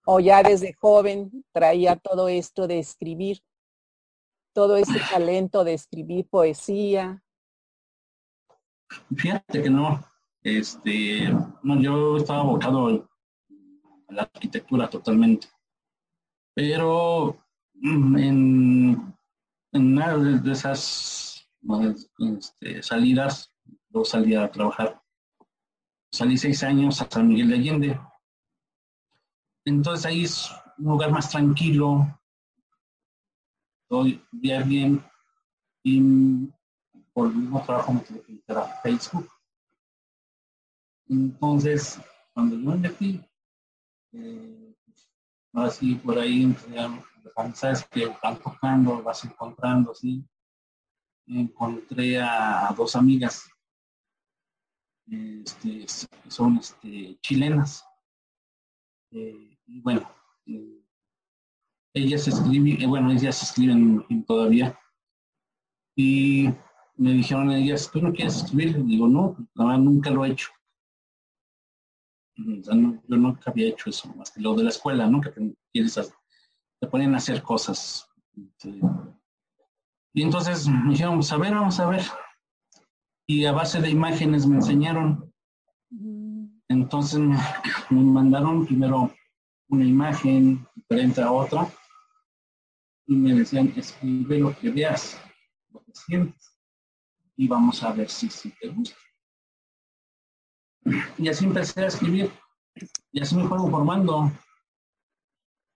o 0.05 0.19
ya 0.19 0.43
desde 0.43 0.73
joven 0.73 1.45
traía 1.51 1.95
todo 1.95 2.29
esto 2.29 2.67
de 2.67 2.79
escribir? 2.79 3.41
todo 4.59 4.75
ese 4.75 4.99
talento 5.09 5.63
de 5.63 5.73
escribir 5.73 6.27
poesía? 6.27 7.23
Fíjate 9.15 9.63
que 9.63 9.69
no. 9.69 10.03
Este, 10.41 11.33
no, 11.63 11.81
yo 11.81 12.17
estaba 12.17 12.41
abocado 12.41 13.08
la 14.09 14.23
arquitectura 14.23 14.89
totalmente. 14.89 15.47
Pero 16.53 17.37
mm, 17.73 18.17
en, 18.17 19.17
en 19.71 19.93
una 19.93 20.17
de 20.17 20.51
esas 20.51 21.47
este, 22.17 22.83
salidas, 22.83 23.51
yo 23.89 24.05
salí 24.05 24.35
a 24.35 24.49
trabajar. 24.51 25.01
Salí 26.11 26.37
seis 26.37 26.63
años 26.63 27.01
a 27.01 27.09
San 27.09 27.27
Miguel 27.27 27.49
de 27.49 27.55
Allende. 27.55 27.99
Entonces 29.65 30.05
ahí 30.05 30.23
es 30.23 30.49
un 30.77 30.85
lugar 30.85 31.11
más 31.11 31.29
tranquilo, 31.29 32.07
Estoy 33.89 34.23
bien, 34.31 34.69
bien 34.69 35.03
y 35.83 35.99
por 37.11 37.27
el 37.27 37.33
mismo 37.33 37.63
trabajo 37.63 37.91
me 37.91 38.01
tuve 38.01 38.21
Facebook. 38.83 39.27
Entonces, 41.07 41.99
cuando 42.31 42.55
yo 42.55 42.77
me 42.77 42.89
eh, 44.13 44.75
así 45.53 45.95
por 45.95 46.17
ahí, 46.17 46.55
sabes 47.53 47.85
que 47.85 48.11
van 48.21 48.39
tocando, 48.39 49.01
vas 49.03 49.23
encontrando, 49.25 49.91
así. 49.91 50.23
Encontré 51.27 52.19
a, 52.19 52.73
dos 52.75 52.95
amigas, 52.95 53.49
este, 55.07 55.85
son 56.27 56.57
este, 56.57 57.17
chilenas. 57.21 57.85
Eh, 59.11 59.57
y 59.65 59.81
bueno, 59.81 60.09
eh, 60.45 60.83
ellas 61.93 62.27
escriben, 62.27 62.81
eh, 62.81 62.87
bueno, 62.87 63.11
ellas 63.11 63.41
escriben 63.43 64.05
todavía. 64.25 64.77
Y 65.95 66.49
me 66.95 67.13
dijeron 67.13 67.51
ellas, 67.51 67.89
¿tú 67.91 68.01
no 68.01 68.13
quieres 68.13 68.37
escribir? 68.37 68.83
Digo, 68.85 69.07
no, 69.07 69.35
nunca 69.77 70.09
lo 70.09 70.25
he 70.25 70.31
hecho. 70.31 70.49
Yo 72.45 73.17
nunca 73.17 73.51
había 73.51 73.69
hecho 73.69 73.89
eso, 73.89 74.13
más 74.15 74.31
que 74.31 74.41
lo 74.41 74.53
de 74.55 74.63
la 74.63 74.69
escuela, 74.69 75.07
¿no? 75.07 75.21
Que 75.21 75.29
te, 75.31 76.87
ponen 76.87 77.13
a 77.13 77.17
hacer 77.17 77.41
cosas. 77.43 78.07
Y 80.13 80.21
entonces 80.23 80.67
me 80.67 80.91
dijeron, 80.91 81.13
vamos 81.13 81.31
a 81.31 81.37
ver, 81.37 81.53
vamos 81.53 81.79
a 81.79 81.87
ver. 81.87 82.01
Y 83.27 83.45
a 83.45 83.51
base 83.51 83.81
de 83.81 83.89
imágenes 83.89 84.45
me 84.45 84.55
enseñaron. 84.55 85.31
Entonces 86.67 87.19
me 87.89 88.03
mandaron 88.03 88.65
primero 88.65 89.13
una 89.69 89.85
imagen 89.85 90.65
diferente 90.75 91.21
a 91.21 91.31
otra 91.31 91.67
y 93.07 93.15
me 93.15 93.33
decían, 93.33 93.73
escribe 93.75 94.39
lo 94.39 94.55
que 94.57 94.69
veas, 94.69 95.19
lo 95.71 95.83
que 95.83 95.91
sientes, 95.93 96.55
y 97.35 97.47
vamos 97.47 97.81
a 97.83 97.91
ver 97.91 98.07
si, 98.07 98.29
si 98.29 98.51
te 98.51 98.69
gusta. 98.69 98.95
Y 101.17 101.27
así 101.27 101.45
empecé 101.45 101.81
a 101.81 101.87
escribir, 101.87 102.31
y 103.11 103.21
así 103.21 103.35
me 103.35 103.47
fueron 103.47 103.69
formando. 103.69 104.31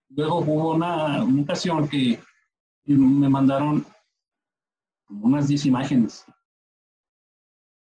Luego 0.09 0.39
hubo 0.39 0.73
una, 0.75 1.23
ocasión 1.23 1.87
que 1.87 2.19
me 2.85 3.29
mandaron 3.29 3.85
unas 5.09 5.47
10 5.47 5.65
imágenes, 5.65 6.25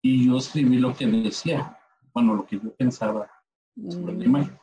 y 0.03 0.27
yo 0.27 0.37
escribí 0.37 0.79
lo 0.79 0.95
que 0.95 1.07
decía, 1.07 1.79
bueno, 2.13 2.35
lo 2.35 2.47
que 2.47 2.61
yo 2.61 2.75
pensaba 2.77 3.31
sobre 3.91 4.17
la 4.17 4.25
imagen. 4.25 4.59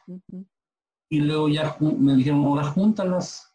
Y 1.10 1.20
luego 1.20 1.49
ya 1.49 1.76
me 1.80 2.16
dijeron, 2.16 2.45
ahora 2.45 2.64
júntalas 2.64 3.54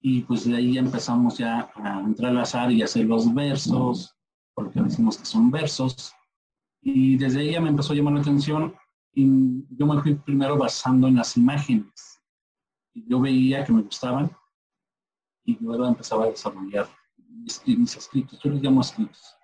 y 0.00 0.22
pues 0.22 0.46
de 0.46 0.56
ahí 0.56 0.78
empezamos 0.78 1.36
ya 1.38 1.70
a 1.74 2.00
entrelazar 2.00 2.72
y 2.72 2.82
hacer 2.82 3.04
los 3.04 3.32
versos, 3.34 4.16
porque 4.54 4.80
decimos 4.80 5.18
que 5.18 5.26
son 5.26 5.50
versos, 5.50 6.14
y 6.82 7.16
desde 7.16 7.50
ya 7.50 7.60
me 7.60 7.68
empezó 7.68 7.92
a 7.92 7.96
llamar 7.96 8.14
la 8.14 8.20
atención 8.20 8.74
y 9.12 9.66
yo 9.76 9.86
me 9.86 10.00
fui 10.00 10.14
primero 10.14 10.56
basando 10.56 11.08
en 11.08 11.16
las 11.16 11.36
imágenes. 11.36 12.20
Yo 12.94 13.20
veía 13.20 13.64
que 13.64 13.72
me 13.72 13.82
gustaban 13.82 14.30
y 15.44 15.56
luego 15.60 15.86
empezaba 15.86 16.24
a 16.24 16.30
desarrollar 16.30 16.88
mis, 17.16 17.96
escritos. 17.96 18.38
Yo 18.42 18.50
les 18.50 18.62
llamo 18.62 18.80
escritos, 18.80 19.36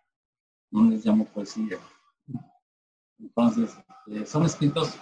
no 0.70 0.91
les 0.91 1.05
llamo 1.05 1.24
poesía. 1.26 1.78
Entonces, 3.18 3.76
eh, 4.09 4.24
son 4.26 4.45
escritos, 4.45 4.97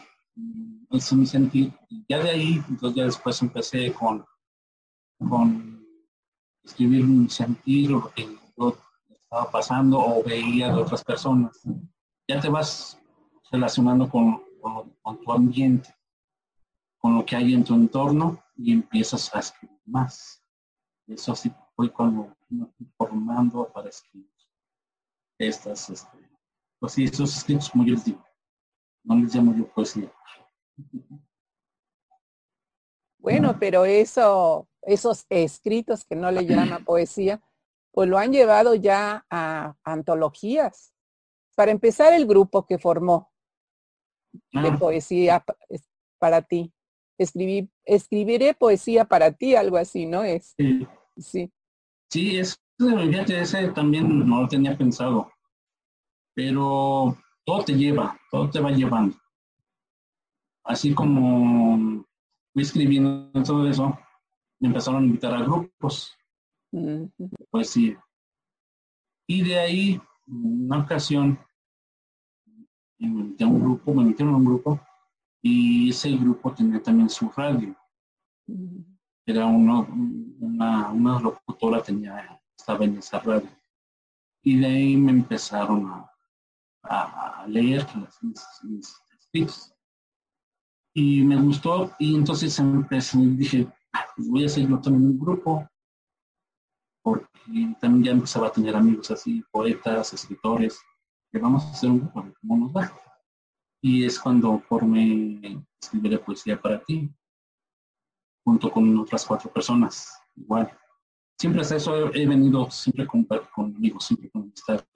eso 0.90 1.16
me 1.16 1.26
sentí. 1.26 1.72
Y 1.88 2.04
ya 2.08 2.22
de 2.22 2.30
ahí, 2.30 2.62
entonces 2.68 2.96
ya 2.96 3.04
después 3.04 3.40
empecé 3.42 3.92
con 3.92 4.24
con 5.18 5.86
escribir, 6.62 7.30
sentir 7.30 7.90
lo 7.90 8.10
que 8.10 8.28
yo 8.56 8.76
estaba 9.08 9.50
pasando 9.50 9.98
o 9.98 10.22
veía 10.22 10.68
de 10.68 10.82
otras 10.82 11.04
personas. 11.04 11.60
Ya 12.28 12.40
te 12.40 12.48
vas 12.48 13.00
relacionando 13.50 14.08
con, 14.08 14.42
con, 15.02 15.20
tu 15.20 15.32
ambiente, 15.32 15.94
con 16.98 17.16
lo 17.16 17.24
que 17.24 17.36
hay 17.36 17.52
en 17.54 17.64
tu 17.64 17.74
entorno 17.74 18.42
y 18.56 18.72
empiezas 18.72 19.34
a 19.34 19.40
escribir 19.40 19.80
más. 19.84 20.42
Eso 21.06 21.32
así 21.32 21.52
fue 21.76 21.92
cuando 21.92 22.34
me 22.48 22.66
fui 22.66 22.86
formando 22.96 23.70
para 23.72 23.90
escribir 23.90 24.30
estas, 25.38 25.90
este, 25.90 26.18
pues 26.78 26.92
sí, 26.92 27.04
esos 27.04 27.36
escritos 27.36 27.68
como 27.70 27.84
yo 27.84 27.94
les 27.94 28.04
digo. 28.04 28.24
No 29.02 29.16
les 29.16 29.34
llamo 29.34 29.54
yo 29.54 29.68
poesía. 29.68 30.10
Bueno, 33.18 33.58
pero 33.58 33.84
eso, 33.84 34.68
esos 34.82 35.26
escritos 35.28 36.04
que 36.04 36.16
no 36.16 36.30
le 36.30 36.46
llama 36.46 36.78
poesía, 36.86 37.42
pues 37.90 38.08
lo 38.08 38.18
han 38.18 38.32
llevado 38.32 38.74
ya 38.74 39.26
a 39.30 39.76
antologías. 39.84 40.93
Para 41.54 41.70
empezar, 41.70 42.12
el 42.12 42.26
grupo 42.26 42.66
que 42.66 42.78
formó 42.78 43.32
de 44.32 44.68
ah. 44.68 44.76
poesía 44.78 45.44
para 46.18 46.42
ti. 46.42 46.72
Escribí, 47.18 47.70
escribiré 47.84 48.54
poesía 48.54 49.04
para 49.04 49.30
ti, 49.32 49.54
algo 49.54 49.76
así, 49.76 50.06
¿no 50.06 50.24
es? 50.24 50.54
Sí. 50.56 50.86
Sí, 51.16 51.52
sí 52.10 52.38
es, 52.38 52.60
fíjate, 52.76 53.40
ese 53.40 53.68
también 53.68 54.26
no 54.26 54.42
lo 54.42 54.48
tenía 54.48 54.76
pensado. 54.76 55.30
Pero 56.34 57.16
todo 57.44 57.64
te 57.64 57.74
lleva, 57.74 58.18
todo 58.30 58.50
te 58.50 58.60
va 58.60 58.70
llevando. 58.70 59.16
Así 60.64 60.92
como 60.92 62.04
fui 62.52 62.62
escribiendo 62.62 63.30
todo 63.44 63.68
eso, 63.68 63.96
me 64.58 64.68
empezaron 64.68 65.02
a 65.02 65.06
invitar 65.06 65.34
a 65.34 65.42
grupos 65.42 66.16
pues 67.50 67.70
sí 67.70 67.96
Y 69.28 69.42
de 69.42 69.58
ahí, 69.58 70.00
una 70.26 70.78
ocasión, 70.78 71.38
me 72.98 73.08
invité 73.08 73.44
a 73.44 73.46
un 73.46 73.60
grupo, 73.60 73.94
me 73.94 74.04
metieron 74.04 74.34
a 74.34 74.38
un 74.38 74.44
grupo, 74.44 74.80
y 75.42 75.90
ese 75.90 76.10
grupo 76.16 76.52
tenía 76.52 76.82
también 76.82 77.10
su 77.10 77.30
radio. 77.30 77.76
Era 79.26 79.46
uno, 79.46 79.86
una, 80.40 80.90
una 80.90 81.20
locutora, 81.20 81.82
tenía, 81.82 82.40
estaba 82.56 82.84
en 82.84 82.98
esa 82.98 83.18
radio. 83.20 83.48
Y 84.42 84.58
de 84.58 84.66
ahí 84.66 84.96
me 84.96 85.12
empezaron 85.12 85.86
a, 85.86 86.10
a 86.84 87.46
leer 87.48 87.86
mis, 88.22 88.96
escritos. 89.18 89.74
Y 90.94 91.22
me 91.22 91.36
gustó, 91.36 91.90
y 91.98 92.14
entonces 92.14 92.58
empecé, 92.58 93.18
dije, 93.18 93.66
ah, 93.92 94.06
pues 94.14 94.28
voy 94.28 94.44
a 94.44 94.46
hacer 94.46 94.68
yo 94.68 94.78
también 94.80 95.10
un 95.10 95.18
grupo, 95.18 95.68
porque 97.04 97.76
también 97.80 98.04
ya 98.04 98.12
empezaba 98.12 98.48
a 98.48 98.52
tener 98.52 98.74
amigos 98.74 99.10
así, 99.10 99.44
poetas, 99.52 100.14
escritores, 100.14 100.80
que 101.30 101.38
vamos 101.38 101.62
a 101.64 101.70
hacer 101.70 101.90
un 101.90 102.00
grupo, 102.00 102.26
¿cómo 102.40 102.64
nos 102.64 102.74
va? 102.74 102.98
Y 103.82 104.06
es 104.06 104.18
cuando 104.18 104.58
formé 104.60 105.62
Escribiré 105.80 106.18
Poesía 106.18 106.58
para 106.60 106.82
ti, 106.82 107.10
junto 108.42 108.70
con 108.70 108.98
otras 108.98 109.26
cuatro 109.26 109.52
personas, 109.52 110.18
igual. 110.34 110.72
Siempre 111.38 111.60
hasta 111.60 111.76
eso 111.76 112.14
he 112.14 112.26
venido 112.26 112.70
siempre 112.70 113.06
con, 113.06 113.24
con 113.54 113.76
amigos, 113.76 114.06
siempre 114.06 114.30
con 114.30 114.44
amistades. 114.44 114.86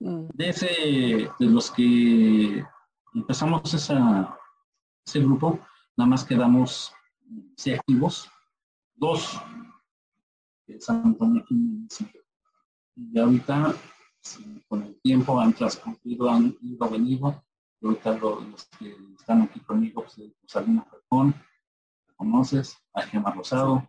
Mm. 0.00 0.26
De, 0.34 0.48
ese, 0.48 1.30
de 1.38 1.46
los 1.46 1.70
que 1.70 2.64
empezamos 3.14 3.72
esa, 3.72 4.36
ese 5.06 5.20
grupo, 5.20 5.60
nada 5.96 6.10
más 6.10 6.24
quedamos 6.24 6.92
sí, 7.56 7.72
activos, 7.72 8.28
dos, 8.96 9.40
San 10.78 11.02
Antonio 11.04 11.44
Y 12.96 13.18
ahorita, 13.18 13.74
con 14.68 14.82
el 14.82 15.00
tiempo 15.00 15.40
han 15.40 15.52
transcurrido, 15.52 16.30
han 16.30 16.56
ido, 16.60 16.90
venido, 16.90 17.44
y 17.80 17.86
ahorita 17.86 18.18
los, 18.18 18.64
que 18.78 18.96
están 19.18 19.42
aquí 19.42 19.60
conmigo, 19.60 20.02
pues, 20.02 20.32
Salina 20.46 20.84
Falcón, 20.84 21.34
conoces, 22.16 22.76
a 22.94 23.02
Gemma 23.02 23.30
Rosado, 23.30 23.88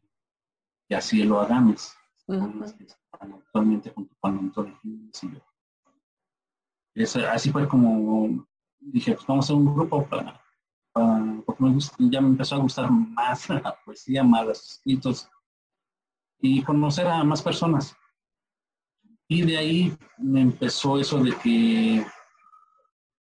y 0.89 0.93
a 0.93 1.01
Cielo 1.01 1.41
Adames, 1.41 1.93
actualmente 3.19 3.91
junto 3.91 4.15
con 4.19 4.37
Antonio 4.37 4.77
Jiménez 4.81 5.21
así 7.31 7.51
fue 7.51 7.67
como 7.67 8.45
dije, 8.79 9.13
pues 9.13 9.27
vamos 9.27 9.45
a 9.45 9.53
hacer 9.53 9.55
un 9.55 9.75
grupo 9.75 10.07
para, 10.07 10.41
porque 11.45 11.63
me 11.63 11.73
gusta, 11.73 11.95
ya 11.99 12.21
me 12.21 12.29
empezó 12.29 12.55
a 12.55 12.59
gustar 12.59 12.89
más 12.91 13.49
la 13.49 13.77
poesía, 13.85 14.23
más 14.23 14.47
los 14.47 14.71
escritos 14.71 15.29
y 16.39 16.63
conocer 16.63 17.07
a 17.07 17.23
más 17.23 17.41
personas. 17.41 17.95
Y 19.27 19.41
de 19.41 19.57
ahí 19.57 19.97
me 20.17 20.41
empezó 20.41 20.99
eso 20.99 21.21
de 21.21 21.35
que 21.37 22.05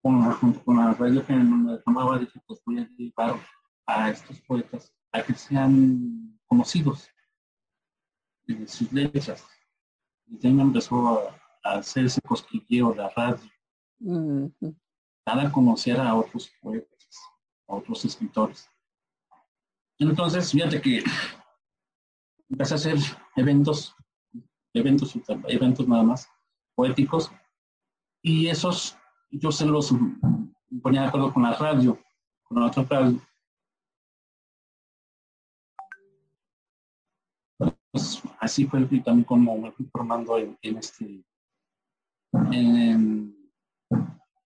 con, 0.03 0.33
junto 0.33 0.65
con 0.65 0.77
la 0.77 0.95
radio 0.95 1.25
que 1.25 1.33
me 1.35 1.79
tomaba, 1.79 2.19
dije, 2.19 2.41
pues 2.47 2.61
voy 2.65 2.79
a 2.79 2.89
llevar 2.97 3.41
a 3.87 4.11
estos 4.11 4.41
poetas 4.43 4.95
a 5.13 5.23
que 5.23 5.35
sean 5.35 6.39
conocidos 6.47 7.09
en 8.47 8.69
sus 8.69 8.93
letras. 8.93 9.45
Y 10.27 10.39
de 10.39 10.49
ahí 10.49 10.55
me 10.55 10.63
empezó 10.63 11.19
a, 11.19 11.41
hacer 11.63 12.07
ese 12.07 12.23
cosquilleo 12.23 12.93
de 12.93 12.97
la 12.97 13.11
radio 13.11 13.39
para 15.25 15.53
conocer 15.53 16.01
a 16.01 16.14
otros 16.14 16.51
poetas, 16.63 17.18
a 17.68 17.75
otros 17.75 18.03
escritores. 18.07 18.67
Entonces, 19.99 20.51
fíjate 20.51 20.81
que 20.81 21.05
empecé 22.51 22.75
a 22.75 22.77
hacer 22.77 22.99
eventos, 23.37 23.95
eventos, 24.75 25.14
eventos 25.49 25.89
nada 25.89 26.03
más, 26.03 26.29
poéticos, 26.75 27.31
y 28.22 28.49
esos 28.49 28.97
yo 29.31 29.51
se 29.53 29.64
los 29.64 29.95
ponía 30.83 31.03
de 31.03 31.07
acuerdo 31.09 31.33
con 31.33 31.45
la 31.45 31.55
radio, 31.55 31.99
con 32.43 32.61
la 32.61 32.67
otra 32.67 32.83
radio. 32.83 33.21
Pues, 37.93 38.22
así 38.39 38.67
fue 38.67 38.81
también 38.81 39.25
como 39.25 39.57
me 39.59 39.72
fui 39.72 39.87
formando 39.87 40.39
en, 40.39 40.57
este 40.63 41.25
en, 42.53 43.53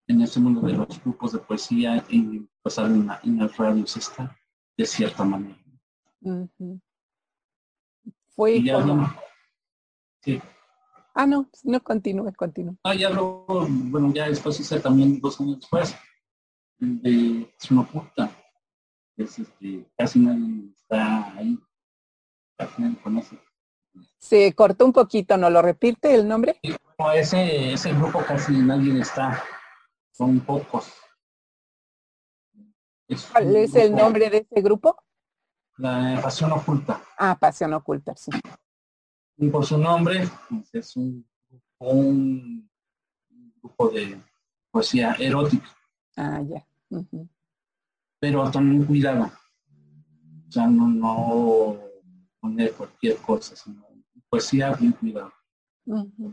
en 0.06 0.20
este 0.20 0.40
mundo 0.40 0.62
de 0.62 0.72
los 0.72 1.02
grupos 1.02 1.32
de 1.32 1.39
poesía 1.39 2.05
y 2.09 2.48
pasar 2.62 2.86
en, 2.86 3.09
en 3.22 3.39
las 3.39 3.56
radios 3.56 3.97
está 3.97 4.35
de 4.76 4.86
cierta 4.86 5.24
manera. 5.24 5.59
Fue 8.35 8.62
sí. 10.23 10.43
Ah, 11.15 11.27
no, 11.27 11.48
no 11.62 11.81
continúe, 11.81 12.32
continúe. 12.35 12.77
Ah, 12.82 12.94
ya 12.94 13.09
luego, 13.11 13.66
bueno, 13.69 14.12
ya 14.12 14.28
después 14.28 14.59
hice 14.59 14.81
también 14.81 15.20
dos 15.20 15.40
años 15.40 15.61
después 15.61 15.94
de 16.78 17.48
una 17.70 17.86
puta. 17.86 18.31
Es 19.16 19.39
este, 19.39 19.86
casi 19.97 20.19
nadie 20.19 20.70
está 20.74 21.32
ahí. 21.35 21.56
Casi 22.59 22.82
nadie 22.82 22.97
conoce. 23.01 23.39
Se 24.19 24.52
cortó 24.55 24.86
un 24.86 24.93
poquito, 24.93 25.36
¿no 25.36 25.51
lo 25.51 25.62
repite 25.62 26.15
el 26.15 26.27
nombre? 26.27 26.59
Sí, 26.65 26.74
ese, 27.15 27.74
ese 27.74 27.93
grupo 27.93 28.24
casi 28.27 28.52
nadie 28.52 29.01
está 29.01 29.40
son 30.15 30.40
pocos. 30.40 30.93
¿Cuál 33.32 33.56
es 33.56 33.74
el 33.74 33.94
nombre 33.94 34.31
de 34.31 34.47
ese 34.48 34.62
grupo? 34.62 34.97
La 35.76 36.20
Pasión 36.22 36.52
Oculta. 36.52 37.02
Ah, 37.18 37.36
Pasión 37.38 37.72
Oculta, 37.72 38.14
sí. 38.16 38.30
Y 39.36 39.48
por 39.48 39.64
su 39.66 39.76
nombre, 39.76 40.28
pues, 40.48 40.74
es 40.74 40.96
un, 40.96 41.26
un 41.78 42.70
grupo 43.60 43.88
de 43.88 44.20
poesía 44.70 45.14
erótica. 45.18 45.68
Ah, 46.16 46.40
ya. 46.42 46.64
Pero 48.20 48.51
también 48.51 48.84
cuidado. 48.84 49.30
O 50.48 50.52
sea, 50.52 50.68
no, 50.68 50.88
no 50.88 51.80
poner 52.38 52.72
cualquier 52.72 53.16
cosa, 53.16 53.56
sino 53.56 53.84
poesía 54.28 54.72
bien 54.74 54.92
cuidado. 54.92 55.32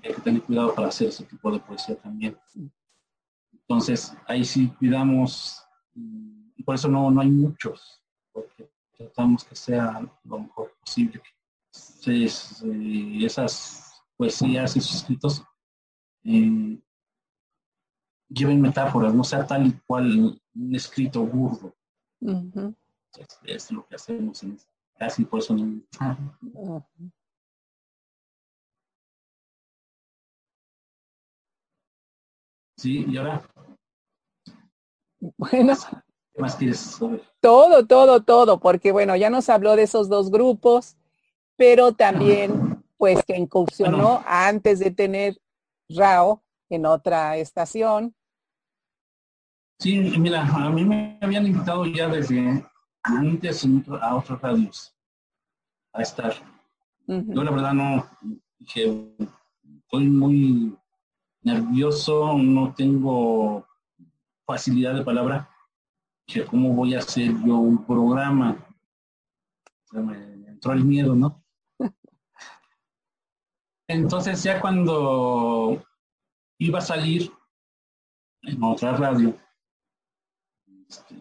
Hay 0.04 0.14
que 0.14 0.22
tener 0.22 0.44
cuidado 0.44 0.74
para 0.76 0.88
hacer 0.90 1.10
ese 1.10 1.24
tipo 1.26 1.52
de 1.52 1.60
poesía 1.60 1.96
también. 1.96 2.38
Entonces, 3.52 4.16
ahí 4.28 4.46
sí 4.46 4.68
cuidamos, 4.78 5.64
y 5.96 6.64
por 6.64 6.76
eso 6.76 6.88
no, 6.88 7.10
no 7.10 7.22
hay 7.22 7.30
muchos, 7.30 8.01
tratamos 9.02 9.44
que 9.44 9.56
sea 9.56 10.02
lo 10.24 10.40
mejor 10.40 10.74
posible. 10.80 11.22
que 12.04 13.26
esas 13.26 14.04
poesías, 14.18 14.76
esos 14.76 14.96
escritos, 14.96 15.44
eh, 16.24 16.80
lleven 18.30 18.62
metáforas, 18.62 19.14
no 19.14 19.24
sea 19.24 19.46
tal 19.46 19.68
y 19.68 19.74
cual 19.86 20.40
un 20.56 20.76
escrito 20.76 21.26
burdo. 21.26 21.76
es, 23.44 23.72
lo 23.72 23.86
que 23.88 23.96
hacemos 23.96 24.44
en 24.44 24.58
casi 24.98 25.26
por 25.26 25.40
eso 25.40 25.56
no. 25.56 26.88
Sí, 32.78 33.06
y 33.08 33.18
ahora. 33.18 33.48
Bueno. 35.38 35.74
¿Qué 36.42 36.44
más 36.44 36.56
quieres 36.56 36.80
saber? 36.80 37.22
Todo, 37.40 37.86
todo, 37.86 38.24
todo, 38.24 38.60
porque 38.60 38.92
bueno, 38.92 39.16
ya 39.16 39.30
nos 39.30 39.48
habló 39.48 39.76
de 39.76 39.84
esos 39.84 40.10
dos 40.10 40.32
grupos, 40.32 40.98
pero 41.56 41.92
también 41.92 42.84
pues 42.98 43.24
que 43.24 43.38
incursionó 43.38 44.24
antes 44.26 44.80
de 44.80 44.90
tener 44.90 45.40
RAO 45.88 46.42
en 46.68 46.88
otra 46.88 47.38
estación. 47.38 48.16
Sí, 49.78 50.00
mira, 50.18 50.42
a 50.42 50.72
mí 50.72 50.84
me 50.84 51.20
habían 51.22 51.46
invitado 51.46 51.86
ya 51.86 52.08
desde 52.08 52.66
antes 53.04 53.64
a 54.02 54.16
otros 54.16 54.42
radios 54.42 54.96
a 55.94 56.02
estar. 56.02 56.34
Yo 57.06 57.44
la 57.44 57.52
verdad 57.52 57.74
no, 57.74 58.08
dije, 58.58 59.16
estoy 59.84 60.08
muy 60.08 60.76
nervioso, 61.44 62.36
no 62.36 62.74
tengo 62.74 63.64
facilidad 64.48 64.96
de 64.96 65.04
palabra, 65.04 65.51
cómo 66.50 66.74
voy 66.74 66.96
a 66.96 67.00
hacer 67.00 67.32
yo 67.46 67.58
un 67.58 67.86
programa. 67.86 68.58
me 69.92 70.48
entró 70.48 70.74
el 70.74 70.84
miedo, 70.84 71.16
¿no? 71.16 71.44
Entonces 73.88 74.44
ya 74.44 74.62
cuando 74.62 75.84
iba 76.60 76.80
a 76.80 76.82
salir 76.82 77.32
en 78.44 78.64
otra 78.64 78.96
radio, 78.96 79.36
este, 80.88 81.16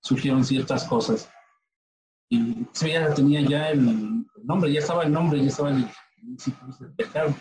surgieron 0.00 0.44
ciertas 0.44 0.84
cosas. 0.84 1.30
Y 2.28 2.66
ya 2.72 3.12
tenía 3.14 3.42
ya 3.42 3.70
el 3.70 4.26
nombre, 4.44 4.72
ya 4.72 4.80
estaba 4.80 5.04
el 5.04 5.12
nombre, 5.12 5.38
ya 5.40 5.48
estaba 5.48 5.70
el, 5.70 5.86
el 6.16 6.94
pecado. 6.94 7.34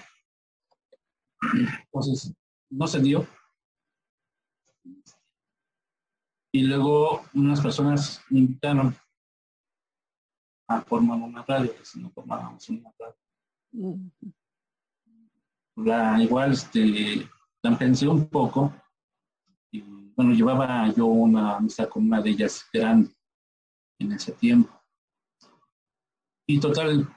Entonces, 1.86 2.34
no 2.70 2.88
se 2.88 3.00
dio. 3.00 3.26
Y 6.54 6.64
luego 6.64 7.24
unas 7.34 7.62
personas 7.62 8.22
me 8.30 8.40
invitaron 8.40 8.96
a 10.68 10.82
formar 10.82 11.18
una 11.18 11.44
radio, 11.44 11.76
que 11.76 11.86
si 11.86 12.00
no 12.00 12.10
formábamos 12.12 12.68
una 12.70 12.94
radio. 13.00 13.16
La, 15.78 16.22
igual, 16.22 16.52
este, 16.52 17.30
la 17.64 17.78
pensé 17.78 18.08
un 18.08 18.28
poco. 18.28 18.74
Y 19.72 19.82
bueno, 19.82 20.34
llevaba 20.34 20.92
yo 20.94 21.06
una 21.06 21.58
amistad 21.58 21.88
con 21.88 22.06
una 22.06 22.22
de 22.22 22.32
ellas 22.32 22.66
grande 22.74 23.16
en 24.00 24.12
ese 24.12 24.34
tiempo. 24.34 24.72
Y 26.46 26.60
total, 26.60 27.08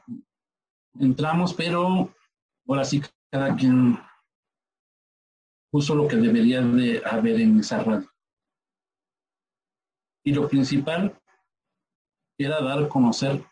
entramos, 1.00 1.54
pero 1.54 2.14
ahora 2.68 2.84
sí 2.84 3.02
cada 3.32 3.56
quien 3.56 3.98
puso 5.72 5.96
lo 5.96 6.06
que 6.06 6.16
debería 6.16 6.60
de 6.60 7.02
haber 7.04 7.40
en 7.40 7.58
esa 7.58 7.82
radio. 7.82 8.08
Y 10.24 10.32
lo 10.32 10.48
principal 10.48 11.20
era 12.38 12.60
dar 12.62 12.84
a 12.84 12.88
conocer 12.88 13.44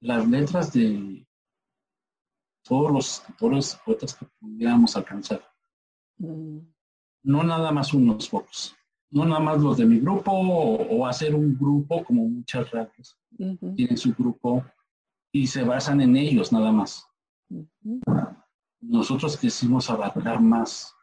las 0.00 0.28
letras 0.28 0.72
de 0.72 1.26
todos 2.62 2.92
los 2.92 3.12
escritores 3.12 3.80
poetas 3.84 4.14
que 4.14 4.26
pudiéramos 4.38 4.96
alcanzar. 4.96 5.42
Mm. 6.18 6.58
No 7.24 7.42
nada 7.42 7.72
más 7.72 7.92
unos 7.94 8.28
pocos, 8.28 8.76
no 9.10 9.24
nada 9.24 9.40
más 9.40 9.60
los 9.60 9.76
de 9.78 9.86
mi 9.86 9.98
grupo 9.98 10.30
o, 10.30 11.06
hacer 11.06 11.34
un 11.34 11.56
grupo 11.58 12.04
como 12.04 12.28
muchas 12.28 12.70
radios 12.70 13.18
tienen 13.74 13.96
su 13.96 14.14
grupo 14.14 14.64
y 15.32 15.46
se 15.46 15.62
basan 15.62 16.00
en 16.00 16.16
ellos 16.16 16.52
nada 16.52 16.70
más. 16.70 17.06
Nosotros 18.80 19.36
quisimos 19.36 19.90
abarcar 19.90 20.40
más 20.40 20.94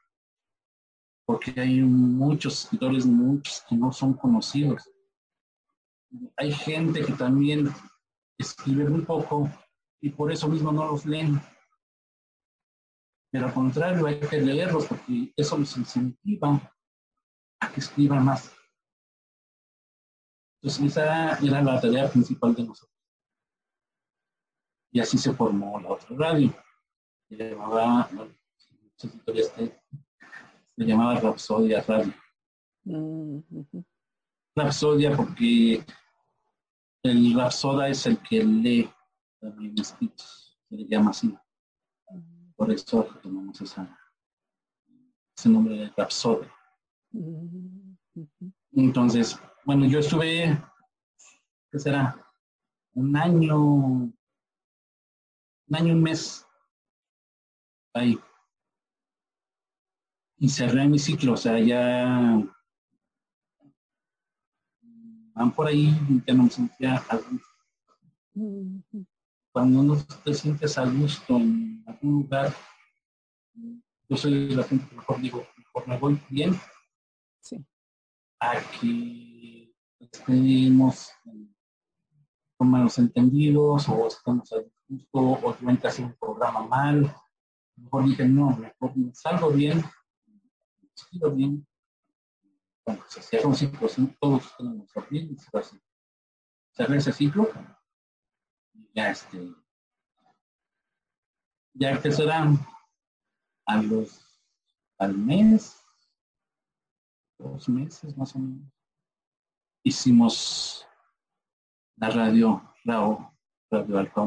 porque 1.26 1.60
hay 1.60 1.82
muchos 1.82 2.64
escritores, 2.64 3.06
muchos 3.06 3.64
que 3.68 3.76
no 3.76 3.92
son 3.92 4.14
conocidos. 4.14 4.90
Hay 6.38 6.52
gente 6.52 7.04
que 7.04 7.14
también 7.14 7.74
escribe 8.38 8.88
muy 8.88 9.02
poco 9.02 9.50
y 10.02 10.10
por 10.12 10.32
eso 10.32 10.48
mismo 10.48 10.72
no 10.72 10.86
los 10.86 11.06
leen. 11.06 11.42
Pero 13.32 13.48
al 13.48 13.54
contrario, 13.54 14.06
hay 14.06 14.20
que 14.20 14.40
leerlos 14.40 14.86
porque 14.86 15.34
eso 15.36 15.58
los 15.58 15.76
incentiva 15.76 16.72
a 17.60 17.72
que 17.72 17.80
escriban 17.80 18.24
más. 18.24 18.56
Entonces 20.62 20.86
esa 20.92 21.38
era 21.40 21.62
la 21.62 21.82
tarea 21.82 22.10
principal 22.10 22.56
de 22.56 22.64
nosotros. 22.64 22.96
Y 24.92 25.00
así 25.00 25.18
se 25.18 25.34
formó 25.34 25.80
la 25.82 25.90
otra 25.90 26.16
radio. 26.16 26.54
Se 27.28 27.36
llamaba, 27.36 28.10
se 30.78 30.86
llamaba 30.86 31.20
Rapsodia 31.20 31.82
Radio. 31.82 32.14
Mm, 32.84 33.40
Rapsodia 34.56 35.16
porque 35.16 35.84
el 37.04 37.34
Rapsoda 37.34 37.88
es 37.88 38.06
el 38.06 38.18
que 38.20 38.44
lee 38.44 38.90
también 39.40 39.76
escritos, 39.80 40.58
se 40.68 40.76
le 40.76 40.86
llama 40.86 41.12
así. 41.12 41.36
Por 42.56 42.72
eso 42.72 43.04
tomamos 43.22 43.60
esa, 43.62 43.98
ese 45.38 45.50
nombre 45.50 45.76
de 45.76 45.94
Rapsodia. 45.96 46.52
Entonces, 48.72 49.40
bueno, 49.64 49.86
yo 49.86 50.00
estuve, 50.00 50.62
¿qué 51.72 51.80
será? 51.80 52.22
Un 52.94 53.16
año, 53.16 53.58
un 53.58 54.16
año, 55.72 55.94
un 55.94 56.04
mes 56.04 56.46
ahí 57.94 58.20
y 60.46 60.50
cerré 60.50 60.88
mi 60.88 61.00
ciclo, 61.00 61.34
o 61.34 61.38
sea, 61.38 61.58
ya 61.58 62.40
van 65.34 65.52
por 65.56 65.66
ahí, 65.66 65.92
ya 66.28 66.36
no 66.36 66.44
me 66.44 66.50
sentía 66.52 66.98
a 67.10 67.16
gusto. 67.16 69.08
Cuando 69.52 69.80
uno 69.80 69.98
te 70.24 70.36
sientes 70.36 70.78
a 70.78 70.86
gusto 70.86 71.38
en 71.38 71.84
algún 71.88 72.12
lugar, 72.12 72.54
yo 74.08 74.16
soy 74.16 74.50
la 74.50 74.64
gente 74.66 74.88
que 74.88 74.96
mejor 74.96 75.20
digo, 75.20 75.48
mejor 75.58 75.88
me 75.88 75.98
voy 75.98 76.22
bien. 76.30 76.56
Sí. 77.40 77.66
Aquí 78.40 79.74
estemos 80.00 81.10
con 82.56 82.70
malos 82.70 83.00
entendidos 83.00 83.90
o 83.90 84.06
estamos 84.06 84.54
a 84.54 84.58
gusto 84.88 85.20
o 85.20 85.56
yo 85.56 85.78
que 85.78 85.88
hacer 85.88 86.06
un 86.06 86.16
programa 86.20 86.68
mal. 86.68 87.16
Mejor 87.78 88.06
dije, 88.06 88.28
no, 88.28 88.56
mejor 88.56 88.96
me 88.96 89.12
salgo 89.16 89.50
bien 89.50 89.84
bien, 91.32 91.68
bueno, 92.86 93.04
se 93.08 93.22
cierra 93.22 93.48
un 93.48 93.56
ciclo, 93.56 93.88
todos 94.20 94.56
tenemos 94.58 94.90
bien 95.10 95.32
y 95.32 95.38
se 95.38 95.58
así. 95.58 95.80
Cerré 96.74 96.98
ese 96.98 97.14
ciclo 97.14 97.50
ya 98.94 99.10
este, 99.12 99.54
ya 101.74 102.02
serán 102.02 102.58
a 103.66 103.82
los, 103.82 104.42
al 104.98 105.18
mes, 105.18 105.84
dos 107.38 107.68
meses 107.68 108.18
más 108.18 108.36
o 108.36 108.40
menos, 108.40 108.72
hicimos 109.84 110.88
la 111.98 112.10
radio 112.10 112.74
RAO, 112.84 113.34
Radio 113.70 114.00
Alfa 114.00 114.26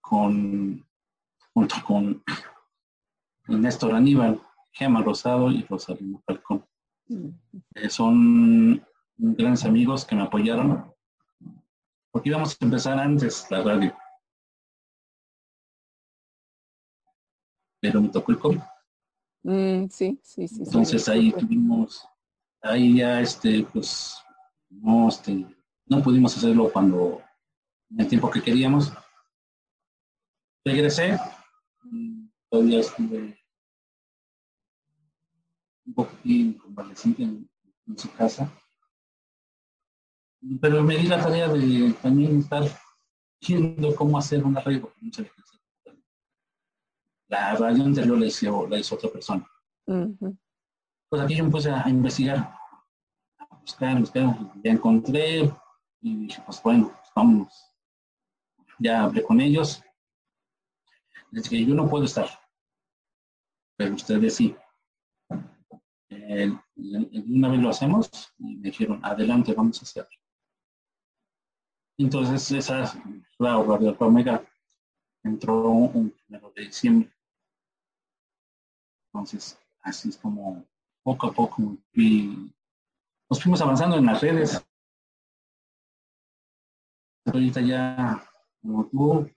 con, 0.00 0.84
junto 1.52 1.76
con 1.84 2.24
Néstor 3.48 3.94
Aníbal, 3.94 4.40
Gema 4.76 5.02
Rosado 5.02 5.50
y 5.50 5.62
Rosalina 5.62 6.20
Falcón. 6.26 6.64
Mm. 7.08 7.28
Eh, 7.74 7.88
son 7.88 8.84
grandes 9.16 9.64
amigos 9.64 10.04
que 10.04 10.14
me 10.14 10.22
apoyaron 10.22 10.92
porque 12.16 12.30
íbamos 12.30 12.56
a 12.58 12.64
empezar 12.64 12.98
antes 12.98 13.46
la 13.50 13.62
radio. 13.62 13.94
Pero 17.78 18.00
me 18.00 18.08
tocó 18.08 18.32
el 18.32 18.38
COVID. 18.38 18.60
Mm, 19.42 19.88
sí, 19.90 20.18
sí, 20.22 20.48
sí. 20.48 20.62
Entonces 20.62 21.08
ahí 21.10 21.30
tuvimos, 21.32 22.08
ahí 22.62 22.96
ya 22.96 23.20
este, 23.20 23.62
pues, 23.64 24.16
no, 24.70 25.08
este, 25.08 25.46
no 25.84 26.02
pudimos 26.02 26.34
hacerlo 26.36 26.70
cuando, 26.72 27.22
en 27.90 28.00
el 28.00 28.08
tiempo 28.08 28.30
que 28.30 28.42
queríamos. 28.42 28.90
Regresé, 30.64 31.18
todavía 32.50 32.80
estuve 32.80 33.35
un 35.86 35.94
poquitín 35.94 36.54
convaleciente 36.54 37.22
en, 37.22 37.48
en 37.86 37.98
su 37.98 38.12
casa. 38.12 38.50
Pero 40.60 40.82
me 40.82 40.96
di 40.96 41.06
la 41.06 41.22
tarea 41.22 41.48
de 41.48 41.92
también 42.02 42.38
estar 42.38 42.64
viendo 43.46 43.94
cómo 43.94 44.18
hacer 44.18 44.44
una 44.44 44.60
radio, 44.60 44.92
La 47.28 47.54
radio 47.54 47.84
anterior 47.84 48.18
la 48.18 48.26
hizo, 48.26 48.66
la 48.68 48.78
hizo 48.78 48.94
otra 48.94 49.10
persona. 49.10 49.48
Pues 51.08 51.22
aquí 51.22 51.36
yo 51.36 51.44
me 51.44 51.50
puse 51.50 51.70
a, 51.70 51.88
investigar, 51.88 52.58
a 53.38 53.56
buscar, 53.56 53.96
a 53.96 54.00
buscar, 54.00 54.36
ya 54.62 54.72
encontré 54.72 55.52
y 56.00 56.16
dije, 56.26 56.42
pues 56.44 56.62
bueno, 56.62 56.88
pues 56.88 57.10
vámonos. 57.14 57.72
Ya 58.78 59.04
hablé 59.04 59.22
con 59.22 59.40
ellos. 59.40 59.82
Les 61.30 61.48
dije, 61.48 61.64
yo 61.64 61.74
no 61.74 61.88
puedo 61.88 62.04
estar, 62.04 62.28
pero 63.76 63.94
ustedes 63.94 64.34
sí 64.34 64.56
una 66.76 67.48
vez 67.48 67.60
lo 67.60 67.68
hacemos 67.68 68.10
y 68.38 68.56
me 68.56 68.70
dijeron, 68.70 69.04
adelante, 69.04 69.52
vamos 69.52 69.80
a 69.80 69.84
hacerlo. 69.84 70.18
Entonces, 71.98 72.50
esa 72.52 72.84
es 72.84 72.94
la 73.38 73.62
Radio 73.62 73.96
Omega. 73.98 74.44
entró 75.22 75.70
un 75.70 76.10
primero 76.10 76.52
de 76.54 76.62
diciembre. 76.62 77.10
Entonces, 79.12 79.58
así 79.80 80.10
es 80.10 80.16
como 80.18 80.66
poco 81.02 81.28
a 81.28 81.32
poco 81.32 81.76
nos 83.28 83.42
fuimos 83.42 83.60
avanzando 83.60 83.96
en 83.96 84.06
las 84.06 84.20
redes. 84.20 84.64
Ahorita 87.24 87.60
ya, 87.60 88.22
como 88.60 88.86
tú, 88.86 89.30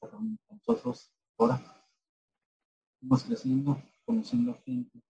con 0.00 0.38
nosotros 0.50 1.12
ahora, 1.36 1.60
fuimos 3.00 3.22
creciendo, 3.24 3.82
conociendo 4.06 4.58
gente. 4.64 5.02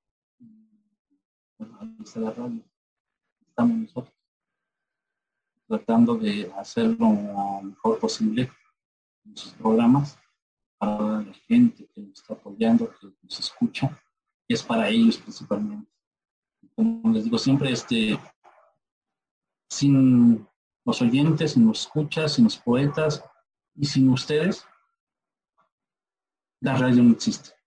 Ahí 1.59 1.97
está 2.05 2.21
la 2.21 2.31
radio. 2.31 2.63
Estamos 3.47 3.79
nosotros 3.79 4.15
tratando 5.67 6.15
de 6.17 6.51
hacerlo 6.57 6.97
lo 6.99 7.63
mejor 7.63 7.99
posible 7.99 8.51
en 9.25 9.35
programas 9.59 10.19
para 10.79 11.23
la 11.23 11.35
gente 11.47 11.87
que 11.95 12.01
nos 12.01 12.21
está 12.21 12.35
apoyando, 12.35 12.89
que 12.99 13.09
nos 13.23 13.39
escucha, 13.39 13.91
y 14.47 14.55
es 14.55 14.63
para 14.63 14.89
ellos 14.89 15.19
principalmente. 15.19 15.91
Como 16.75 17.13
les 17.13 17.25
digo 17.25 17.37
siempre, 17.37 17.73
este, 17.73 18.19
sin 19.69 20.47
los 20.85 21.03
oyentes, 21.03 21.53
sin 21.53 21.67
los 21.67 21.81
escuchas, 21.81 22.35
sin 22.35 22.45
los 22.45 22.57
poetas 22.57 23.23
y 23.75 23.85
sin 23.85 24.09
ustedes, 24.09 24.65
la 26.61 26.77
radio 26.77 27.03
no 27.03 27.13
existe. 27.13 27.58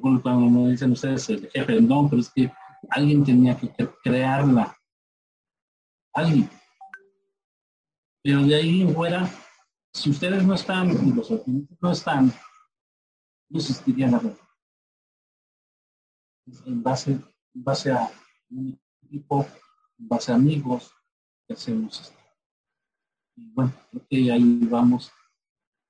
Cuando 0.00 0.48
me 0.48 0.70
dicen 0.70 0.92
ustedes 0.92 1.28
el 1.28 1.50
jefe, 1.50 1.80
no, 1.80 2.08
pero 2.08 2.22
es 2.22 2.30
que 2.30 2.50
Alguien 2.90 3.24
tenía 3.24 3.56
que 3.56 3.70
crearla. 4.02 4.76
Alguien. 6.12 6.48
Pero 8.22 8.42
de 8.42 8.54
ahí 8.54 8.92
fuera, 8.92 9.28
si 9.92 10.10
ustedes 10.10 10.44
no 10.44 10.54
están 10.54 10.90
y 10.90 11.12
los 11.12 11.30
oyentes 11.30 11.76
no 11.80 11.90
están, 11.90 12.32
no 13.48 13.58
existiría 13.58 14.08
la 14.08 14.18
red. 14.18 14.36
En 16.66 16.82
base, 16.82 17.12
en 17.12 17.64
base 17.64 17.92
a 17.92 18.10
un 18.50 18.80
equipo, 19.02 19.46
en 19.98 20.08
base 20.08 20.32
a 20.32 20.36
amigos, 20.36 20.92
que 21.46 21.54
hacemos 21.54 22.00
esto. 22.00 22.18
Y 23.36 23.50
bueno, 23.52 23.72
creo 24.08 24.34
ahí 24.34 24.60
vamos, 24.64 25.10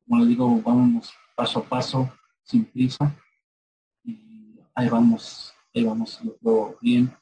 como 0.04 0.20
le 0.20 0.26
digo, 0.26 0.60
vamos 0.62 1.12
paso 1.34 1.58
a 1.58 1.64
paso, 1.64 2.12
sin 2.44 2.64
prisa, 2.64 3.14
ahí 4.74 4.88
vamos 4.88 5.52
ahí 5.74 5.84
vamos, 5.84 6.20
yo 6.42 6.78
bien. 6.80 7.14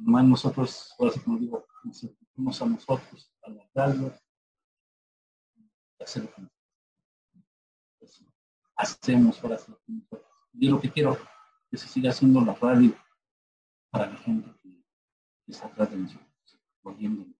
Nomás 0.00 0.24
nosotros, 0.24 0.94
ahora 0.98 1.12
sí 1.12 1.20
como 1.20 1.38
digo, 1.38 1.66
nos 1.84 1.98
sentimos 1.98 2.60
a 2.60 2.66
nosotros, 2.66 3.32
a 3.42 3.50
la 3.50 3.70
radio, 3.74 4.12
hacer 6.00 6.28
pues, 7.98 8.24
hacemos 8.76 9.42
ahora 9.42 9.58
sí 9.58 9.72
nosotros. 9.86 10.30
Yo 10.52 10.70
lo 10.70 10.80
que 10.80 10.90
quiero 10.90 11.16
que 11.70 11.76
se 11.76 11.88
siga 11.88 12.10
haciendo 12.10 12.40
la 12.40 12.54
radio 12.54 12.94
para 13.90 14.10
la 14.10 14.16
gente 14.16 14.50
que, 14.62 14.82
está 15.46 15.66
atrás 15.66 15.90
de 15.90 15.96
nosotros, 15.98 16.60
oyéndonos. 16.82 17.36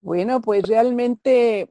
Bueno, 0.00 0.40
pues 0.40 0.62
realmente 0.62 1.68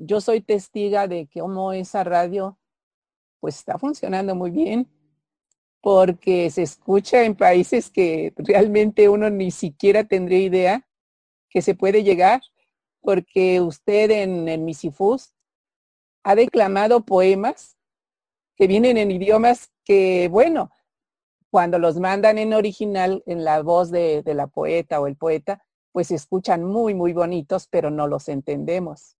yo 0.00 0.20
soy 0.20 0.40
testiga 0.40 1.06
de 1.06 1.28
cómo 1.32 1.72
esa 1.72 2.02
radio 2.04 2.58
pues 3.38 3.58
está 3.58 3.78
funcionando 3.78 4.34
muy 4.34 4.50
bien 4.50 4.88
porque 5.82 6.50
se 6.50 6.62
escucha 6.62 7.24
en 7.24 7.34
países 7.34 7.90
que 7.90 8.32
realmente 8.36 9.08
uno 9.08 9.30
ni 9.30 9.50
siquiera 9.50 10.04
tendría 10.04 10.38
idea 10.38 10.86
que 11.48 11.62
se 11.62 11.74
puede 11.74 12.02
llegar, 12.02 12.42
porque 13.00 13.60
usted 13.60 14.10
en, 14.10 14.48
en 14.48 14.64
Misifus 14.64 15.34
ha 16.22 16.34
declamado 16.34 17.04
poemas 17.04 17.76
que 18.56 18.66
vienen 18.66 18.98
en 18.98 19.10
idiomas 19.10 19.70
que, 19.84 20.28
bueno, 20.30 20.70
cuando 21.50 21.78
los 21.78 21.98
mandan 21.98 22.38
en 22.38 22.52
original, 22.52 23.22
en 23.26 23.42
la 23.42 23.62
voz 23.62 23.90
de, 23.90 24.22
de 24.22 24.34
la 24.34 24.46
poeta 24.46 25.00
o 25.00 25.06
el 25.06 25.16
poeta, 25.16 25.64
pues 25.92 26.08
se 26.08 26.14
escuchan 26.14 26.62
muy, 26.62 26.94
muy 26.94 27.12
bonitos, 27.12 27.66
pero 27.68 27.90
no 27.90 28.06
los 28.06 28.28
entendemos. 28.28 29.16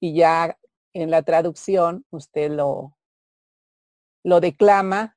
Y 0.00 0.14
ya 0.14 0.58
en 0.92 1.10
la 1.10 1.22
traducción 1.22 2.04
usted 2.10 2.50
lo, 2.50 2.96
lo 4.24 4.40
declama 4.40 5.16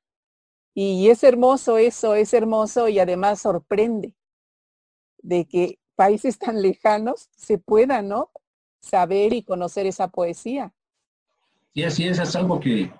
y 0.74 1.08
es 1.10 1.22
hermoso 1.22 1.76
eso, 1.76 2.14
es 2.14 2.32
hermoso 2.32 2.88
y 2.88 2.98
además 2.98 3.42
sorprende 3.42 4.14
de 5.18 5.46
que 5.46 5.78
países 5.94 6.38
tan 6.38 6.62
lejanos 6.62 7.28
se 7.36 7.58
puedan, 7.58 8.08
¿no? 8.08 8.30
Saber 8.80 9.32
y 9.32 9.44
conocer 9.44 9.86
esa 9.86 10.08
poesía. 10.08 10.74
Sí, 11.74 11.84
así 11.84 12.08
es, 12.08 12.18
es 12.18 12.34
algo 12.34 12.58
que 12.58 12.92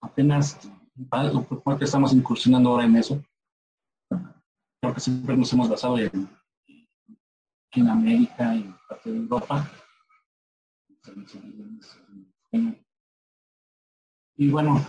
apenas, 0.00 0.58
estamos 1.80 2.12
incursionando 2.12 2.70
ahora 2.70 2.84
en 2.84 2.96
eso. 2.96 3.22
Creo 4.80 4.94
que 4.94 5.00
siempre 5.00 5.36
nos 5.36 5.52
hemos 5.52 5.68
basado 5.68 5.96
en, 5.98 6.28
en 7.72 7.88
América 7.88 8.54
y 8.54 8.74
parte 8.88 9.10
de 9.10 9.18
Europa. 9.18 9.70
Y 14.36 14.50
bueno, 14.50 14.84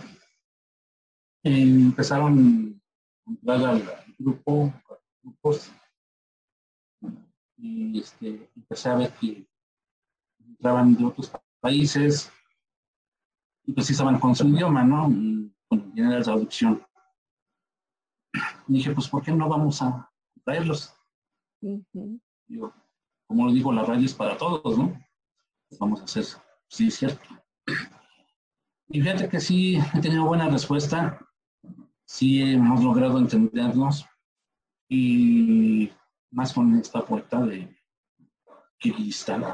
empezaron 1.42 2.80
a 3.26 3.30
entrar 3.30 3.64
al 3.64 3.82
grupo, 4.18 4.72
grupos, 5.22 5.70
y 7.56 7.98
este, 7.98 8.50
empecé 8.56 8.88
a 8.88 8.96
ver 8.96 9.12
que 9.14 9.46
entraban 10.38 10.94
de 10.96 11.04
otros 11.04 11.32
países 11.60 12.30
y 13.64 13.72
pues 13.72 13.86
sí 13.86 13.92
estaban 13.92 14.18
con 14.18 14.34
su 14.34 14.46
idioma, 14.48 14.84
¿no? 14.84 15.10
Y 15.10 15.52
bueno, 15.70 15.92
la 15.94 16.22
traducción. 16.22 16.84
Y 18.68 18.74
dije, 18.74 18.92
pues, 18.92 19.08
¿por 19.08 19.22
qué 19.22 19.32
no 19.32 19.48
vamos 19.48 19.80
a 19.82 20.10
traerlos? 20.44 20.94
como 23.26 23.46
lo 23.46 23.52
digo, 23.52 23.72
la 23.72 23.84
radio 23.84 24.04
es 24.04 24.14
para 24.14 24.36
todos, 24.36 24.76
¿no? 24.78 24.92
Vamos 25.78 26.00
a 26.00 26.04
hacer, 26.04 26.24
sí, 26.68 26.88
es 26.88 26.96
cierto. 26.96 27.24
Y 28.88 29.00
fíjate 29.00 29.28
que 29.28 29.40
sí 29.40 29.78
he 29.94 30.00
tenido 30.00 30.24
buena 30.24 30.48
respuesta 30.48 31.18
sí 32.06 32.42
hemos 32.42 32.82
logrado 32.82 33.18
entendernos 33.18 34.06
y 34.88 35.90
más 36.30 36.52
con 36.52 36.74
esta 36.76 37.04
puerta 37.04 37.40
de 37.44 37.76
Kirguistán. 38.78 39.44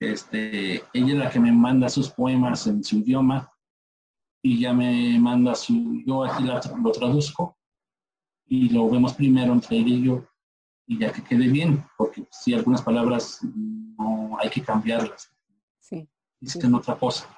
Este, 0.00 0.82
ella 0.92 1.12
es 1.12 1.14
la 1.14 1.30
que 1.30 1.40
me 1.40 1.52
manda 1.52 1.88
sus 1.88 2.10
poemas 2.10 2.66
en 2.66 2.84
su 2.84 2.98
idioma 2.98 3.50
y 4.42 4.60
ya 4.60 4.72
me 4.72 5.18
manda 5.18 5.54
su, 5.54 6.02
yo 6.04 6.24
aquí 6.24 6.44
lo 6.44 6.92
traduzco 6.92 7.56
y 8.46 8.68
lo 8.68 8.90
vemos 8.90 9.14
primero 9.14 9.52
entre 9.52 9.78
ella 9.78 9.94
y 9.94 10.02
yo 10.02 10.26
y 10.88 10.98
ya 10.98 11.12
que 11.12 11.24
quede 11.24 11.48
bien, 11.48 11.84
porque 11.96 12.28
si 12.30 12.54
algunas 12.54 12.82
palabras 12.82 13.40
no 13.98 14.36
hay 14.40 14.50
que 14.50 14.62
cambiarlas. 14.62 15.30
Sí. 15.80 16.08
Dicen 16.40 16.74
otra 16.74 16.96
cosa 16.96 17.28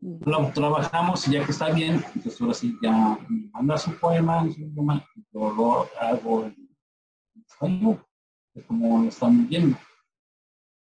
lo 0.00 0.52
trabajamos 0.52 1.26
y 1.26 1.32
ya 1.32 1.44
que 1.44 1.52
está 1.52 1.70
bien, 1.70 2.04
entonces 2.14 2.40
ahora 2.40 2.54
sí 2.54 2.76
ya 2.82 3.18
me 3.28 3.48
manda 3.50 3.78
su 3.78 3.98
poema, 3.98 4.46
yo 5.32 5.52
lo 5.52 5.88
hago 6.00 6.44
en 6.44 6.66
es 8.54 8.64
como 8.64 9.02
lo 9.02 9.08
están 9.08 9.48
viendo. 9.48 9.76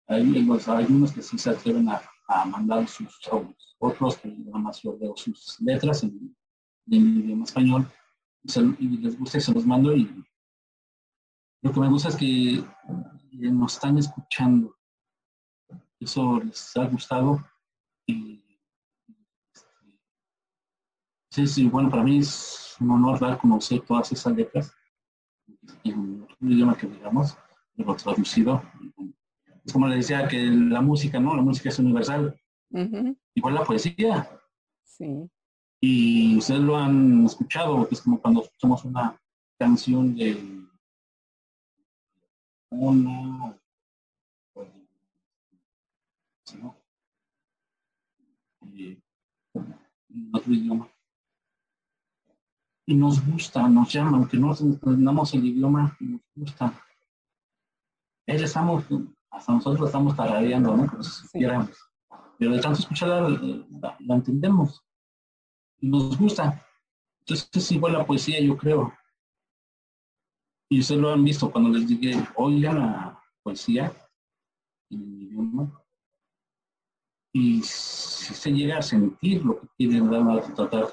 Hay, 0.07 0.21
hay 0.21 0.85
unos 0.89 1.11
que 1.11 1.21
sí 1.21 1.37
se 1.37 1.49
atreven 1.49 1.89
a, 1.89 2.01
a 2.27 2.45
mandar 2.45 2.87
sus 2.87 3.19
audios, 3.31 3.75
otros 3.79 4.17
que 4.17 4.29
nada 4.29 4.57
más 4.57 4.81
yo 4.81 4.97
leo 4.99 5.15
sus 5.15 5.59
letras 5.61 6.03
en, 6.03 6.35
en 6.89 7.19
idioma 7.19 7.45
español 7.45 7.87
y, 8.79 8.87
les 8.97 9.17
gusta 9.17 9.37
y 9.37 9.41
se 9.41 9.53
los 9.53 9.65
mando 9.65 9.95
y 9.95 10.23
lo 11.61 11.71
que 11.71 11.79
me 11.79 11.89
gusta 11.89 12.09
es 12.09 12.15
que 12.15 12.63
nos 13.31 13.73
están 13.73 13.97
escuchando. 13.97 14.76
Eso 15.99 16.39
les 16.39 16.77
ha 16.77 16.85
gustado 16.85 17.43
y 18.05 18.43
Sí, 21.37 21.45
sí, 21.45 21.67
bueno, 21.67 21.87
para 21.91 22.01
mí 22.01 22.17
es 22.17 22.75
un 22.79 22.89
honor 22.89 23.19
dar 23.19 23.33
a 23.33 23.37
conocer 23.37 23.81
todas 23.81 24.11
esas 24.11 24.35
letras 24.35 24.73
en 25.83 26.25
un 26.41 26.51
idioma 26.51 26.75
que 26.75 26.87
digamos, 26.87 27.37
lo 27.75 27.95
traducido. 27.95 28.63
Es 29.63 29.71
como 29.71 29.87
le 29.87 29.97
decía 29.97 30.27
que 30.27 30.41
la 30.45 30.81
música, 30.81 31.19
¿no? 31.19 31.35
La 31.35 31.43
música 31.43 31.69
es 31.69 31.77
universal. 31.77 32.35
Igual 33.35 33.53
la 33.53 33.63
poesía. 33.63 34.27
Sí. 34.83 35.29
Y 35.79 36.37
ustedes 36.37 36.61
lo 36.61 36.75
han 36.75 37.27
escuchado, 37.27 37.87
es 37.91 38.01
como 38.01 38.19
cuando 38.19 38.41
escuchamos 38.41 38.83
una 38.85 39.15
canción 39.59 40.15
de 40.15 40.65
una 42.71 43.55
¿no? 46.55 46.75
en 48.73 50.31
otro 50.33 50.53
idioma 50.53 50.89
y 52.85 52.95
nos 52.95 53.25
gusta, 53.25 53.67
nos 53.67 53.91
llama, 53.91 54.17
aunque 54.17 54.37
no 54.37 54.55
entendamos 54.57 55.33
el 55.33 55.45
idioma, 55.45 55.97
nos 55.99 56.21
gusta 56.35 56.73
él 58.27 58.43
estamos, 58.43 58.83
hasta 59.31 59.53
nosotros 59.53 59.87
estamos 59.87 60.15
tarareando, 60.15 60.75
¿no? 60.75 60.85
Pues, 60.91 61.29
Pero 61.31 62.51
de 62.53 62.59
tanto 62.59 62.79
escucharla, 62.79 63.29
la, 63.29 64.15
entendemos 64.15 64.83
y 65.79 65.87
nos 65.87 66.17
gusta. 66.17 66.63
Entonces 67.21 67.49
es 67.53 67.71
igual 67.71 67.93
la 67.93 68.05
poesía, 68.05 68.41
yo 68.41 68.57
creo. 68.57 68.93
Y 70.69 70.81
ustedes 70.81 70.99
lo 70.99 71.13
han 71.13 71.23
visto 71.23 71.49
cuando 71.49 71.69
les 71.69 71.87
dije, 71.87 72.15
oigan 72.35 72.79
la 72.79 73.23
poesía 73.41 73.93
en 74.89 75.01
el 75.01 75.21
idioma. 75.23 75.46
Y 77.39 77.61
si 77.61 78.33
se 78.33 78.51
llega 78.51 78.79
a 78.79 78.81
sentir 78.81 79.45
lo 79.45 79.59
que 79.59 79.67
quieren 79.77 80.09
dar 80.09 80.27
a 80.27 80.41
tratar 80.55 80.91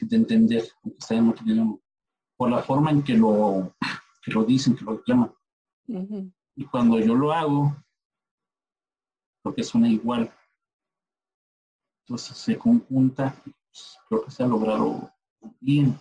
de 0.00 0.16
entender, 0.16 0.64
por 2.36 2.50
la 2.50 2.60
forma 2.60 2.90
en 2.90 3.04
que 3.04 3.14
lo, 3.14 3.72
que 4.20 4.32
lo 4.32 4.42
dicen, 4.42 4.74
que 4.74 4.84
lo 4.84 4.96
reclaman. 4.96 5.32
Y 6.56 6.64
cuando 6.64 6.98
yo 6.98 7.14
lo 7.14 7.32
hago, 7.32 7.76
porque 9.40 9.62
suena 9.62 9.88
igual, 9.88 10.34
entonces 12.00 12.36
se 12.36 12.58
conjunta, 12.58 13.40
pues, 13.44 13.98
creo 14.08 14.24
que 14.24 14.32
se 14.32 14.42
ha 14.42 14.48
logrado 14.48 15.12
bien. 15.60 15.96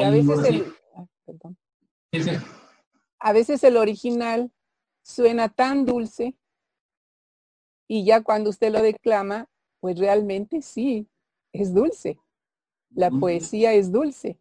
a 0.00 0.10
veces 0.10 0.44
el, 0.44 0.72
ah, 0.94 1.04
a 3.24 3.32
veces 3.32 3.64
el 3.64 3.78
original 3.78 4.52
suena 5.02 5.48
tan 5.48 5.86
dulce 5.86 6.36
y 7.88 8.04
ya 8.04 8.22
cuando 8.22 8.50
usted 8.50 8.70
lo 8.70 8.82
declama, 8.82 9.48
pues 9.80 9.98
realmente 9.98 10.60
sí, 10.60 11.08
es 11.50 11.72
dulce. 11.72 12.18
La 12.90 13.10
poesía 13.10 13.72
es 13.72 13.90
dulce. 13.90 14.38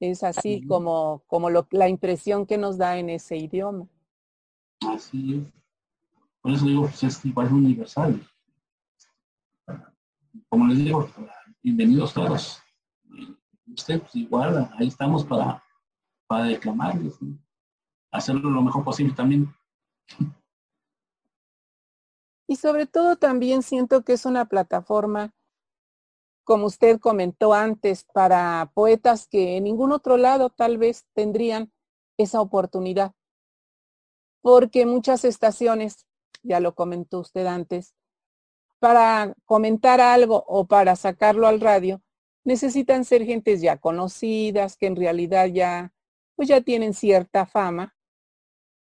Es 0.00 0.22
así 0.22 0.66
como, 0.66 1.22
como 1.26 1.50
lo, 1.50 1.68
la 1.70 1.90
impresión 1.90 2.46
que 2.46 2.56
nos 2.56 2.78
da 2.78 2.96
en 2.96 3.10
ese 3.10 3.36
idioma. 3.36 3.86
Así 4.88 5.36
es. 5.36 5.52
Por 6.40 6.52
eso 6.52 6.64
digo, 6.64 6.82
pues 6.82 7.02
es 7.02 7.22
igual 7.26 7.52
universal. 7.52 8.26
Como 10.48 10.66
les 10.68 10.78
digo, 10.78 11.10
bienvenidos 11.62 12.14
todos. 12.14 12.58
Usted, 13.66 14.00
pues 14.00 14.16
igual, 14.16 14.70
ahí 14.78 14.88
estamos 14.88 15.24
para, 15.24 15.62
para 16.26 16.44
declamarles, 16.44 17.18
hacerlo 18.14 18.48
lo 18.48 18.62
mejor 18.62 18.84
posible 18.84 19.12
también. 19.12 19.52
Y 22.46 22.56
sobre 22.56 22.86
todo 22.86 23.16
también 23.16 23.62
siento 23.62 24.04
que 24.04 24.12
es 24.12 24.24
una 24.24 24.44
plataforma, 24.46 25.34
como 26.44 26.66
usted 26.66 27.00
comentó 27.00 27.54
antes, 27.54 28.04
para 28.04 28.70
poetas 28.74 29.26
que 29.26 29.56
en 29.56 29.64
ningún 29.64 29.92
otro 29.92 30.16
lado 30.16 30.50
tal 30.50 30.78
vez 30.78 31.06
tendrían 31.14 31.72
esa 32.16 32.40
oportunidad. 32.40 33.12
Porque 34.42 34.86
muchas 34.86 35.24
estaciones, 35.24 36.06
ya 36.42 36.60
lo 36.60 36.74
comentó 36.74 37.20
usted 37.20 37.46
antes, 37.46 37.94
para 38.78 39.34
comentar 39.44 40.00
algo 40.00 40.44
o 40.46 40.66
para 40.66 40.94
sacarlo 40.94 41.48
al 41.48 41.60
radio, 41.60 42.02
necesitan 42.44 43.06
ser 43.06 43.24
gentes 43.24 43.62
ya 43.62 43.78
conocidas, 43.78 44.76
que 44.76 44.86
en 44.86 44.96
realidad 44.96 45.46
ya, 45.46 45.94
pues 46.36 46.48
ya 46.48 46.60
tienen 46.60 46.92
cierta 46.92 47.46
fama 47.46 47.93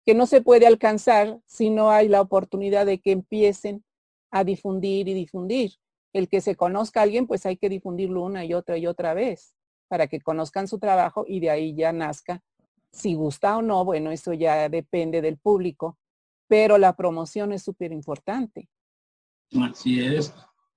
que 0.05 0.14
no 0.14 0.26
se 0.26 0.43
puede 0.43 0.66
alcanzar 0.66 1.39
si 1.47 1.70
no 1.70 1.90
hay 1.90 2.09
la 2.09 2.20
oportunidad 2.20 2.86
de 2.86 3.01
que 3.01 3.12
empiecen 3.12 3.85
a 4.31 4.44
difundir 4.44 5.09
y 5.09 5.14
difundir. 5.14 5.72
El 6.12 6.28
que 6.28 6.40
se 6.40 6.56
conozca 6.56 7.01
a 7.01 7.02
alguien, 7.05 7.26
pues 7.26 7.47
hay 7.47 7.56
que 7.56 7.68
difundirlo 7.68 8.22
una 8.22 8.44
y 8.44 8.55
otra 8.55 8.78
y 8.78 8.86
otra 8.86 9.14
vez 9.14 9.55
para 9.89 10.06
que 10.06 10.20
conozcan 10.20 10.68
su 10.68 10.78
trabajo 10.78 11.24
y 11.26 11.40
de 11.40 11.51
ahí 11.51 11.74
ya 11.74 11.93
nazca. 11.93 12.43
Si 12.93 13.14
gusta 13.14 13.56
o 13.56 13.62
no, 13.62 13.85
bueno, 13.85 14.10
eso 14.10 14.32
ya 14.32 14.68
depende 14.68 15.20
del 15.20 15.39
público, 15.39 15.98
pero 16.47 16.78
la 16.78 16.94
promoción 16.94 17.52
es 17.52 17.62
súper 17.62 17.93
importante. 17.93 18.68
Así 19.60 20.01
es. 20.01 20.32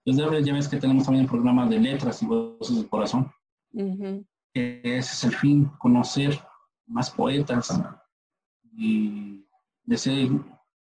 Desde 0.06 0.44
ya 0.44 0.54
ves 0.54 0.68
que 0.68 0.78
tenemos 0.78 1.04
también 1.04 1.26
el 1.26 1.30
programa 1.30 1.68
de 1.68 1.80
letras 1.80 2.22
y 2.24 2.26
voces 2.26 2.78
del 2.78 2.90
corazón. 2.90 3.32
Ese 4.54 4.98
es 4.98 5.24
el 5.26 5.36
fin, 5.36 5.66
conocer 5.78 6.40
más 6.88 7.12
poetas, 7.12 7.80
de 8.78 9.95
ese, 9.95 10.24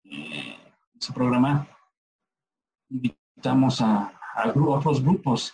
eh, 0.03 0.57
ese 0.99 1.13
programa 1.13 1.67
invitamos 2.89 3.81
a, 3.81 4.11
otros 4.53 5.01
grupos 5.01 5.53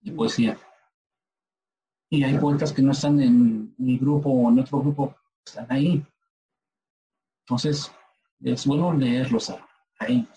de 0.00 0.10
poesía. 0.12 0.58
Y 2.10 2.24
hay 2.24 2.36
poetas 2.38 2.72
que 2.72 2.82
no 2.82 2.90
están 2.90 3.20
en 3.20 3.72
mi 3.78 3.98
grupo 3.98 4.30
o 4.30 4.50
en 4.50 4.58
otro 4.58 4.80
grupo, 4.80 5.14
están 5.46 5.66
ahí. 5.70 6.04
Entonces, 7.42 7.92
es 8.40 8.66
bueno 8.66 8.92
leerlos 8.92 9.52
ahí. 10.00 10.28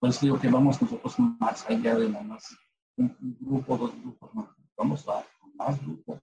Pues 0.00 0.20
digo 0.20 0.40
que 0.40 0.48
vamos 0.48 0.82
nosotros 0.82 1.18
más 1.38 1.64
allá 1.70 1.94
de 1.94 2.08
más 2.08 2.56
un, 2.96 3.16
grupo, 3.40 3.78
dos 3.78 3.94
grupos, 4.02 4.30
vamos 4.76 5.08
a 5.08 5.24
más 5.54 5.80
grupos 5.80 6.20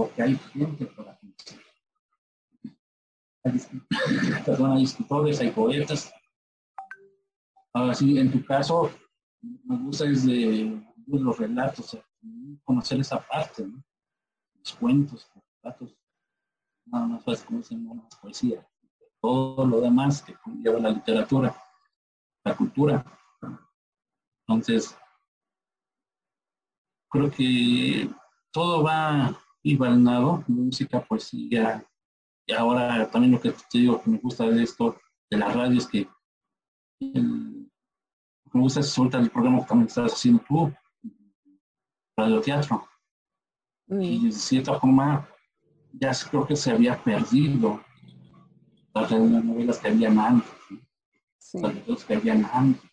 porque 0.00 0.22
hay 0.22 0.34
gente 0.36 0.86
para 0.86 1.18
hay, 3.44 3.60
perdón, 4.46 4.72
hay 4.72 4.84
escritores, 4.84 5.40
hay 5.40 5.50
poetas. 5.50 6.10
Ahora 7.74 7.92
sí, 7.92 8.18
en 8.18 8.32
tu 8.32 8.42
caso, 8.42 8.90
me 9.42 9.76
gusta 9.76 10.04
desde 10.04 10.82
los 11.06 11.38
relatos, 11.38 11.98
conocer 12.64 13.00
esa 13.00 13.20
parte, 13.20 13.66
los 14.54 14.72
cuentos, 14.74 15.30
los 15.34 15.44
relatos, 15.62 15.96
nada 16.86 17.06
más 17.06 17.24
sabes 17.24 17.42
cómo 17.42 17.62
se 17.62 17.74
la 17.76 18.08
poesía, 18.22 18.66
todo 19.20 19.66
lo 19.66 19.82
demás 19.82 20.22
que 20.22 20.34
lleva 20.62 20.80
la 20.80 20.90
literatura, 20.90 21.54
la 22.42 22.56
cultura. 22.56 23.04
Entonces, 24.46 24.96
creo 27.10 27.30
que 27.30 28.10
todo 28.50 28.82
va 28.82 29.38
y 29.62 29.76
Balnado, 29.76 30.44
música, 30.48 31.02
poesía. 31.02 31.86
Y 32.46 32.52
ahora 32.52 33.10
también 33.10 33.32
lo 33.32 33.40
que 33.40 33.50
te 33.50 33.78
digo 33.78 34.02
que 34.02 34.10
me 34.10 34.18
gusta 34.18 34.48
de 34.48 34.62
esto, 34.62 34.98
de 35.30 35.38
la 35.38 35.52
radio, 35.52 35.78
es 35.78 35.86
que 35.86 36.08
me 37.00 38.60
gusta 38.60 38.82
suelta 38.82 39.18
el 39.18 39.30
programa 39.30 39.60
que 39.60 39.66
también 39.66 39.88
estás 39.88 40.12
haciendo 40.12 40.42
tú, 40.48 40.72
radioteatro. 42.16 42.86
Mm. 43.86 44.02
Y 44.02 44.26
de 44.26 44.32
cierta 44.32 44.78
forma, 44.78 45.28
ya 45.92 46.12
creo 46.30 46.46
que 46.46 46.56
se 46.56 46.70
había 46.70 47.02
perdido 47.02 47.82
las 48.94 49.10
novelas 49.12 49.78
que 49.78 49.88
habían 49.88 50.18
antes, 50.18 50.50
las 51.86 52.04
que 52.04 52.14
habían 52.14 52.44
antes, 52.52 52.90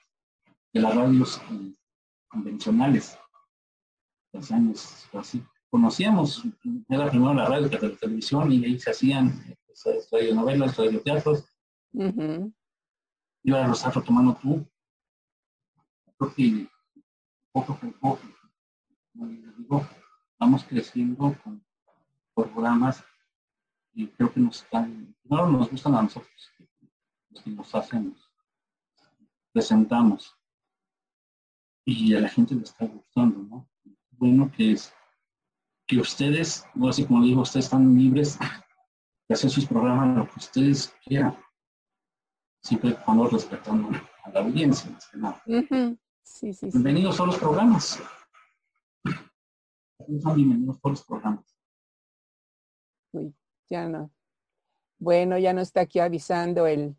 de 0.73 0.81
las 0.81 0.95
radios 0.95 1.41
eh, 1.52 1.73
convencionales, 2.27 3.18
los 4.34 4.52
años 4.52 5.07
así 5.14 5.44
conocíamos, 5.69 6.44
era 6.89 7.10
primero 7.10 7.34
la 7.34 7.45
radio 7.45 7.69
que 7.69 7.80
la 7.80 7.95
televisión 7.95 8.52
y 8.52 8.65
ahí 8.65 8.80
se 8.80 8.91
hacían 8.91 9.44
pues, 9.65 10.10
radionovelas, 10.11 10.77
radioteatros. 10.77 11.45
Uh 11.94 12.52
Y 13.44 13.52
ahora 13.52 13.68
lo 13.68 13.73
estás 13.73 13.95
retomando 13.95 14.35
tú. 14.41 14.65
Creo 16.18 16.34
que 16.34 16.69
poco 17.52 17.73
a 17.73 17.80
poco, 17.99 18.19
digo, 19.14 19.88
vamos 20.39 20.64
creciendo 20.64 21.35
con 21.44 21.64
programas 22.34 23.03
y 23.94 24.07
creo 24.07 24.31
que 24.31 24.39
nos 24.39 24.64
están, 24.64 25.15
no 25.23 25.48
nos 25.48 25.69
gustan 25.72 25.95
a 25.95 26.03
nosotros, 26.03 26.52
los 27.30 27.41
que 27.41 27.49
nos 27.49 27.73
hacemos, 27.73 28.31
presentamos 29.52 30.35
y 31.85 32.14
a 32.14 32.19
la 32.19 32.30
gente 32.30 32.53
le 32.53 32.64
está 32.64 32.85
gustando, 32.85 33.39
¿no? 33.44 33.69
Bueno 34.11 34.52
que 34.52 34.73
es 34.73 34.94
que 35.88 36.00
ustedes, 36.00 36.66
no 36.76 36.90
así 36.90 37.06
como 37.06 37.24
digo, 37.24 37.42
ustedes 37.42 37.66
están 37.66 37.98
libres 37.98 38.38
de 38.38 39.34
hacer 39.34 39.50
sus 39.50 39.66
programas 39.66 40.18
lo 40.18 40.26
que 40.26 40.40
ustedes 40.40 40.94
quieran, 41.04 41.38
siempre 42.62 42.96
cuando 43.06 43.28
respetando 43.28 43.90
a 44.24 44.30
la 44.30 44.40
audiencia, 44.42 44.92
Bienvenidos 46.62 47.20
a 47.22 47.26
los 47.26 47.38
programas. 47.38 48.00
bienvenidos 50.08 50.78
a 50.84 50.90
los 50.90 51.04
programas. 51.06 51.58
Uy, 53.14 53.34
ya 53.70 53.88
no. 53.88 54.12
Bueno, 55.00 55.38
ya 55.38 55.54
no 55.54 55.62
está 55.62 55.82
aquí 55.82 56.00
avisando 56.00 56.68
el, 56.68 56.98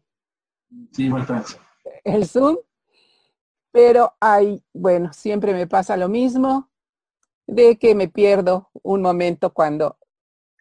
sí, 0.93 1.11
el 2.05 2.27
Zoom, 2.27 2.57
pero 3.71 4.15
hay, 4.19 4.65
bueno, 4.73 5.13
siempre 5.13 5.53
me 5.53 5.67
pasa 5.67 5.97
lo 5.97 6.09
mismo 6.09 6.71
de 7.49 7.79
que 7.79 7.95
me 7.95 8.09
pierdo 8.09 8.69
un 8.83 9.01
momento 9.01 9.53
cuando 9.53 9.97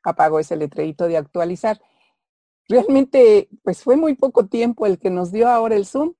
apago 0.03 0.39
ese 0.39 0.55
letrerito 0.55 1.07
de 1.07 1.17
actualizar. 1.17 1.79
Realmente, 2.67 3.49
pues 3.61 3.83
fue 3.83 3.97
muy 3.97 4.15
poco 4.15 4.47
tiempo 4.47 4.85
el 4.85 4.97
que 4.97 5.09
nos 5.09 5.31
dio 5.31 5.49
ahora 5.49 5.75
el 5.75 5.85
Zoom. 5.85 6.13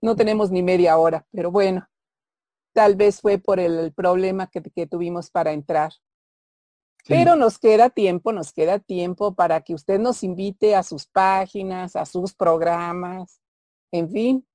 No 0.00 0.16
tenemos 0.16 0.50
ni 0.50 0.62
media 0.62 0.96
hora, 0.96 1.26
pero 1.30 1.50
bueno, 1.50 1.86
tal 2.72 2.96
vez 2.96 3.20
fue 3.20 3.38
por 3.38 3.60
el 3.60 3.92
problema 3.92 4.46
que, 4.46 4.62
que 4.62 4.86
tuvimos 4.86 5.30
para 5.30 5.52
entrar. 5.52 5.92
Pero 7.06 7.36
nos 7.36 7.58
queda 7.58 7.90
tiempo, 7.90 8.32
nos 8.32 8.52
queda 8.52 8.78
tiempo 8.80 9.34
para 9.34 9.60
que 9.60 9.74
usted 9.74 10.00
nos 10.00 10.24
invite 10.24 10.74
a 10.74 10.82
sus 10.82 11.06
páginas, 11.06 11.94
a 11.94 12.04
sus 12.06 12.34
programas, 12.34 13.40
en 13.92 14.10
fin. 14.10 14.46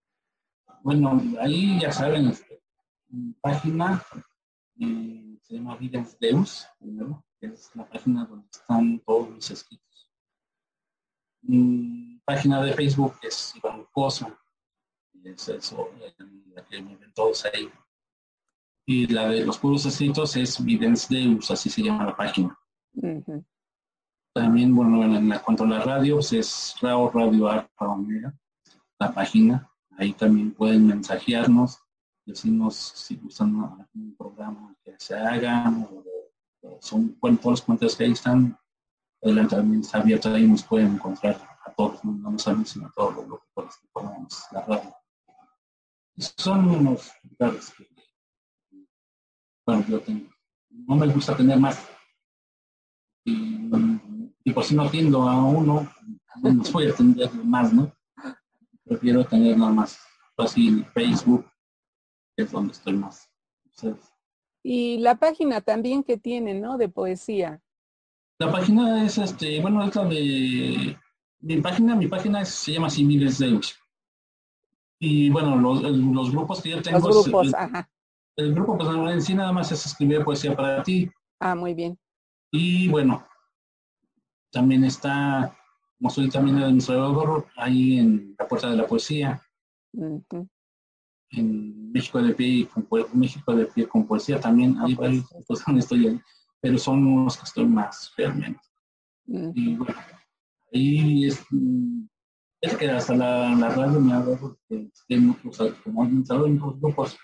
Bueno, 0.82 1.22
ahí 1.40 1.80
ya 1.80 1.92
saben, 1.92 2.28
este, 2.28 2.62
página 3.40 4.04
eh, 4.82 5.38
se 5.42 5.56
llama 5.56 5.78
Videns 5.78 6.18
Deus, 6.20 6.68
que 7.40 7.48
es 7.48 7.72
la 7.76 7.88
página 7.88 8.26
donde 8.26 8.48
están 8.52 9.00
todos 9.06 9.30
mis 9.30 9.50
escritos. 9.52 10.12
Mi 11.42 12.22
página 12.26 12.62
de 12.62 12.74
Facebook 12.74 13.16
es 13.22 13.56
Iván 13.56 13.86
Cosa, 13.92 14.38
es 15.24 15.48
eso, 15.50 15.90
la 16.54 16.66
que 16.66 16.82
me 16.82 16.96
ven 16.96 17.14
todos 17.14 17.46
ahí 17.46 17.72
y 18.86 19.08
la 19.08 19.30
de 19.30 19.46
los 19.46 19.58
puros 19.58 19.86
escritos 19.86 20.36
es 20.36 20.64
Videns 20.64 21.08
Deus, 21.08 21.52
así 21.52 21.70
se 21.70 21.82
llama 21.82 22.06
la 22.06 22.16
página. 22.16 22.58
También, 24.34 24.76
bueno, 24.76 25.04
en, 25.04 25.30
cuanto 25.40 25.64
a 25.64 25.68
la 25.68 25.80
radio, 25.82 26.16
pues 26.16 26.34
es 26.34 26.76
Rao 26.82 27.10
Radio 27.12 27.48
Alfa 27.48 27.88
Omega, 27.88 28.34
la 29.00 29.14
página. 29.14 29.70
Ahí 29.98 30.14
también 30.14 30.52
pueden 30.52 30.88
mensajearnos, 30.88 31.80
decirnos 32.32 32.76
si 32.76 33.16
gustan 33.18 33.56
algún 33.56 34.16
programa 34.18 34.76
que 34.84 34.96
se 34.98 35.16
haga, 35.16 35.70
o, 35.70 36.04
son, 36.80 37.18
bueno, 37.20 37.38
todos 37.42 37.64
los 37.68 37.96
que 37.96 38.04
ahí 38.04 38.12
están, 38.12 38.58
adelante 39.22 39.56
también 39.56 39.82
está 39.82 40.00
abierto 40.00 40.34
ahí, 40.34 40.48
nos 40.48 40.64
pueden 40.64 40.96
encontrar 40.96 41.36
a 41.66 41.72
todos, 41.72 42.04
no, 42.04 42.12
no 42.12 42.36
a 42.36 42.66
sino 42.66 42.88
a 42.88 42.92
todos 42.92 43.28
los 43.28 43.40
que 43.78 43.88
ponemos 43.94 44.44
la 44.52 44.62
radio. 44.62 44.96
Son 46.18 46.68
unos 46.68 47.12
lugares 47.24 47.74
que 47.78 47.88
bueno, 49.66 49.86
yo 49.88 50.00
tengo, 50.02 50.30
no 50.70 50.96
me 50.96 51.08
gusta 51.08 51.36
tener 51.36 51.60
más. 51.60 51.88
Y, 53.24 53.70
por 54.54 54.64
si 54.64 54.76
no 54.76 54.84
atiendo 54.84 55.30
a 55.30 55.46
uno, 55.46 55.88
no 56.42 56.64
voy 56.72 56.88
a 56.88 56.92
atender 56.92 57.32
más, 57.36 57.72
¿no? 57.72 57.94
Prefiero 58.84 59.24
tener 59.26 59.58
nada 59.58 59.72
más 59.72 60.00
fácil 60.36 60.84
Facebook, 60.94 61.46
que 61.46 61.51
es 62.38 62.52
donde 62.52 62.74
estoy 62.74 62.94
más. 62.94 63.30
Y 64.64 64.98
la 65.00 65.16
página 65.16 65.62
también 65.62 66.04
que 66.04 66.18
tiene, 66.18 66.54
¿no? 66.54 66.78
De 66.78 66.90
poesía. 66.90 67.62
La 68.40 68.52
página 68.52 69.06
es, 69.06 69.18
este, 69.18 69.62
bueno, 69.62 69.84
es 69.84 69.96
la 69.96 70.06
de, 70.06 70.98
mi 71.40 71.62
página, 71.62 71.96
mi 71.96 72.08
página 72.08 72.44
se 72.46 72.74
llama 72.74 72.90
Similes 72.90 73.40
Deus. 73.40 73.78
Y 75.00 75.30
bueno, 75.30 75.56
los, 75.56 75.82
los, 75.82 76.32
grupos 76.32 76.62
que 76.62 76.70
yo 76.70 76.82
tengo... 76.82 77.00
Los 77.00 77.24
grupos, 77.24 77.54
ajá 77.54 77.90
el 78.36 78.54
grupo 78.54 78.78
pues 78.78 78.90
en 78.90 79.22
sí 79.22 79.34
nada 79.34 79.52
más 79.52 79.72
es 79.72 79.86
escribir 79.86 80.24
poesía 80.24 80.56
para 80.56 80.84
ti. 80.84 81.10
Ah, 81.40 81.56
muy 81.56 81.74
bien. 81.74 81.98
Y 82.52 82.90
bueno, 82.90 83.26
también 84.52 84.84
está, 84.84 85.56
como 85.98 86.10
soy 86.10 86.30
también 86.30 86.58
el 86.58 86.64
administrador, 86.64 87.46
ahí 87.56 88.00
en 88.00 88.36
la 88.38 88.48
Puerta 88.48 88.70
de 88.70 88.78
la 88.78 88.88
Poesía. 88.88 89.42
En 91.32 91.92
México 91.92 92.22
de 92.22 92.34
Pie, 92.34 92.68
con, 92.68 92.88
México 93.14 93.56
de 93.56 93.66
Pie 93.66 93.88
con 93.88 94.06
Poesía 94.06 94.40
también, 94.40 94.78
hay 94.80 94.96
varios 94.96 95.26
pues, 95.48 95.64
donde 95.66 95.82
estoy 95.82 96.08
ahí, 96.08 96.22
pero 96.60 96.78
son 96.78 97.24
los 97.24 97.38
que 97.38 97.44
estoy 97.44 97.66
más 97.66 98.12
realmente. 98.18 98.60
Y 99.26 99.76
bueno, 99.76 99.96
ahí 100.74 101.26
es, 101.28 101.42
es 102.62 102.78
que 102.78 102.90
hasta 102.90 103.16
la, 103.16 103.56
la 103.56 103.70
radio 103.70 104.00
me 104.00 104.14
ha 104.14 104.20
dado 104.20 104.58
que 104.68 104.92
tengo, 105.08 105.36
como 105.84 106.04
administrador 106.04 106.48
en 106.48 106.60
los 106.60 106.80
grupos, 106.80 107.18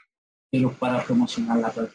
pero 0.49 0.71
para 0.71 1.03
promocionar 1.03 1.57
la 1.57 1.69
red. 1.69 1.89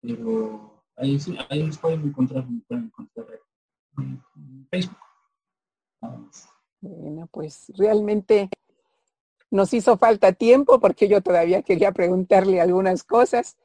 Pero 0.00 0.84
ahí, 0.96 1.18
ahí 1.48 1.70
pueden 1.80 2.02
encontrar, 2.02 2.46
pueden 2.68 2.84
encontrar 2.84 3.26
en 3.98 4.22
Facebook. 4.70 4.98
Bueno, 6.86 7.30
pues 7.32 7.72
realmente 7.78 8.50
nos 9.50 9.72
hizo 9.72 9.96
falta 9.96 10.34
tiempo 10.34 10.80
porque 10.80 11.08
yo 11.08 11.22
todavía 11.22 11.62
quería 11.62 11.92
preguntarle 11.92 12.60
algunas 12.60 13.04
cosas, 13.04 13.56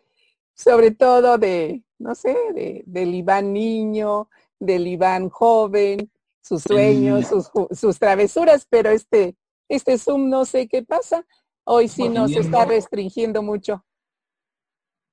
sobre 0.54 0.92
todo 0.92 1.38
de, 1.38 1.84
no 1.98 2.16
sé, 2.16 2.38
de, 2.54 2.82
del 2.86 3.14
Iván 3.14 3.52
niño, 3.52 4.30
del 4.58 4.88
Iván 4.88 5.28
joven, 5.30 6.10
sus 6.42 6.64
sueños, 6.64 7.28
sus, 7.28 7.52
sus 7.78 8.00
travesuras, 8.00 8.66
pero 8.70 8.90
este, 8.90 9.36
este 9.68 9.98
Zoom 9.98 10.30
no 10.30 10.46
sé 10.46 10.70
qué 10.70 10.82
pasa. 10.82 11.26
Hoy 11.66 11.90
sí 11.90 12.08
nos 12.08 12.32
está 12.32 12.64
restringiendo 12.64 13.44
mucho. 13.44 13.84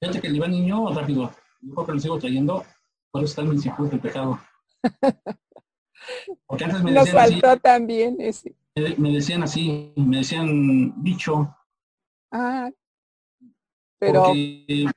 Fíjate 0.01 0.21
que 0.21 0.29
el 0.29 0.37
Iván 0.37 0.53
Niño, 0.53 0.95
rápido, 0.95 1.33
yo 1.61 1.85
que 1.85 1.93
lo 1.93 1.99
sigo 1.99 2.19
trayendo, 2.21 2.65
por 3.11 3.25
eso 3.25 3.31
está 3.31 3.43
en 3.43 3.49
mi 3.49 3.89
de 3.91 3.99
pecado. 3.99 4.39
Porque 6.47 6.65
antes 6.65 6.83
me 6.83 6.93
Nos 6.93 7.11
faltó 7.11 7.57
también 7.59 8.17
ese. 8.21 8.55
Me 8.99 9.13
decían 9.13 9.43
así, 9.43 9.93
me 9.97 10.19
decían 10.19 11.03
bicho. 11.03 11.55
Ah, 12.31 12.71
pero... 13.99 14.25
Porque, 14.25 14.91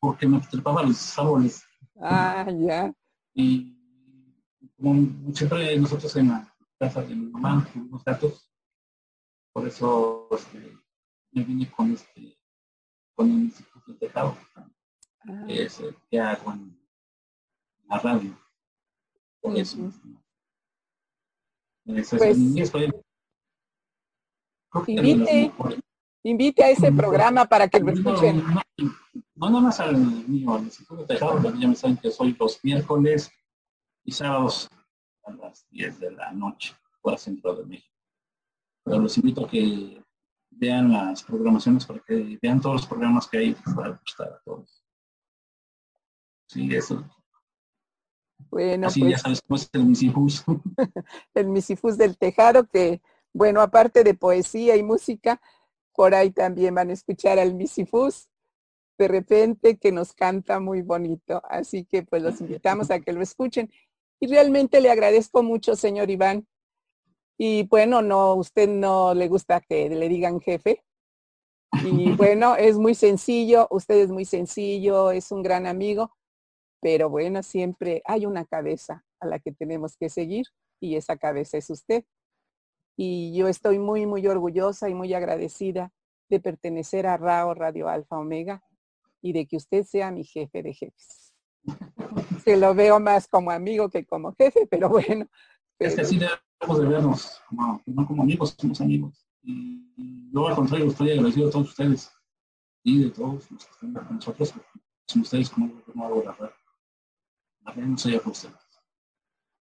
porque 0.00 0.26
me 0.28 0.40
trepaba 0.40 0.82
los 0.82 1.18
árboles. 1.18 1.64
Ah, 2.00 2.46
ya. 2.50 2.92
Y 3.34 3.74
como 4.76 5.34
siempre 5.34 5.76
nosotros 5.78 6.14
en 6.16 6.28
la 6.28 6.54
casa 6.78 7.02
de 7.02 7.14
mi 7.14 7.30
mamá, 7.30 7.66
unos 7.74 8.04
gatos, 8.04 8.50
por 9.52 9.66
eso 9.66 10.28
este, 10.32 10.76
me 11.32 11.44
vine 11.44 11.70
con 11.70 11.92
este, 11.92 12.38
con 13.14 13.30
el 13.30 13.44
Instituto 13.44 13.92
de 13.92 13.98
Tejado, 13.98 14.36
ah. 14.56 15.44
que 15.46 15.62
es 15.64 15.80
el 15.80 15.96
que 16.10 16.20
hago 16.20 16.52
en 16.52 16.78
la 17.88 17.98
radio. 17.98 18.38
Por 19.40 19.56
eso. 19.56 19.92
Pues, 21.84 22.38
invite, 24.88 25.52
invite 26.22 26.64
a 26.64 26.70
ese 26.70 26.90
programa 26.92 27.44
para 27.44 27.68
que 27.68 27.80
lo 27.80 27.92
escuchen. 27.92 28.42
No, 29.36 29.50
no, 29.50 29.60
más 29.60 29.80
al 29.80 29.96
mío, 29.96 30.54
al 30.54 30.64
Instituto 30.64 31.02
de 31.02 31.06
Tejado, 31.06 31.54
ya 31.58 31.68
me 31.68 31.76
saben 31.76 31.96
que 31.96 32.10
soy 32.10 32.36
los 32.38 32.58
miércoles 32.64 33.30
y 34.04 34.12
sábados 34.12 34.68
a 35.24 35.32
las 35.32 35.66
10 35.70 36.00
de 36.00 36.10
la 36.12 36.32
noche, 36.32 36.74
por 37.00 37.14
el 37.14 37.18
centro 37.18 37.54
de 37.54 37.64
México. 37.64 37.94
Pero 38.84 38.98
los 38.98 39.16
invito 39.16 39.44
a 39.44 39.48
que 39.48 40.02
vean 40.50 40.92
las 40.92 41.22
programaciones 41.22 41.84
para 41.86 42.00
que 42.00 42.38
vean 42.40 42.60
todos 42.60 42.76
los 42.76 42.86
programas 42.86 43.26
que 43.26 43.38
hay 43.38 43.56
para 43.74 43.90
gustar 43.90 44.28
a 44.28 44.40
todos. 44.44 44.84
Sí, 46.48 46.74
eso. 46.74 47.04
Bueno, 48.50 48.88
Así 48.88 49.00
ya 49.00 49.06
pues 49.06 49.20
sabes 49.20 49.42
cómo 49.42 49.56
es 49.56 49.70
el 49.72 49.84
misifus. 49.84 50.44
el 51.34 51.48
misifus 51.48 51.98
del 51.98 52.16
tejado, 52.16 52.66
que, 52.66 53.00
bueno, 53.32 53.60
aparte 53.60 54.04
de 54.04 54.14
poesía 54.14 54.76
y 54.76 54.82
música, 54.82 55.40
por 55.92 56.14
ahí 56.14 56.30
también 56.30 56.74
van 56.74 56.90
a 56.90 56.94
escuchar 56.94 57.38
al 57.38 57.54
misifus 57.54 58.28
de 58.96 59.08
repente 59.08 59.76
que 59.76 59.92
nos 59.92 60.12
canta 60.12 60.60
muy 60.60 60.82
bonito. 60.82 61.42
Así 61.48 61.84
que 61.84 62.02
pues 62.02 62.22
los 62.22 62.40
invitamos 62.40 62.90
a 62.90 63.00
que 63.00 63.12
lo 63.12 63.22
escuchen. 63.22 63.70
Y 64.20 64.28
realmente 64.28 64.80
le 64.80 64.90
agradezco 64.90 65.42
mucho, 65.42 65.74
señor 65.74 66.10
Iván, 66.10 66.46
y 67.36 67.64
bueno, 67.64 68.00
no, 68.00 68.34
usted 68.34 68.68
no 68.68 69.12
le 69.14 69.28
gusta 69.28 69.60
que 69.60 69.88
le 69.88 70.08
digan 70.08 70.40
jefe. 70.40 70.84
Y 71.84 72.12
bueno, 72.16 72.56
es 72.56 72.78
muy 72.78 72.94
sencillo, 72.94 73.66
usted 73.70 73.96
es 73.96 74.10
muy 74.10 74.24
sencillo, 74.24 75.10
es 75.10 75.32
un 75.32 75.42
gran 75.42 75.66
amigo, 75.66 76.12
pero 76.84 77.08
bueno, 77.08 77.42
siempre 77.42 78.02
hay 78.04 78.26
una 78.26 78.44
cabeza 78.44 79.06
a 79.18 79.26
la 79.26 79.38
que 79.38 79.52
tenemos 79.52 79.96
que 79.96 80.10
seguir 80.10 80.44
y 80.80 80.96
esa 80.96 81.16
cabeza 81.16 81.56
es 81.56 81.70
usted. 81.70 82.04
Y 82.94 83.34
yo 83.34 83.48
estoy 83.48 83.78
muy, 83.78 84.04
muy 84.04 84.26
orgullosa 84.26 84.90
y 84.90 84.94
muy 84.94 85.14
agradecida 85.14 85.94
de 86.28 86.40
pertenecer 86.40 87.06
a 87.06 87.16
RAO 87.16 87.54
Radio 87.54 87.88
Alfa 87.88 88.18
Omega 88.18 88.62
y 89.22 89.32
de 89.32 89.46
que 89.46 89.56
usted 89.56 89.84
sea 89.84 90.10
mi 90.10 90.24
jefe 90.24 90.62
de 90.62 90.74
jefes. 90.74 91.32
Se 92.44 92.58
lo 92.58 92.74
veo 92.74 93.00
más 93.00 93.28
como 93.28 93.50
amigo 93.50 93.88
que 93.88 94.04
como 94.04 94.34
jefe, 94.34 94.66
pero 94.70 94.90
bueno. 94.90 95.26
Es 95.78 95.96
que 95.96 96.04
de 96.04 96.86
vernos, 96.86 97.40
como, 97.48 97.82
no 97.86 98.06
como 98.06 98.24
amigos, 98.24 98.54
somos 98.58 98.82
amigos. 98.82 99.26
Y 99.42 100.30
yo 100.34 100.48
al 100.48 100.54
contrario 100.54 100.88
estoy 100.88 101.12
agradecido 101.12 101.48
a 101.48 101.50
todos 101.50 101.70
ustedes 101.70 102.12
y 102.82 103.04
de 103.04 103.10
todos 103.10 103.50
los 103.50 103.64
que 103.64 103.72
están 103.72 103.94
con 103.94 104.16
nosotros, 104.16 104.52
son 105.08 105.22
ustedes 105.22 105.48
como 105.48 105.82
hago 106.04 106.22
la 106.22 106.32
verdad. 106.32 106.54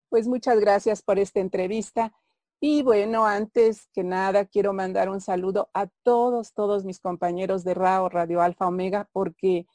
Pues 0.08 0.26
muchas 0.26 0.58
gracias 0.60 1.02
por 1.02 1.18
esta 1.18 1.40
entrevista. 1.40 2.12
Y 2.60 2.82
bueno, 2.82 3.26
antes 3.26 3.88
que 3.92 4.04
nada, 4.04 4.44
quiero 4.44 4.72
mandar 4.72 5.08
un 5.08 5.20
saludo 5.20 5.70
a 5.74 5.88
todos, 6.02 6.52
todos 6.52 6.84
mis 6.84 7.00
compañeros 7.00 7.64
de 7.64 7.74
RAO, 7.74 8.08
Radio 8.08 8.40
Alfa 8.40 8.68
Omega, 8.68 9.08
porque 9.12 9.66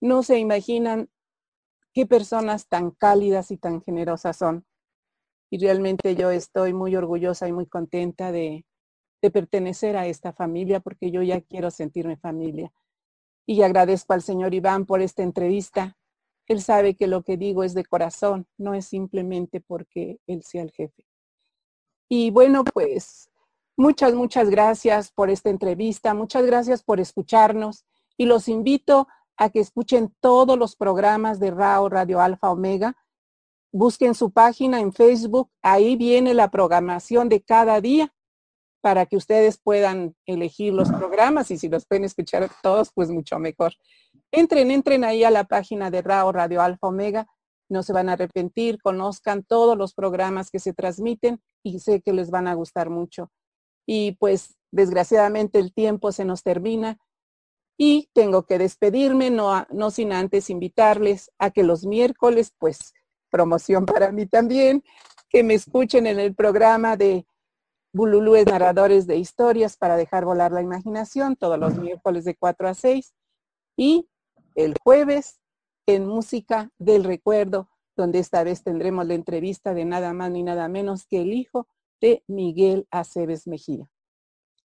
no 0.00 0.22
se 0.22 0.38
imaginan 0.38 1.10
qué 1.92 2.06
personas 2.06 2.66
tan 2.66 2.90
cálidas 2.90 3.50
y 3.50 3.56
tan 3.56 3.82
generosas 3.82 4.36
son 4.36 4.66
y 5.52 5.58
realmente 5.58 6.16
yo 6.16 6.30
estoy 6.30 6.72
muy 6.72 6.96
orgullosa 6.96 7.46
y 7.46 7.52
muy 7.52 7.66
contenta 7.66 8.32
de, 8.32 8.64
de 9.20 9.30
pertenecer 9.30 9.98
a 9.98 10.06
esta 10.06 10.32
familia 10.32 10.80
porque 10.80 11.10
yo 11.10 11.20
ya 11.20 11.42
quiero 11.42 11.70
sentirme 11.70 12.16
familia. 12.16 12.72
Y 13.44 13.60
agradezco 13.60 14.14
al 14.14 14.22
señor 14.22 14.54
Iván 14.54 14.86
por 14.86 15.02
esta 15.02 15.22
entrevista. 15.22 15.98
Él 16.46 16.60
sabe 16.60 16.94
que 16.94 17.06
lo 17.06 17.22
que 17.22 17.36
digo 17.36 17.62
es 17.64 17.74
de 17.74 17.84
corazón, 17.84 18.46
no 18.58 18.74
es 18.74 18.86
simplemente 18.86 19.60
porque 19.60 20.18
él 20.26 20.42
sea 20.42 20.62
el 20.62 20.72
jefe. 20.72 21.04
Y 22.08 22.30
bueno, 22.30 22.64
pues 22.64 23.30
muchas, 23.76 24.14
muchas 24.14 24.50
gracias 24.50 25.12
por 25.12 25.30
esta 25.30 25.50
entrevista, 25.50 26.14
muchas 26.14 26.44
gracias 26.44 26.82
por 26.82 27.00
escucharnos 27.00 27.84
y 28.16 28.26
los 28.26 28.48
invito 28.48 29.08
a 29.36 29.50
que 29.50 29.60
escuchen 29.60 30.14
todos 30.20 30.58
los 30.58 30.76
programas 30.76 31.40
de 31.40 31.50
RAO 31.50 31.88
Radio 31.88 32.20
Alfa 32.20 32.50
Omega. 32.50 32.96
Busquen 33.72 34.14
su 34.14 34.30
página 34.30 34.80
en 34.80 34.92
Facebook, 34.92 35.50
ahí 35.62 35.96
viene 35.96 36.34
la 36.34 36.50
programación 36.50 37.28
de 37.28 37.40
cada 37.40 37.80
día 37.80 38.12
para 38.82 39.06
que 39.06 39.16
ustedes 39.16 39.58
puedan 39.58 40.14
elegir 40.26 40.74
los 40.74 40.90
programas 40.90 41.50
y 41.50 41.56
si 41.56 41.68
los 41.68 41.86
pueden 41.86 42.04
escuchar 42.04 42.50
todos, 42.62 42.90
pues 42.92 43.08
mucho 43.10 43.38
mejor. 43.38 43.72
Entren, 44.32 44.70
entren 44.70 45.04
ahí 45.04 45.24
a 45.24 45.30
la 45.30 45.44
página 45.44 45.90
de 45.90 46.00
RAO 46.00 46.32
Radio 46.32 46.62
Alfa 46.62 46.88
Omega, 46.88 47.26
no 47.68 47.82
se 47.82 47.92
van 47.92 48.08
a 48.08 48.14
arrepentir, 48.14 48.80
conozcan 48.82 49.44
todos 49.44 49.76
los 49.76 49.94
programas 49.94 50.50
que 50.50 50.58
se 50.58 50.72
transmiten 50.72 51.42
y 51.62 51.80
sé 51.80 52.00
que 52.00 52.14
les 52.14 52.30
van 52.30 52.48
a 52.48 52.54
gustar 52.54 52.88
mucho. 52.88 53.30
Y 53.86 54.12
pues 54.12 54.56
desgraciadamente 54.70 55.58
el 55.58 55.74
tiempo 55.74 56.12
se 56.12 56.24
nos 56.24 56.42
termina 56.42 56.98
y 57.76 58.08
tengo 58.14 58.44
que 58.44 58.58
despedirme, 58.58 59.30
no, 59.30 59.66
no 59.70 59.90
sin 59.90 60.12
antes 60.12 60.48
invitarles 60.48 61.30
a 61.38 61.50
que 61.50 61.62
los 61.62 61.84
miércoles, 61.84 62.54
pues 62.58 62.94
promoción 63.30 63.84
para 63.86 64.12
mí 64.12 64.26
también, 64.26 64.82
que 65.28 65.42
me 65.42 65.54
escuchen 65.54 66.06
en 66.06 66.20
el 66.20 66.34
programa 66.34 66.96
de 66.96 67.26
Bululúes 67.94 68.46
narradores 68.46 69.06
de 69.06 69.16
historias 69.16 69.76
para 69.76 69.96
dejar 69.96 70.24
volar 70.24 70.52
la 70.52 70.62
imaginación 70.62 71.36
todos 71.36 71.58
los 71.58 71.76
miércoles 71.76 72.24
de 72.24 72.34
4 72.34 72.68
a 72.68 72.74
6 72.74 73.12
y 73.76 74.08
el 74.54 74.74
jueves 74.82 75.40
en 75.86 76.06
Música 76.06 76.70
del 76.78 77.04
Recuerdo, 77.04 77.68
donde 77.96 78.18
esta 78.18 78.44
vez 78.44 78.62
tendremos 78.62 79.06
la 79.06 79.14
entrevista 79.14 79.74
de 79.74 79.84
nada 79.84 80.12
más 80.12 80.30
ni 80.30 80.42
nada 80.42 80.68
menos 80.68 81.06
que 81.06 81.22
el 81.22 81.32
hijo 81.32 81.66
de 82.00 82.24
Miguel 82.26 82.86
Aceves 82.90 83.46
Mejía. 83.46 83.88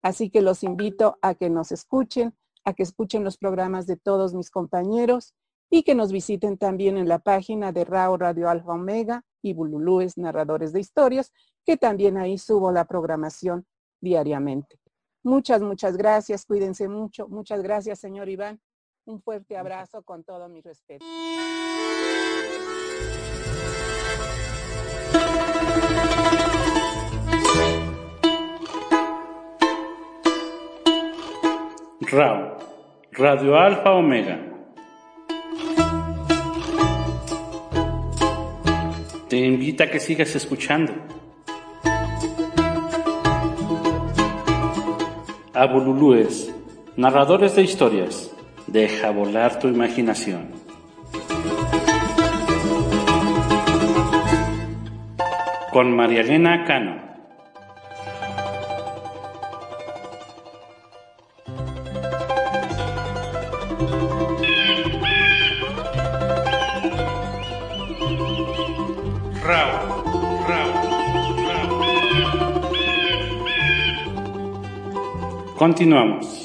Así 0.02 0.30
que 0.30 0.41
los 0.41 0.64
invito 0.64 1.18
a 1.22 1.34
que 1.36 1.49
nos 1.49 1.72
escuchen, 1.72 2.36
a 2.64 2.74
que 2.74 2.84
escuchen 2.84 3.24
los 3.24 3.38
programas 3.38 3.88
de 3.88 3.98
todos 3.98 4.34
mis 4.34 4.52
compañeros 4.52 5.34
y 5.70 5.84
que 5.84 5.95
nos 5.95 6.12
visiten 6.12 6.57
también 6.57 6.98
en 6.98 7.07
la 7.07 7.20
página 7.20 7.72
de 7.72 7.86
RAO 7.86 8.18
Radio 8.18 8.49
Alfa 8.49 8.74
Omega 8.74 9.24
y 9.41 9.53
Bululúes 9.53 10.18
Narradores 10.18 10.74
de 10.74 10.80
Historias, 10.80 11.32
que 11.66 11.78
también 11.78 12.18
ahí 12.18 12.38
subo 12.38 12.72
la 12.72 12.86
programación 12.86 13.66
diariamente. 13.99 14.80
Muchas, 15.24 15.62
muchas 15.62 15.98
gracias. 15.98 16.45
Cuídense 16.45 16.88
mucho. 16.88 17.28
Muchas 17.28 17.64
gracias, 17.64 17.99
señor 17.99 18.30
Iván. 18.30 18.62
Un 19.06 19.22
fuerte 19.22 19.56
abrazo 19.56 20.03
con 20.03 20.23
todo 20.23 20.49
mi 20.49 20.61
respeto. 20.61 21.06
RAO, 32.02 32.57
Radio 33.11 33.57
Alfa 33.57 33.94
Omega 33.94 34.56
te 39.30 39.38
invita 39.38 39.86
a 39.86 39.91
que 39.91 39.99
sigas 39.99 40.36
escuchando. 40.36 40.94
Abululúes, 45.53 46.53
narradores 46.95 47.56
de 47.56 47.64
historias, 47.64 48.35
deja 48.67 49.11
volar 49.11 49.59
tu 49.59 49.67
imaginación. 49.67 50.49
Con 55.71 55.95
María 55.95 56.21
Elena 56.21 56.63
Cano. 56.65 57.05
Continuamos. 75.65 76.44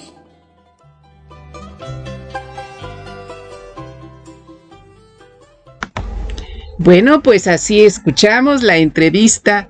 Bueno, 6.91 7.23
pues 7.23 7.47
así 7.47 7.83
escuchamos 7.83 8.65
la 8.65 8.77
entrevista 8.77 9.69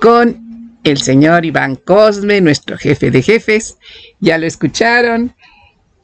con 0.00 0.70
el 0.84 0.98
señor 0.98 1.44
Iván 1.44 1.74
Cosme, 1.74 2.40
nuestro 2.40 2.78
jefe 2.78 3.10
de 3.10 3.22
jefes. 3.22 3.76
Ya 4.20 4.38
lo 4.38 4.46
escucharon. 4.46 5.34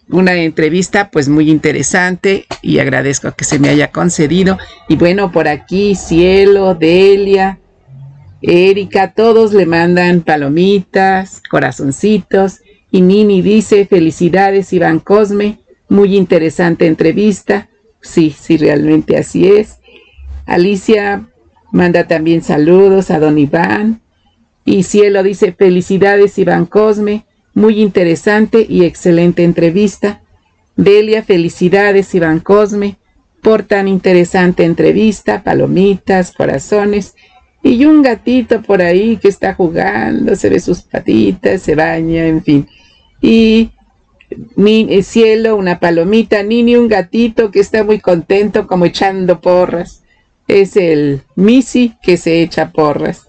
Una 0.08 0.34
entrevista 0.34 1.12
pues 1.12 1.28
muy 1.28 1.48
interesante 1.48 2.46
y 2.62 2.80
agradezco 2.80 3.30
que 3.30 3.44
se 3.44 3.60
me 3.60 3.68
haya 3.68 3.92
concedido. 3.92 4.58
Y 4.88 4.96
bueno, 4.96 5.30
por 5.30 5.46
aquí 5.46 5.94
Cielo, 5.94 6.74
Delia, 6.74 7.60
Erika, 8.42 9.12
todos 9.14 9.52
le 9.52 9.66
mandan 9.66 10.22
palomitas, 10.22 11.42
corazoncitos. 11.48 12.58
Y 12.90 13.02
Nini 13.02 13.40
dice, 13.40 13.86
felicidades 13.86 14.72
Iván 14.72 14.98
Cosme, 14.98 15.60
muy 15.88 16.16
interesante 16.16 16.88
entrevista. 16.88 17.68
Sí, 18.02 18.34
sí, 18.36 18.56
realmente 18.56 19.16
así 19.16 19.46
es. 19.46 19.79
Alicia 20.50 21.28
manda 21.70 22.08
también 22.08 22.42
saludos 22.42 23.12
a 23.12 23.20
don 23.20 23.38
Iván. 23.38 24.00
Y 24.64 24.82
Cielo 24.82 25.22
dice, 25.22 25.52
felicidades 25.52 26.38
Iván 26.38 26.66
Cosme, 26.66 27.24
muy 27.54 27.80
interesante 27.80 28.66
y 28.68 28.84
excelente 28.84 29.44
entrevista. 29.44 30.22
Delia, 30.74 31.22
felicidades 31.22 32.12
Iván 32.16 32.40
Cosme, 32.40 32.96
por 33.42 33.62
tan 33.62 33.86
interesante 33.86 34.64
entrevista, 34.64 35.44
palomitas, 35.44 36.32
corazones 36.32 37.14
y 37.62 37.84
un 37.84 38.02
gatito 38.02 38.60
por 38.60 38.82
ahí 38.82 39.18
que 39.18 39.28
está 39.28 39.54
jugando, 39.54 40.34
se 40.34 40.48
ve 40.48 40.58
sus 40.58 40.82
patitas, 40.82 41.62
se 41.62 41.76
baña, 41.76 42.26
en 42.26 42.42
fin. 42.42 42.68
Y 43.22 43.70
ni 44.56 44.92
el 44.92 45.04
cielo, 45.04 45.54
una 45.54 45.78
palomita, 45.78 46.42
ni 46.42 46.64
ni 46.64 46.74
un 46.74 46.88
gatito 46.88 47.52
que 47.52 47.60
está 47.60 47.84
muy 47.84 48.00
contento 48.00 48.66
como 48.66 48.86
echando 48.86 49.40
porras. 49.40 50.00
Es 50.50 50.76
el 50.76 51.22
Missy 51.36 51.94
que 52.02 52.16
se 52.16 52.42
echa 52.42 52.72
porras. 52.72 53.28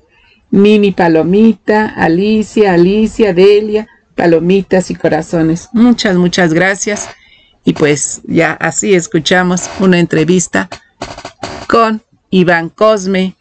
Mini 0.50 0.92
palomita, 0.92 1.86
Alicia, 1.86 2.74
Alicia, 2.74 3.32
Delia, 3.32 3.88
palomitas 4.16 4.90
y 4.90 4.96
corazones. 4.96 5.70
Muchas, 5.72 6.16
muchas 6.16 6.52
gracias. 6.52 7.10
Y 7.64 7.74
pues 7.74 8.22
ya 8.24 8.54
así 8.54 8.96
escuchamos 8.96 9.70
una 9.80 10.00
entrevista 10.00 10.68
con 11.68 12.02
Iván 12.32 12.70
Cosme, 12.70 13.36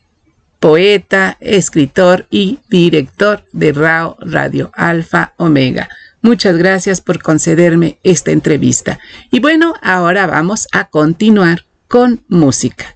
poeta, 0.59 1.39
escritor 1.41 2.27
y 2.29 2.59
director 2.69 3.47
de 3.51 3.73
RAO 3.73 4.19
Radio 4.21 4.71
Alfa 4.75 5.33
Omega. 5.39 5.89
Muchas 6.21 6.59
gracias 6.59 7.01
por 7.01 7.23
concederme 7.23 7.99
esta 8.03 8.31
entrevista. 8.31 8.99
Y 9.31 9.41
bueno, 9.41 9.73
ahora 9.81 10.27
vamos 10.27 10.69
a 10.71 10.85
continuar 10.85 11.65
con 11.89 12.23
música. 12.29 12.95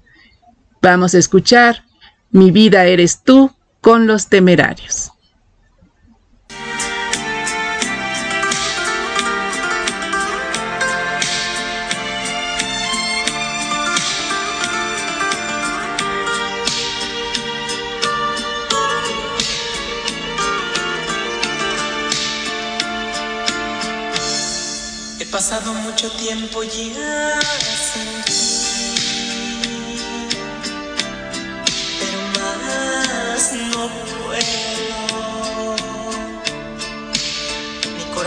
Vamos 0.84 1.14
a 1.14 1.18
escuchar 1.18 1.82
Mi 2.30 2.50
vida 2.50 2.84
eres 2.84 3.22
tú 3.22 3.50
con 3.80 4.06
los 4.06 4.28
temerarios. 4.28 5.12
pasado 25.30 25.74
mucho 25.74 26.08
tiempo 26.12 26.62
ya 26.62 27.40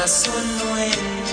Mi 0.07 0.13
corazón 0.13 1.26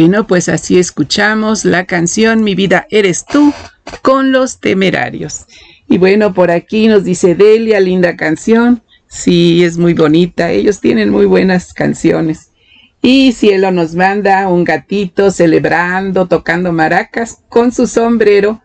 Bueno, 0.00 0.26
pues 0.26 0.48
así 0.48 0.78
escuchamos 0.78 1.66
la 1.66 1.84
canción 1.84 2.42
Mi 2.42 2.54
vida 2.54 2.86
eres 2.88 3.26
tú 3.26 3.52
con 4.00 4.32
los 4.32 4.58
temerarios. 4.58 5.44
Y 5.88 5.98
bueno, 5.98 6.32
por 6.32 6.50
aquí 6.50 6.88
nos 6.88 7.04
dice 7.04 7.34
Delia, 7.34 7.80
linda 7.80 8.16
canción. 8.16 8.82
Sí, 9.08 9.62
es 9.62 9.76
muy 9.76 9.92
bonita. 9.92 10.52
Ellos 10.52 10.80
tienen 10.80 11.10
muy 11.10 11.26
buenas 11.26 11.74
canciones. 11.74 12.50
Y 13.02 13.32
Cielo 13.32 13.72
nos 13.72 13.94
manda 13.94 14.48
un 14.48 14.64
gatito 14.64 15.30
celebrando, 15.30 16.26
tocando 16.26 16.72
maracas 16.72 17.42
con 17.50 17.70
su 17.70 17.86
sombrero 17.86 18.62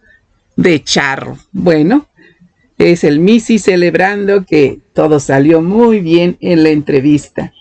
de 0.56 0.82
charro. 0.86 1.38
Bueno, 1.52 2.08
es 2.78 3.04
el 3.04 3.20
Missy 3.20 3.60
celebrando 3.60 4.46
que 4.46 4.80
todo 4.94 5.20
salió 5.20 5.62
muy 5.62 6.00
bien 6.00 6.38
en 6.40 6.64
la 6.64 6.70
entrevista. 6.70 7.52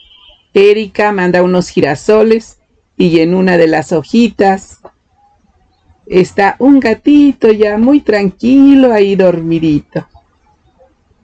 Erika 0.52 1.10
manda 1.10 1.42
unos 1.42 1.70
girasoles 1.70 2.58
y 2.96 3.20
en 3.20 3.34
una 3.34 3.56
de 3.56 3.66
las 3.66 3.92
hojitas 3.92 4.78
está 6.06 6.56
un 6.58 6.80
gatito 6.80 7.50
ya 7.50 7.78
muy 7.78 8.00
tranquilo 8.00 8.92
ahí 8.92 9.16
dormidito. 9.16 10.08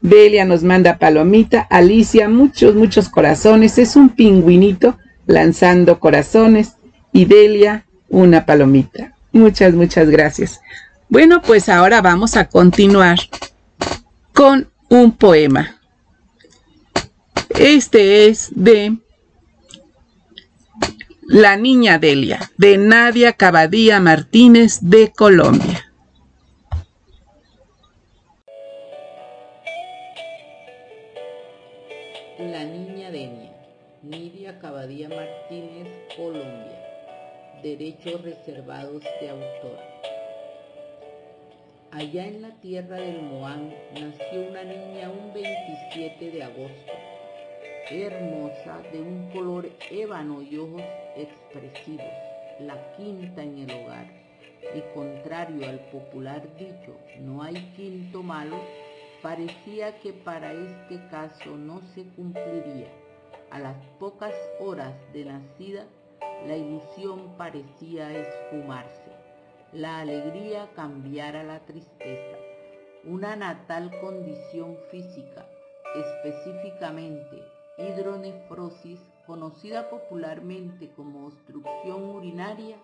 Delia 0.00 0.44
nos 0.44 0.62
manda 0.62 0.98
palomita, 0.98 1.60
Alicia 1.60 2.28
muchos, 2.28 2.74
muchos 2.74 3.08
corazones, 3.08 3.76
es 3.78 3.96
un 3.96 4.08
pingüinito 4.08 4.96
lanzando 5.26 6.00
corazones 6.00 6.72
y 7.12 7.26
Delia 7.26 7.84
una 8.08 8.46
palomita. 8.46 9.14
Muchas, 9.32 9.74
muchas 9.74 10.08
gracias. 10.08 10.60
Bueno, 11.08 11.42
pues 11.42 11.68
ahora 11.68 12.00
vamos 12.00 12.36
a 12.36 12.46
continuar 12.46 13.18
con 14.32 14.68
un 14.88 15.12
poema. 15.12 15.76
Este 17.58 18.28
es 18.28 18.50
de 18.54 18.96
La 21.32 21.56
Niña 21.56 22.00
Delia, 22.00 22.50
de 22.58 22.76
Nadia 22.76 23.34
Cabadía 23.34 24.00
Martínez 24.00 24.80
de 24.80 25.12
Colombia. 25.12 25.92
La 32.36 32.64
Niña 32.64 33.12
Denia, 33.12 33.52
Nidia 34.02 34.58
Cabadía 34.58 35.08
Martínez, 35.08 35.86
Colombia. 36.16 36.82
Derechos 37.62 38.22
reservados 38.22 39.04
de 39.20 39.30
autor. 39.30 39.78
Allá 41.92 42.26
en 42.26 42.42
la 42.42 42.50
tierra 42.60 42.96
del 42.96 43.22
Moán 43.22 43.72
nació 43.92 44.48
una 44.50 44.64
niña 44.64 45.08
un 45.08 45.32
27 45.32 46.32
de 46.32 46.42
agosto, 46.42 46.92
hermosa, 47.90 48.80
de 48.92 49.02
un 49.02 49.30
color 49.32 49.68
ébano 49.90 50.42
y 50.42 50.56
ojos 50.56 50.82
expresivos, 51.16 52.06
la 52.60 52.96
quinta 52.96 53.42
en 53.42 53.58
el 53.58 53.70
hogar. 53.70 54.06
Y 54.74 54.94
contrario 54.94 55.68
al 55.68 55.80
popular 55.90 56.42
dicho, 56.56 56.96
no 57.18 57.42
hay 57.42 57.54
quinto 57.76 58.22
malo, 58.22 58.56
parecía 59.22 59.98
que 60.00 60.12
para 60.12 60.52
este 60.52 61.00
caso 61.10 61.56
no 61.56 61.80
se 61.94 62.04
cumpliría. 62.14 62.88
A 63.50 63.58
las 63.58 63.76
pocas 63.98 64.34
horas 64.60 64.94
de 65.12 65.24
nacida, 65.24 65.86
la 66.46 66.56
ilusión 66.56 67.36
parecía 67.36 68.16
esfumarse, 68.16 69.10
la 69.72 69.98
alegría 69.98 70.68
cambiar 70.76 71.36
a 71.36 71.42
la 71.42 71.58
tristeza. 71.60 72.36
Una 73.04 73.34
natal 73.34 73.90
condición 74.00 74.76
física, 74.90 75.46
específicamente 75.96 77.49
hidronefrosis, 77.80 79.00
conocida 79.26 79.88
popularmente 79.90 80.90
como 80.92 81.26
obstrucción 81.26 82.04
urinaria, 82.04 82.76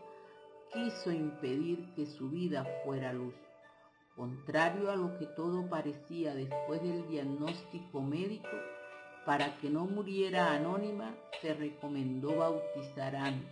quiso 0.73 1.11
impedir 1.13 1.93
que 1.95 2.07
su 2.07 2.31
vida 2.31 2.67
fuera 2.85 3.13
luz. 3.13 3.35
Contrario 4.15 4.91
a 4.91 4.97
lo 4.97 5.19
que 5.19 5.27
todo 5.27 5.69
parecía 5.69 6.35
después 6.35 6.83
del 6.83 7.07
diagnóstico 7.09 8.01
médico, 8.01 8.57
para 9.27 9.59
que 9.59 9.69
no 9.69 9.85
muriera 9.87 10.53
anónima, 10.53 11.15
se 11.43 11.53
recomendó 11.53 12.37
bautizar 12.37 13.17
antes. 13.17 13.51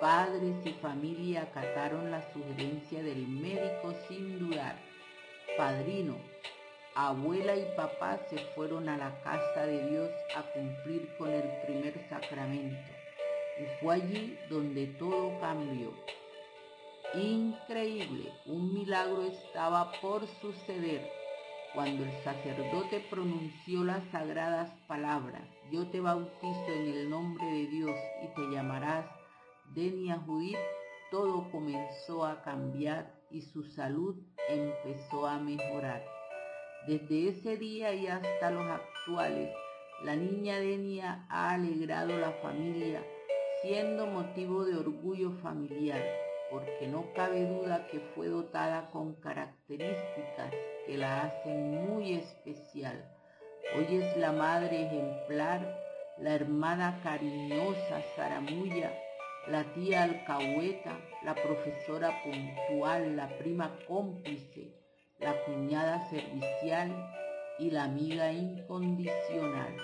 Padres 0.00 0.54
y 0.66 0.72
familia 0.74 1.42
acataron 1.42 2.10
la 2.10 2.20
sugerencia 2.32 3.02
del 3.02 3.26
médico 3.26 3.94
sin 4.08 4.38
dudar. 4.38 4.76
Padrino, 5.56 6.16
abuela 6.94 7.56
y 7.56 7.64
papá 7.76 8.18
se 8.30 8.38
fueron 8.54 8.88
a 8.88 8.96
la 8.96 9.20
casa 9.22 9.66
de 9.66 9.88
Dios 9.90 10.10
a 10.36 10.42
cumplir 10.52 11.08
con 11.18 11.30
el 11.30 11.42
primer 11.66 12.08
sacramento. 12.08 12.90
Y 13.60 13.64
fue 13.80 13.94
allí 13.96 14.38
donde 14.48 14.86
todo 14.98 15.38
cambió. 15.40 15.92
Increíble, 17.14 18.32
un 18.46 18.74
milagro 18.74 19.22
estaba 19.22 19.92
por 20.00 20.26
suceder 20.40 21.08
cuando 21.74 22.04
el 22.04 22.12
sacerdote 22.22 23.04
pronunció 23.10 23.82
las 23.82 24.04
sagradas 24.12 24.70
palabras, 24.86 25.42
yo 25.72 25.88
te 25.88 25.98
bautizo 25.98 26.66
en 26.68 26.86
el 26.86 27.10
nombre 27.10 27.44
de 27.44 27.66
Dios 27.66 27.96
y 28.22 28.28
te 28.28 28.42
llamarás 28.52 29.06
Denia 29.74 30.18
Judith, 30.24 30.56
todo 31.10 31.50
comenzó 31.50 32.24
a 32.24 32.42
cambiar 32.42 33.12
y 33.28 33.42
su 33.42 33.64
salud 33.64 34.14
empezó 34.48 35.26
a 35.26 35.40
mejorar. 35.40 36.13
Desde 36.86 37.30
ese 37.30 37.56
día 37.56 37.94
y 37.94 38.08
hasta 38.08 38.50
los 38.50 38.70
actuales, 38.70 39.48
la 40.02 40.16
niña 40.16 40.60
Denia 40.60 41.24
ha 41.30 41.52
alegrado 41.52 42.18
la 42.18 42.30
familia, 42.42 43.02
siendo 43.62 44.06
motivo 44.06 44.66
de 44.66 44.76
orgullo 44.76 45.30
familiar, 45.42 46.02
porque 46.50 46.86
no 46.86 47.06
cabe 47.14 47.46
duda 47.46 47.86
que 47.86 48.00
fue 48.14 48.28
dotada 48.28 48.90
con 48.90 49.14
características 49.14 50.52
que 50.86 50.98
la 50.98 51.22
hacen 51.22 51.70
muy 51.86 52.16
especial. 52.16 53.02
Hoy 53.74 54.02
es 54.02 54.16
la 54.18 54.32
madre 54.32 54.84
ejemplar, 54.84 55.80
la 56.18 56.34
hermana 56.34 57.00
cariñosa 57.02 58.02
Zaramulla, 58.14 58.92
la 59.48 59.64
tía 59.72 60.02
alcahueta, 60.02 61.00
la 61.24 61.34
profesora 61.34 62.12
puntual, 62.22 63.16
la 63.16 63.38
prima 63.38 63.74
cómplice, 63.88 64.83
la 65.20 65.34
cuñada 65.44 66.08
servicial 66.10 66.92
y 67.58 67.70
la 67.70 67.84
amiga 67.84 68.32
incondicional. 68.32 69.76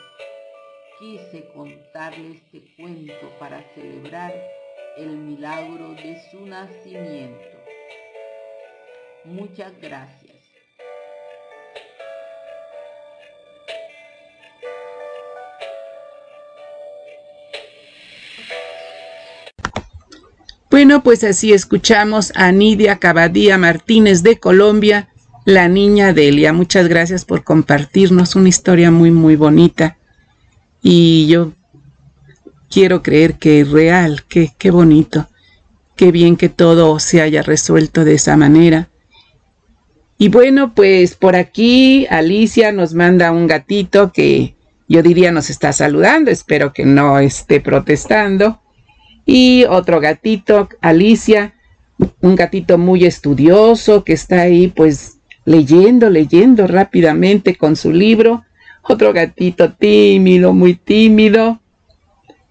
Quise 0.99 1.49
contarle 1.55 2.33
este 2.33 2.63
cuento 2.77 3.31
para 3.39 3.63
celebrar 3.75 4.35
el 4.97 5.17
milagro 5.17 5.95
de 5.95 6.21
su 6.31 6.45
nacimiento. 6.47 7.59
Muchas 9.25 9.73
gracias. 9.81 10.37
Bueno, 20.71 21.03
pues 21.03 21.25
así 21.25 21.53
escuchamos 21.53 22.33
a 22.37 22.53
Nidia 22.53 22.99
Cabadía 22.99 23.59
Martínez 23.59 24.23
de 24.23 24.39
Colombia 24.39 25.10
la 25.51 25.69
niña 25.69 26.13
Delia. 26.13 26.53
Muchas 26.53 26.89
gracias 26.89 27.25
por 27.25 27.45
compartirnos 27.45 28.37
una 28.37 28.49
historia 28.49 28.91
muy, 28.91 29.11
muy 29.11 29.37
bonita. 29.37 29.99
Y 30.83 31.27
yo 31.27 31.53
quiero 32.71 33.03
creer 33.03 33.35
que 33.35 33.61
es 33.61 33.71
real, 33.71 34.25
que 34.29 34.53
qué 34.57 34.71
bonito, 34.71 35.29
qué 35.97 36.13
bien 36.13 36.37
que 36.37 36.49
todo 36.49 36.99
se 37.01 37.21
haya 37.21 37.43
resuelto 37.43 38.05
de 38.05 38.15
esa 38.15 38.37
manera. 38.37 38.89
Y 40.19 40.29
bueno, 40.29 40.75
pues 40.75 41.15
por 41.15 41.35
aquí 41.35 42.07
Alicia 42.09 42.73
nos 42.73 42.95
manda 42.95 43.33
un 43.33 43.47
gatito 43.47 44.13
que 44.13 44.55
yo 44.89 45.03
diría 45.03 45.33
nos 45.33 45.51
está 45.51 45.73
saludando, 45.73 46.31
espero 46.31 46.73
que 46.73 46.85
no 46.85 47.19
esté 47.19 47.61
protestando. 47.61 48.61
Y 49.27 49.65
otro 49.69 50.01
gatito, 50.01 50.69
Alicia, 50.81 51.55
un 52.21 52.35
gatito 52.35 52.79
muy 52.79 53.05
estudioso 53.05 54.05
que 54.05 54.13
está 54.13 54.43
ahí 54.43 54.69
pues 54.69 55.20
leyendo, 55.45 56.11
leyendo 56.11 56.67
rápidamente 56.67 57.57
con 57.57 57.77
su 57.77 57.93
libro. 57.93 58.45
Otro 58.83 59.13
gatito 59.13 59.73
tímido, 59.73 60.53
muy 60.53 60.75
tímido. 60.75 61.61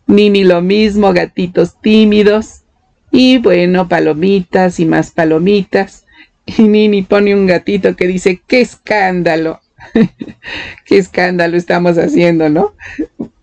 Nini 0.08 0.44
lo 0.44 0.62
mismo, 0.62 1.14
gatitos 1.14 1.80
tímidos. 1.82 2.64
Y 3.12 3.38
bueno, 3.38 3.88
palomitas 3.88 4.80
y 4.80 4.86
más 4.86 5.12
palomitas. 5.12 6.06
Y 6.46 6.64
Nini 6.64 7.04
pone 7.04 7.36
un 7.36 7.46
gatito 7.46 7.96
que 7.96 8.08
dice, 8.08 8.42
qué 8.48 8.62
escándalo. 8.62 9.62
qué 10.86 10.98
escándalo 10.98 11.58
estamos 11.58 11.98
haciendo, 11.98 12.50
¿no? 12.50 12.74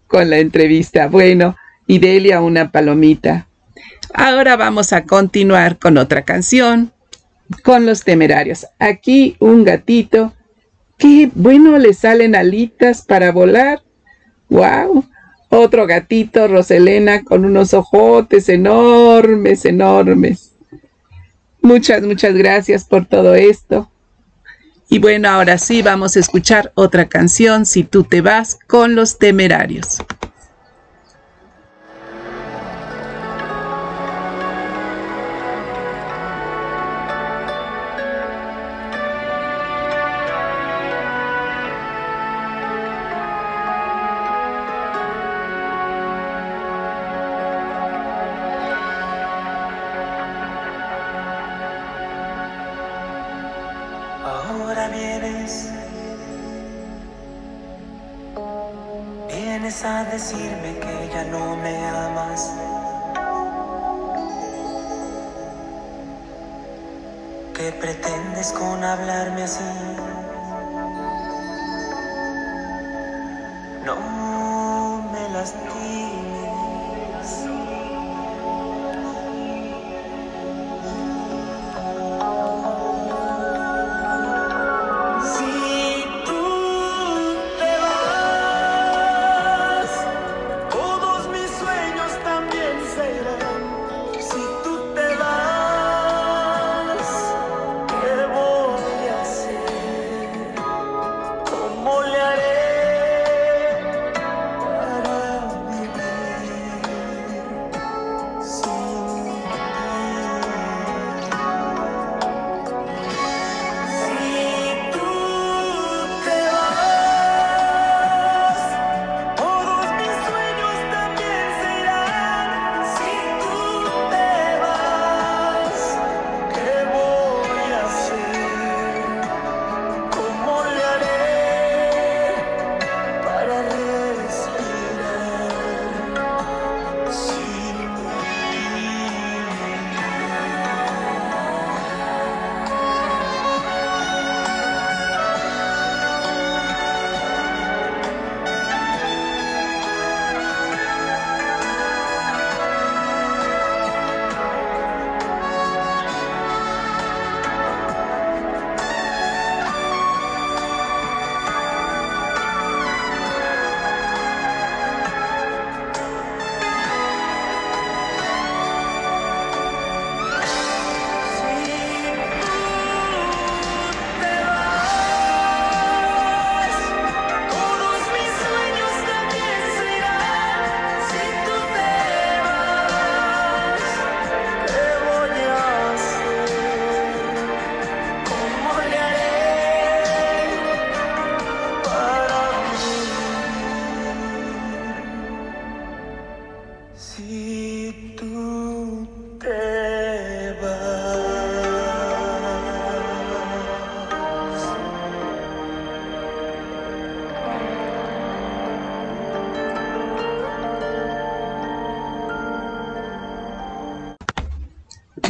Con 0.06 0.31
la 0.31 0.39
entrevista. 0.39 1.09
Bueno, 1.09 1.56
y 1.86 1.98
Delia 1.98 2.40
una 2.40 2.70
palomita. 2.73 3.47
Ahora 4.14 4.56
vamos 4.56 4.93
a 4.93 5.05
continuar 5.05 5.78
con 5.78 5.98
otra 5.98 6.23
canción, 6.23 6.93
con 7.62 7.86
los 7.86 8.05
temerarios. 8.05 8.66
Aquí 8.78 9.36
un 9.40 9.64
gatito. 9.64 10.35
Qué 10.98 11.31
bueno 11.35 11.78
le 11.78 11.93
salen 11.94 12.35
alitas 12.35 13.02
para 13.02 13.32
volar. 13.32 13.82
¡Wow! 14.48 15.05
Otro 15.48 15.86
gatito, 15.86 16.48
Roselena, 16.48 17.23
con 17.23 17.44
unos 17.44 17.73
ojotes 17.74 18.48
enormes, 18.48 19.64
enormes. 19.64 20.52
Muchas, 21.62 22.02
muchas 22.02 22.35
gracias 22.35 22.85
por 22.85 23.06
todo 23.06 23.35
esto. 23.35 23.90
Y 24.89 24.98
bueno, 24.98 25.28
ahora 25.28 25.59
sí 25.59 25.82
vamos 25.82 26.16
a 26.16 26.20
escuchar 26.20 26.73
otra 26.74 27.09
canción, 27.09 27.66
Si 27.66 27.82
tú 27.82 28.05
te 28.05 28.20
vas, 28.20 28.56
con 28.66 28.94
los 28.94 29.18
temerarios. 29.18 29.98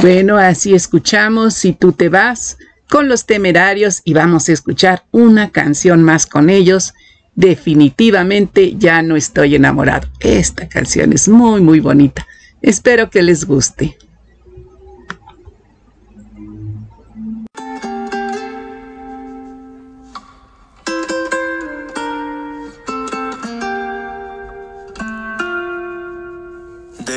Bueno, 0.01 0.37
así 0.37 0.75
escuchamos 0.75 1.55
Si 1.55 1.73
tú 1.73 1.93
te 1.93 2.09
vas 2.09 2.59
con 2.89 3.09
los 3.09 3.27
temerarios 3.27 4.01
y 4.05 4.15
vamos 4.15 4.49
a 4.49 4.53
escuchar 4.53 5.05
una 5.11 5.51
canción 5.51 6.03
más 6.03 6.27
con 6.27 6.51
ellos. 6.51 6.95
Definitivamente 7.35 8.77
ya 8.77 9.03
no 9.03 9.17
estoy 9.17 9.57
enamorado. 9.57 10.09
Esta 10.21 10.69
canción 10.69 11.13
es 11.13 11.29
muy, 11.29 11.61
muy 11.61 11.81
bonita. 11.81 12.27
Espero 12.63 13.11
que 13.11 13.23
les 13.23 13.45
guste. 13.45 13.97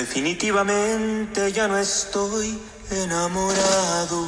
Definitivamente 0.10 1.52
ya 1.52 1.68
no 1.68 1.78
estoy 1.78 2.60
enamorado. 2.90 4.26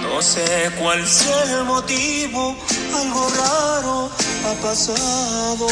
No 0.00 0.22
sé 0.22 0.72
cuál 0.80 1.06
sea 1.06 1.58
el 1.58 1.64
motivo, 1.64 2.56
algo 2.96 3.28
raro 3.36 4.10
ha 4.46 4.54
pasado. 4.62 5.66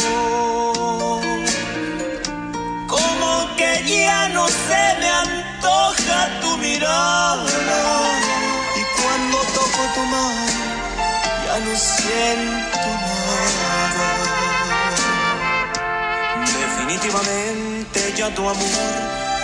Como 2.87 3.57
que 3.57 4.05
ya 4.05 4.29
no 4.29 4.47
se 4.47 4.83
me 5.01 5.09
antoja 5.09 6.41
tu 6.43 6.59
mirada. 6.59 7.51
Y 8.77 8.83
cuando 9.01 9.39
toco 9.55 9.83
tu 9.95 10.01
mano, 10.15 10.47
ya 11.47 11.59
no 11.59 11.75
siento 11.75 12.87
nada. 13.01 14.30
Definitivamente 16.91 18.15
ya 18.17 18.35
tu 18.35 18.43
amor 18.43 18.57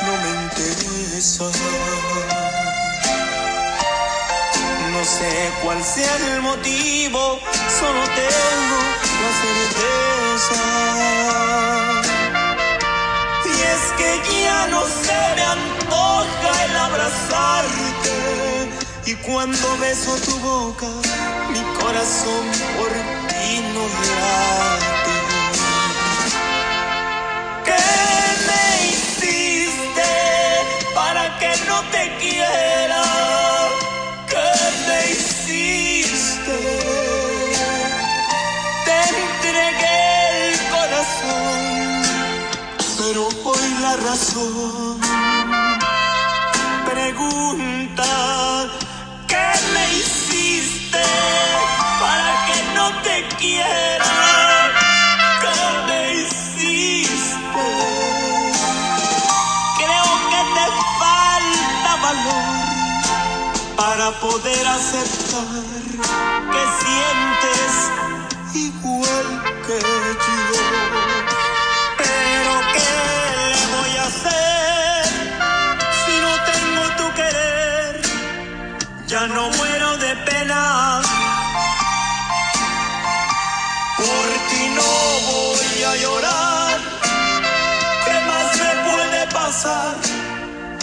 no 0.05 0.13
me 0.21 0.31
interesa. 0.43 1.45
No 4.91 5.05
sé 5.05 5.51
cuál 5.63 5.81
sea 5.85 6.17
el 6.17 6.43
motivo, 6.43 7.39
solo 7.79 8.03
tengo 8.19 8.79
la 9.23 9.31
certeza. 9.43 10.61
Y 13.45 13.55
es 13.73 13.83
que 13.97 14.11
ya 14.43 14.67
no 14.67 14.83
se 14.83 15.21
me 15.37 15.43
antoja 15.43 16.51
el 16.65 16.77
abrazarte. 16.77 18.17
Y 19.07 19.15
cuando 19.15 19.79
beso 19.79 20.17
tu 20.17 20.37
boca, 20.41 20.89
mi 21.53 21.63
corazón 21.79 22.45
por 22.77 22.91
ti 23.29 23.63
no 23.73 23.85
late. 24.19 25.06
¿Qué 27.67 27.85
me 28.49 28.65
hiciste 28.91 30.11
para 30.95 31.39
que 31.41 31.53
no 31.69 31.79
te 31.95 32.03
quiera? 32.21 33.03
¿Qué 34.31 34.49
me 34.87 34.99
hiciste? 35.13 36.59
Te 38.87 38.99
entregué 39.23 39.99
el 40.49 40.57
corazón, 40.75 42.03
pero 42.99 43.29
hoy 43.45 43.69
la 43.81 43.97
razón 43.97 45.06
para 64.07 64.21
poder 64.21 64.67
aceptar 64.69 65.47
que 66.53 66.63
sientes 66.81 67.73
igual 68.55 69.27
que 69.67 69.79
yo. 69.81 70.63
Pero 71.99 72.53
¿qué 72.75 72.93
le 73.53 73.63
voy 73.75 73.97
a 73.97 74.05
hacer 74.05 75.07
si 76.05 76.15
no 76.25 76.33
tengo 76.51 76.83
tu 76.99 77.07
querer? 77.17 77.93
Ya 79.09 79.27
no 79.27 79.51
muero 79.51 79.97
de 79.97 80.15
pena. 80.29 81.03
Por 83.97 84.29
ti 84.51 84.63
no 84.79 84.91
voy 85.33 85.83
a 85.83 85.97
llorar. 85.97 86.79
¿Qué 88.05 88.17
más 88.31 88.49
me 88.63 88.73
puede 88.89 89.27
pasar 89.33 89.97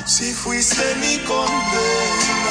si 0.06 0.34
fuiste 0.34 0.96
mi 0.96 1.20
condena? 1.20 2.43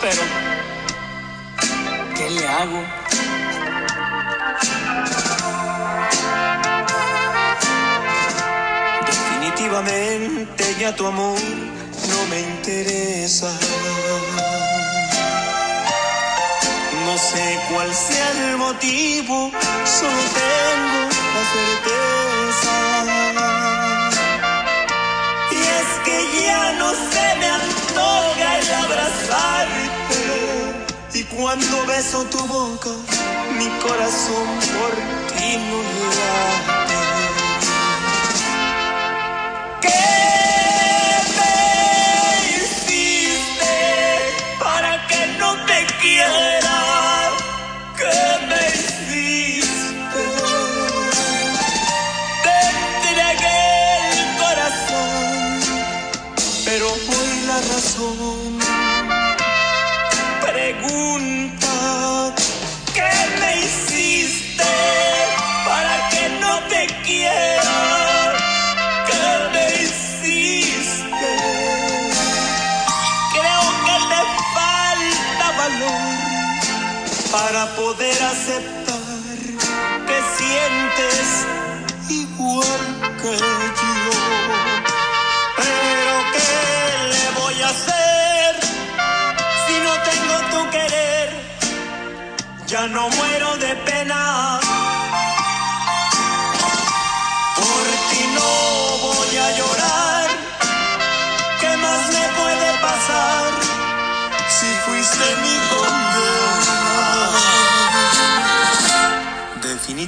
Pero 0.00 0.22
¿qué 2.16 2.30
le 2.30 2.46
hago? 2.46 2.84
Definitivamente 9.06 10.76
ya 10.78 10.94
tu 10.94 11.06
amor 11.06 11.38
no 12.10 12.26
me 12.30 12.40
interesa. 12.40 13.50
No 17.06 17.16
sé 17.16 17.58
cuál 17.70 17.94
sea 17.94 18.30
el 18.32 18.58
motivo, 18.58 19.50
solo 19.98 20.22
tengo 20.42 21.00
la 21.34 21.42
certeza. 21.54 22.76
Y 25.52 25.60
es 25.78 25.88
que 26.04 26.16
ya 26.44 26.72
no 26.72 26.90
se 26.90 27.24
me 27.40 27.73
antoja 27.94 28.58
el 28.58 28.70
abrazarte. 28.84 30.18
Y 31.14 31.22
cuando 31.24 31.86
beso 31.86 32.24
tu 32.24 32.38
boca, 32.46 32.90
mi 33.56 33.68
corazón 33.80 34.46
por 34.74 34.92
ti 35.32 35.56
no 35.68 35.80
late. 36.18 37.00
¿Qué 39.80 40.33
aceptar 78.34 79.38
que 80.08 80.18
sientes 80.38 81.26
igual 82.22 82.84
que 83.22 83.32
yo. 83.38 84.18
Pero 85.60 86.14
¿qué 86.34 86.52
le 87.12 87.24
voy 87.40 87.56
a 87.62 87.68
hacer 87.74 88.50
si 89.64 89.74
no 89.86 89.92
tengo 90.10 90.36
tu 90.52 90.60
querer? 90.74 91.28
Ya 92.66 92.86
no 92.88 93.08
muero 93.08 93.56
de 93.58 93.72
pena. 93.88 94.63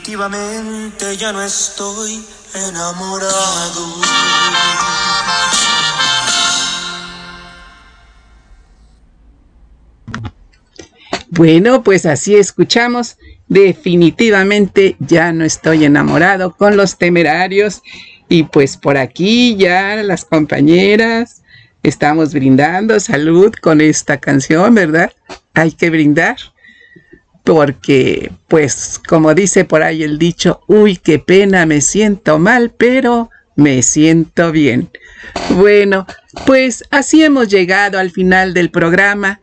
Definitivamente 0.07 1.17
ya 1.17 1.33
no 1.33 1.43
estoy 1.43 2.23
enamorado. 2.55 3.27
Bueno, 11.31 11.83
pues 11.83 12.07
así 12.07 12.37
escuchamos. 12.37 13.17
Definitivamente 13.49 14.95
ya 15.01 15.33
no 15.33 15.45
estoy 15.45 15.85
enamorado 15.85 16.53
con 16.53 16.77
los 16.77 16.97
temerarios. 16.99 17.83
Y 18.29 18.45
pues 18.45 18.77
por 18.77 18.97
aquí 18.97 19.57
ya 19.57 19.97
las 20.05 20.25
compañeras 20.25 21.43
estamos 21.83 22.33
brindando 22.33 23.01
salud 23.01 23.53
con 23.61 23.81
esta 23.81 24.19
canción, 24.19 24.73
¿verdad? 24.73 25.13
Hay 25.53 25.73
que 25.73 25.91
brindar. 25.91 26.37
Porque, 27.47 28.33
pues, 28.49 29.01
como 29.07 29.33
dice 29.33 29.65
por 29.65 29.85
ahí 29.85 30.03
el 30.03 30.19
dicho, 30.19 30.63
uy, 30.67 30.97
qué 30.97 31.21
pena, 31.21 31.65
me 31.65 31.81
siento 31.81 32.41
mal, 32.41 32.75
pero 32.77 33.31
me 33.55 33.83
siento 33.83 34.51
bien. 34.51 34.91
Bueno, 35.51 36.09
pues 36.45 36.83
así 36.91 37.23
hemos 37.23 37.47
llegado 37.47 38.01
al 38.01 38.11
final 38.11 38.53
del 38.53 38.73
programa. 38.73 39.41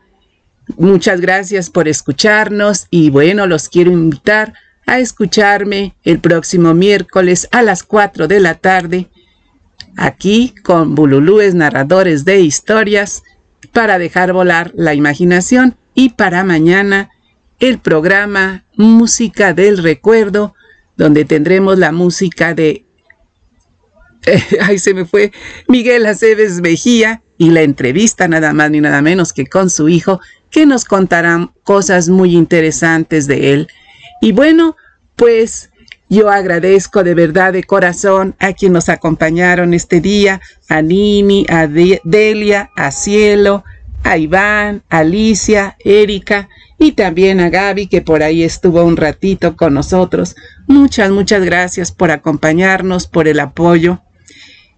Muchas 0.76 1.22
gracias 1.22 1.70
por 1.70 1.88
escucharnos 1.88 2.88
y 2.90 3.10
bueno, 3.10 3.48
los 3.48 3.70
quiero 3.70 3.92
invitar 3.92 4.54
a 4.86 5.00
escucharme 5.00 5.96
el 6.04 6.20
próximo 6.20 6.74
miércoles 6.74 7.48
a 7.54 7.64
las 7.64 7.84
4 7.84 8.28
de 8.28 8.42
la 8.42 8.56
tarde, 8.56 9.08
aquí 9.96 10.54
con 10.62 10.94
Bululúes 10.94 11.56
narradores 11.56 12.26
de 12.26 12.42
historias, 12.42 13.24
para 13.72 13.98
dejar 13.98 14.34
volar 14.34 14.74
la 14.76 14.94
imaginación 14.94 15.78
y 15.94 16.10
para 16.10 16.44
mañana 16.44 17.10
el 17.64 17.80
programa 17.80 18.66
Música 18.76 19.54
del 19.54 19.78
Recuerdo, 19.78 20.54
donde 20.98 21.24
tendremos 21.24 21.80
la 21.80 21.94
música 21.94 22.54
de... 22.54 22.86
ahí 24.62 24.78
se 24.78 24.94
me 24.94 25.06
fue 25.06 25.32
Miguel 25.70 26.06
Aceves 26.06 26.60
Mejía 26.60 27.22
y 27.38 27.52
la 27.52 27.62
entrevista 27.62 28.28
nada 28.28 28.52
más 28.52 28.70
ni 28.70 28.82
nada 28.82 29.02
menos 29.02 29.32
que 29.32 29.46
con 29.46 29.70
su 29.70 29.88
hijo, 29.88 30.20
que 30.50 30.66
nos 30.66 30.84
contarán 30.84 31.52
cosas 31.64 32.10
muy 32.10 32.36
interesantes 32.36 33.28
de 33.28 33.54
él. 33.54 33.68
Y 34.22 34.34
bueno, 34.34 34.76
pues 35.16 35.70
yo 36.10 36.30
agradezco 36.30 37.02
de 37.02 37.14
verdad 37.14 37.54
de 37.54 37.64
corazón 37.64 38.36
a 38.40 38.52
quienes 38.52 38.74
nos 38.74 38.90
acompañaron 38.90 39.74
este 39.74 40.02
día, 40.02 40.42
a 40.68 40.82
Nini, 40.82 41.46
a 41.48 41.68
Delia, 41.68 42.72
a 42.76 42.92
Cielo, 42.92 43.64
a 44.04 44.18
Iván, 44.18 44.84
a 44.90 44.98
Alicia, 44.98 45.78
Erika 45.80 46.50
y 46.78 46.94
también 46.94 47.40
a 47.40 47.50
Gaby 47.50 47.88
que 47.88 48.02
por 48.02 48.24
ahí 48.24 48.44
estuvo 48.44 48.84
un 48.84 48.98
ratito 48.98 49.56
con 49.56 49.74
nosotros. 49.74 50.36
Muchas, 50.68 51.12
muchas 51.12 51.44
gracias 51.44 51.92
por 51.92 52.12
acompañarnos, 52.12 53.08
por 53.08 53.28
el 53.28 53.40
apoyo. 53.40 54.02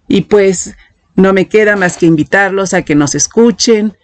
Y 0.08 0.22
pues 0.22 0.76
no 1.16 1.32
me 1.32 1.48
queda 1.48 1.76
más 1.76 1.96
que 1.96 2.06
invitarlos 2.06 2.74
a 2.74 2.82
que 2.82 2.94
nos 2.94 3.14
escuchen 3.14 3.96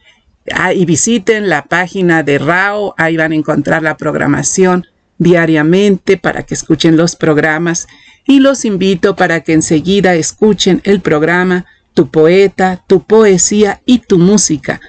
ah, 0.53 0.73
y 0.73 0.85
visiten 0.85 1.49
la 1.49 1.65
página 1.65 2.23
de 2.23 2.39
RAO. 2.39 2.95
Ahí 2.97 3.17
van 3.17 3.33
a 3.33 3.37
encontrar 3.37 3.83
la 3.83 3.97
programación 3.97 4.87
diariamente 5.19 6.17
para 6.17 6.43
que 6.43 6.55
escuchen 6.55 6.97
los 6.97 7.15
programas. 7.15 7.87
Y 8.27 8.41
los 8.41 8.65
invito 8.65 9.17
para 9.17 9.41
que 9.41 9.53
enseguida 9.53 10.15
escuchen 10.15 10.81
el 10.85 11.01
programa 11.01 11.67
Tu 11.95 12.11
poeta, 12.11 12.83
tu 12.87 13.05
poesía 13.05 13.83
y 13.85 13.99
tu 13.99 14.19
música 14.19 14.81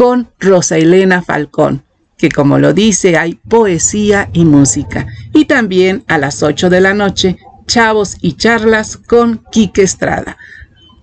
con 0.00 0.30
Rosa 0.38 0.78
Elena 0.78 1.20
Falcón, 1.20 1.82
que 2.20 2.30
como 2.30 2.58
lo 2.58 2.74
dice 2.74 3.16
hay 3.16 3.34
poesía 3.34 4.28
y 4.32 4.44
música. 4.44 5.06
Y 5.32 5.46
también 5.46 6.04
a 6.06 6.18
las 6.18 6.42
8 6.42 6.68
de 6.68 6.80
la 6.82 6.92
noche, 6.92 7.38
Chavos 7.66 8.16
y 8.20 8.34
Charlas 8.34 8.98
con 8.98 9.42
Quique 9.50 9.82
Estrada. 9.82 10.36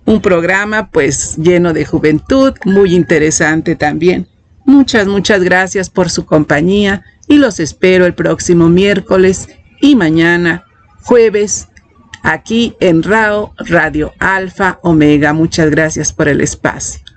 Un 0.04 0.22
programa 0.22 0.90
pues 0.90 1.36
lleno 1.36 1.72
de 1.72 1.84
juventud, 1.84 2.54
muy 2.64 2.94
interesante 2.94 3.74
también. 3.74 4.28
Muchas, 4.64 5.06
muchas 5.06 5.42
gracias 5.42 5.90
por 5.90 6.08
su 6.08 6.24
compañía 6.24 7.02
y 7.26 7.38
los 7.38 7.58
espero 7.58 8.06
el 8.06 8.14
próximo 8.14 8.68
miércoles 8.68 9.48
y 9.80 9.96
mañana, 9.96 10.64
jueves, 11.02 11.68
aquí 12.22 12.76
en 12.80 13.02
RAO 13.02 13.54
Radio 13.58 14.12
Alfa 14.18 14.78
Omega. 14.82 15.32
Muchas 15.32 15.70
gracias 15.70 16.12
por 16.12 16.28
el 16.28 16.40
espacio. 16.40 17.07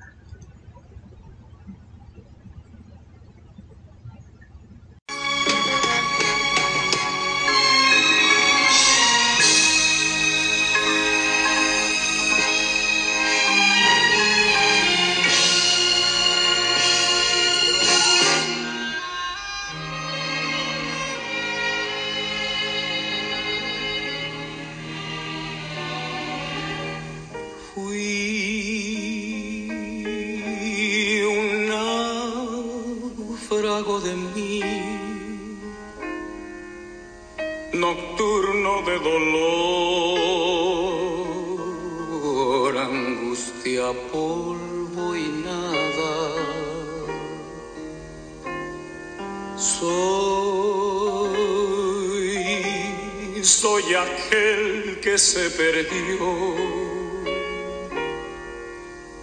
perdió 55.58 56.56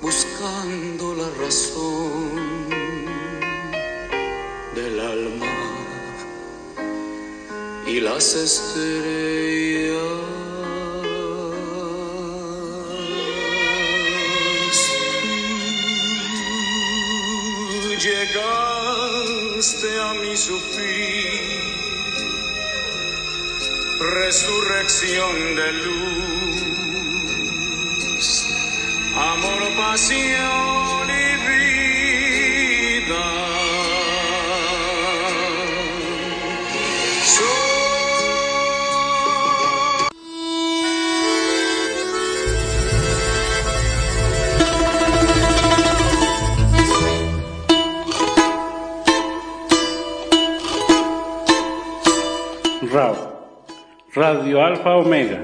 buscando 0.00 1.14
la 1.14 1.28
razón 1.42 2.66
del 4.74 5.00
alma 5.00 5.46
y 7.86 8.00
las 8.00 8.34
estrellas. 8.34 10.02
Tú 17.82 17.94
llegaste 18.06 19.88
a 20.00 20.14
mi 20.14 20.36
sufrir. 20.36 21.17
Radio 25.00 25.28
Alfa 54.78 54.96
Omega 54.96 55.40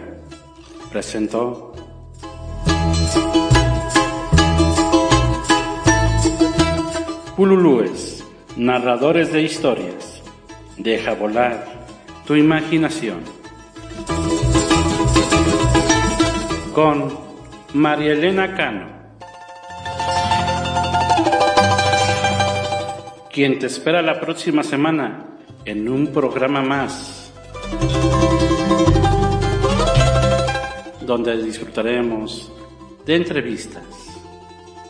presentó 0.93 1.73
Pululúes, 7.35 8.25
narradores 8.57 9.33
de 9.33 9.43
historias. 9.43 10.23
Deja 10.77 11.15
volar 11.15 11.67
tu 12.25 12.37
imaginación. 12.37 13.23
Con 16.73 17.19
María 17.73 18.13
Elena 18.13 18.55
Cano. 18.55 18.87
Quien 23.33 23.59
te 23.59 23.67
espera 23.67 24.01
la 24.01 24.21
próxima 24.21 24.63
semana 24.63 25.27
en 25.65 25.89
un 25.89 26.13
programa 26.13 26.63
más 26.63 27.33
donde 31.15 31.41
disfrutaremos 31.45 32.51
de 33.07 33.15
entrevistas, 33.15 33.85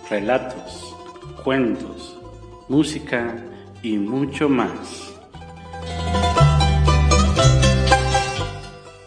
relatos, 0.09 0.97
cuentos, 1.45 2.19
música 2.67 3.37
y 3.83 3.99
mucho 3.99 4.49
más. 4.49 5.15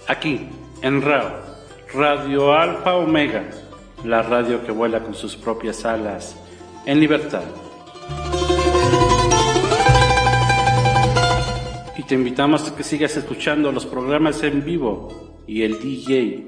Aquí, 0.08 0.48
en 0.84 1.02
RAO, 1.02 1.42
Radio 1.92 2.54
Alfa 2.54 2.94
Omega, 2.98 3.50
la 4.04 4.22
radio 4.22 4.64
que 4.64 4.72
vuela 4.72 5.00
con 5.00 5.16
sus 5.16 5.36
propias 5.36 5.86
alas 5.86 6.38
en 6.86 7.00
libertad. 7.00 7.46
Y 11.98 12.04
te 12.04 12.14
invitamos 12.14 12.70
a 12.70 12.76
que 12.76 12.84
sigas 12.84 13.18
escuchando 13.18 13.72
los 13.72 13.88
programas 13.88 14.44
en 14.44 14.64
vivo 14.64 15.42
y 15.48 15.64
el 15.64 15.80
DJ 15.80 16.48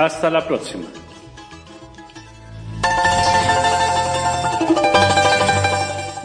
Hasta 0.00 0.30
la 0.30 0.48
próxima. 0.48 0.86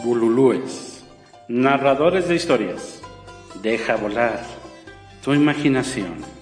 Bululúes, 0.02 1.04
narradores 1.46 2.26
de 2.26 2.36
historias. 2.36 3.02
Deja 3.60 3.96
volar 3.96 4.40
tu 5.22 5.34
imaginación. 5.34 6.35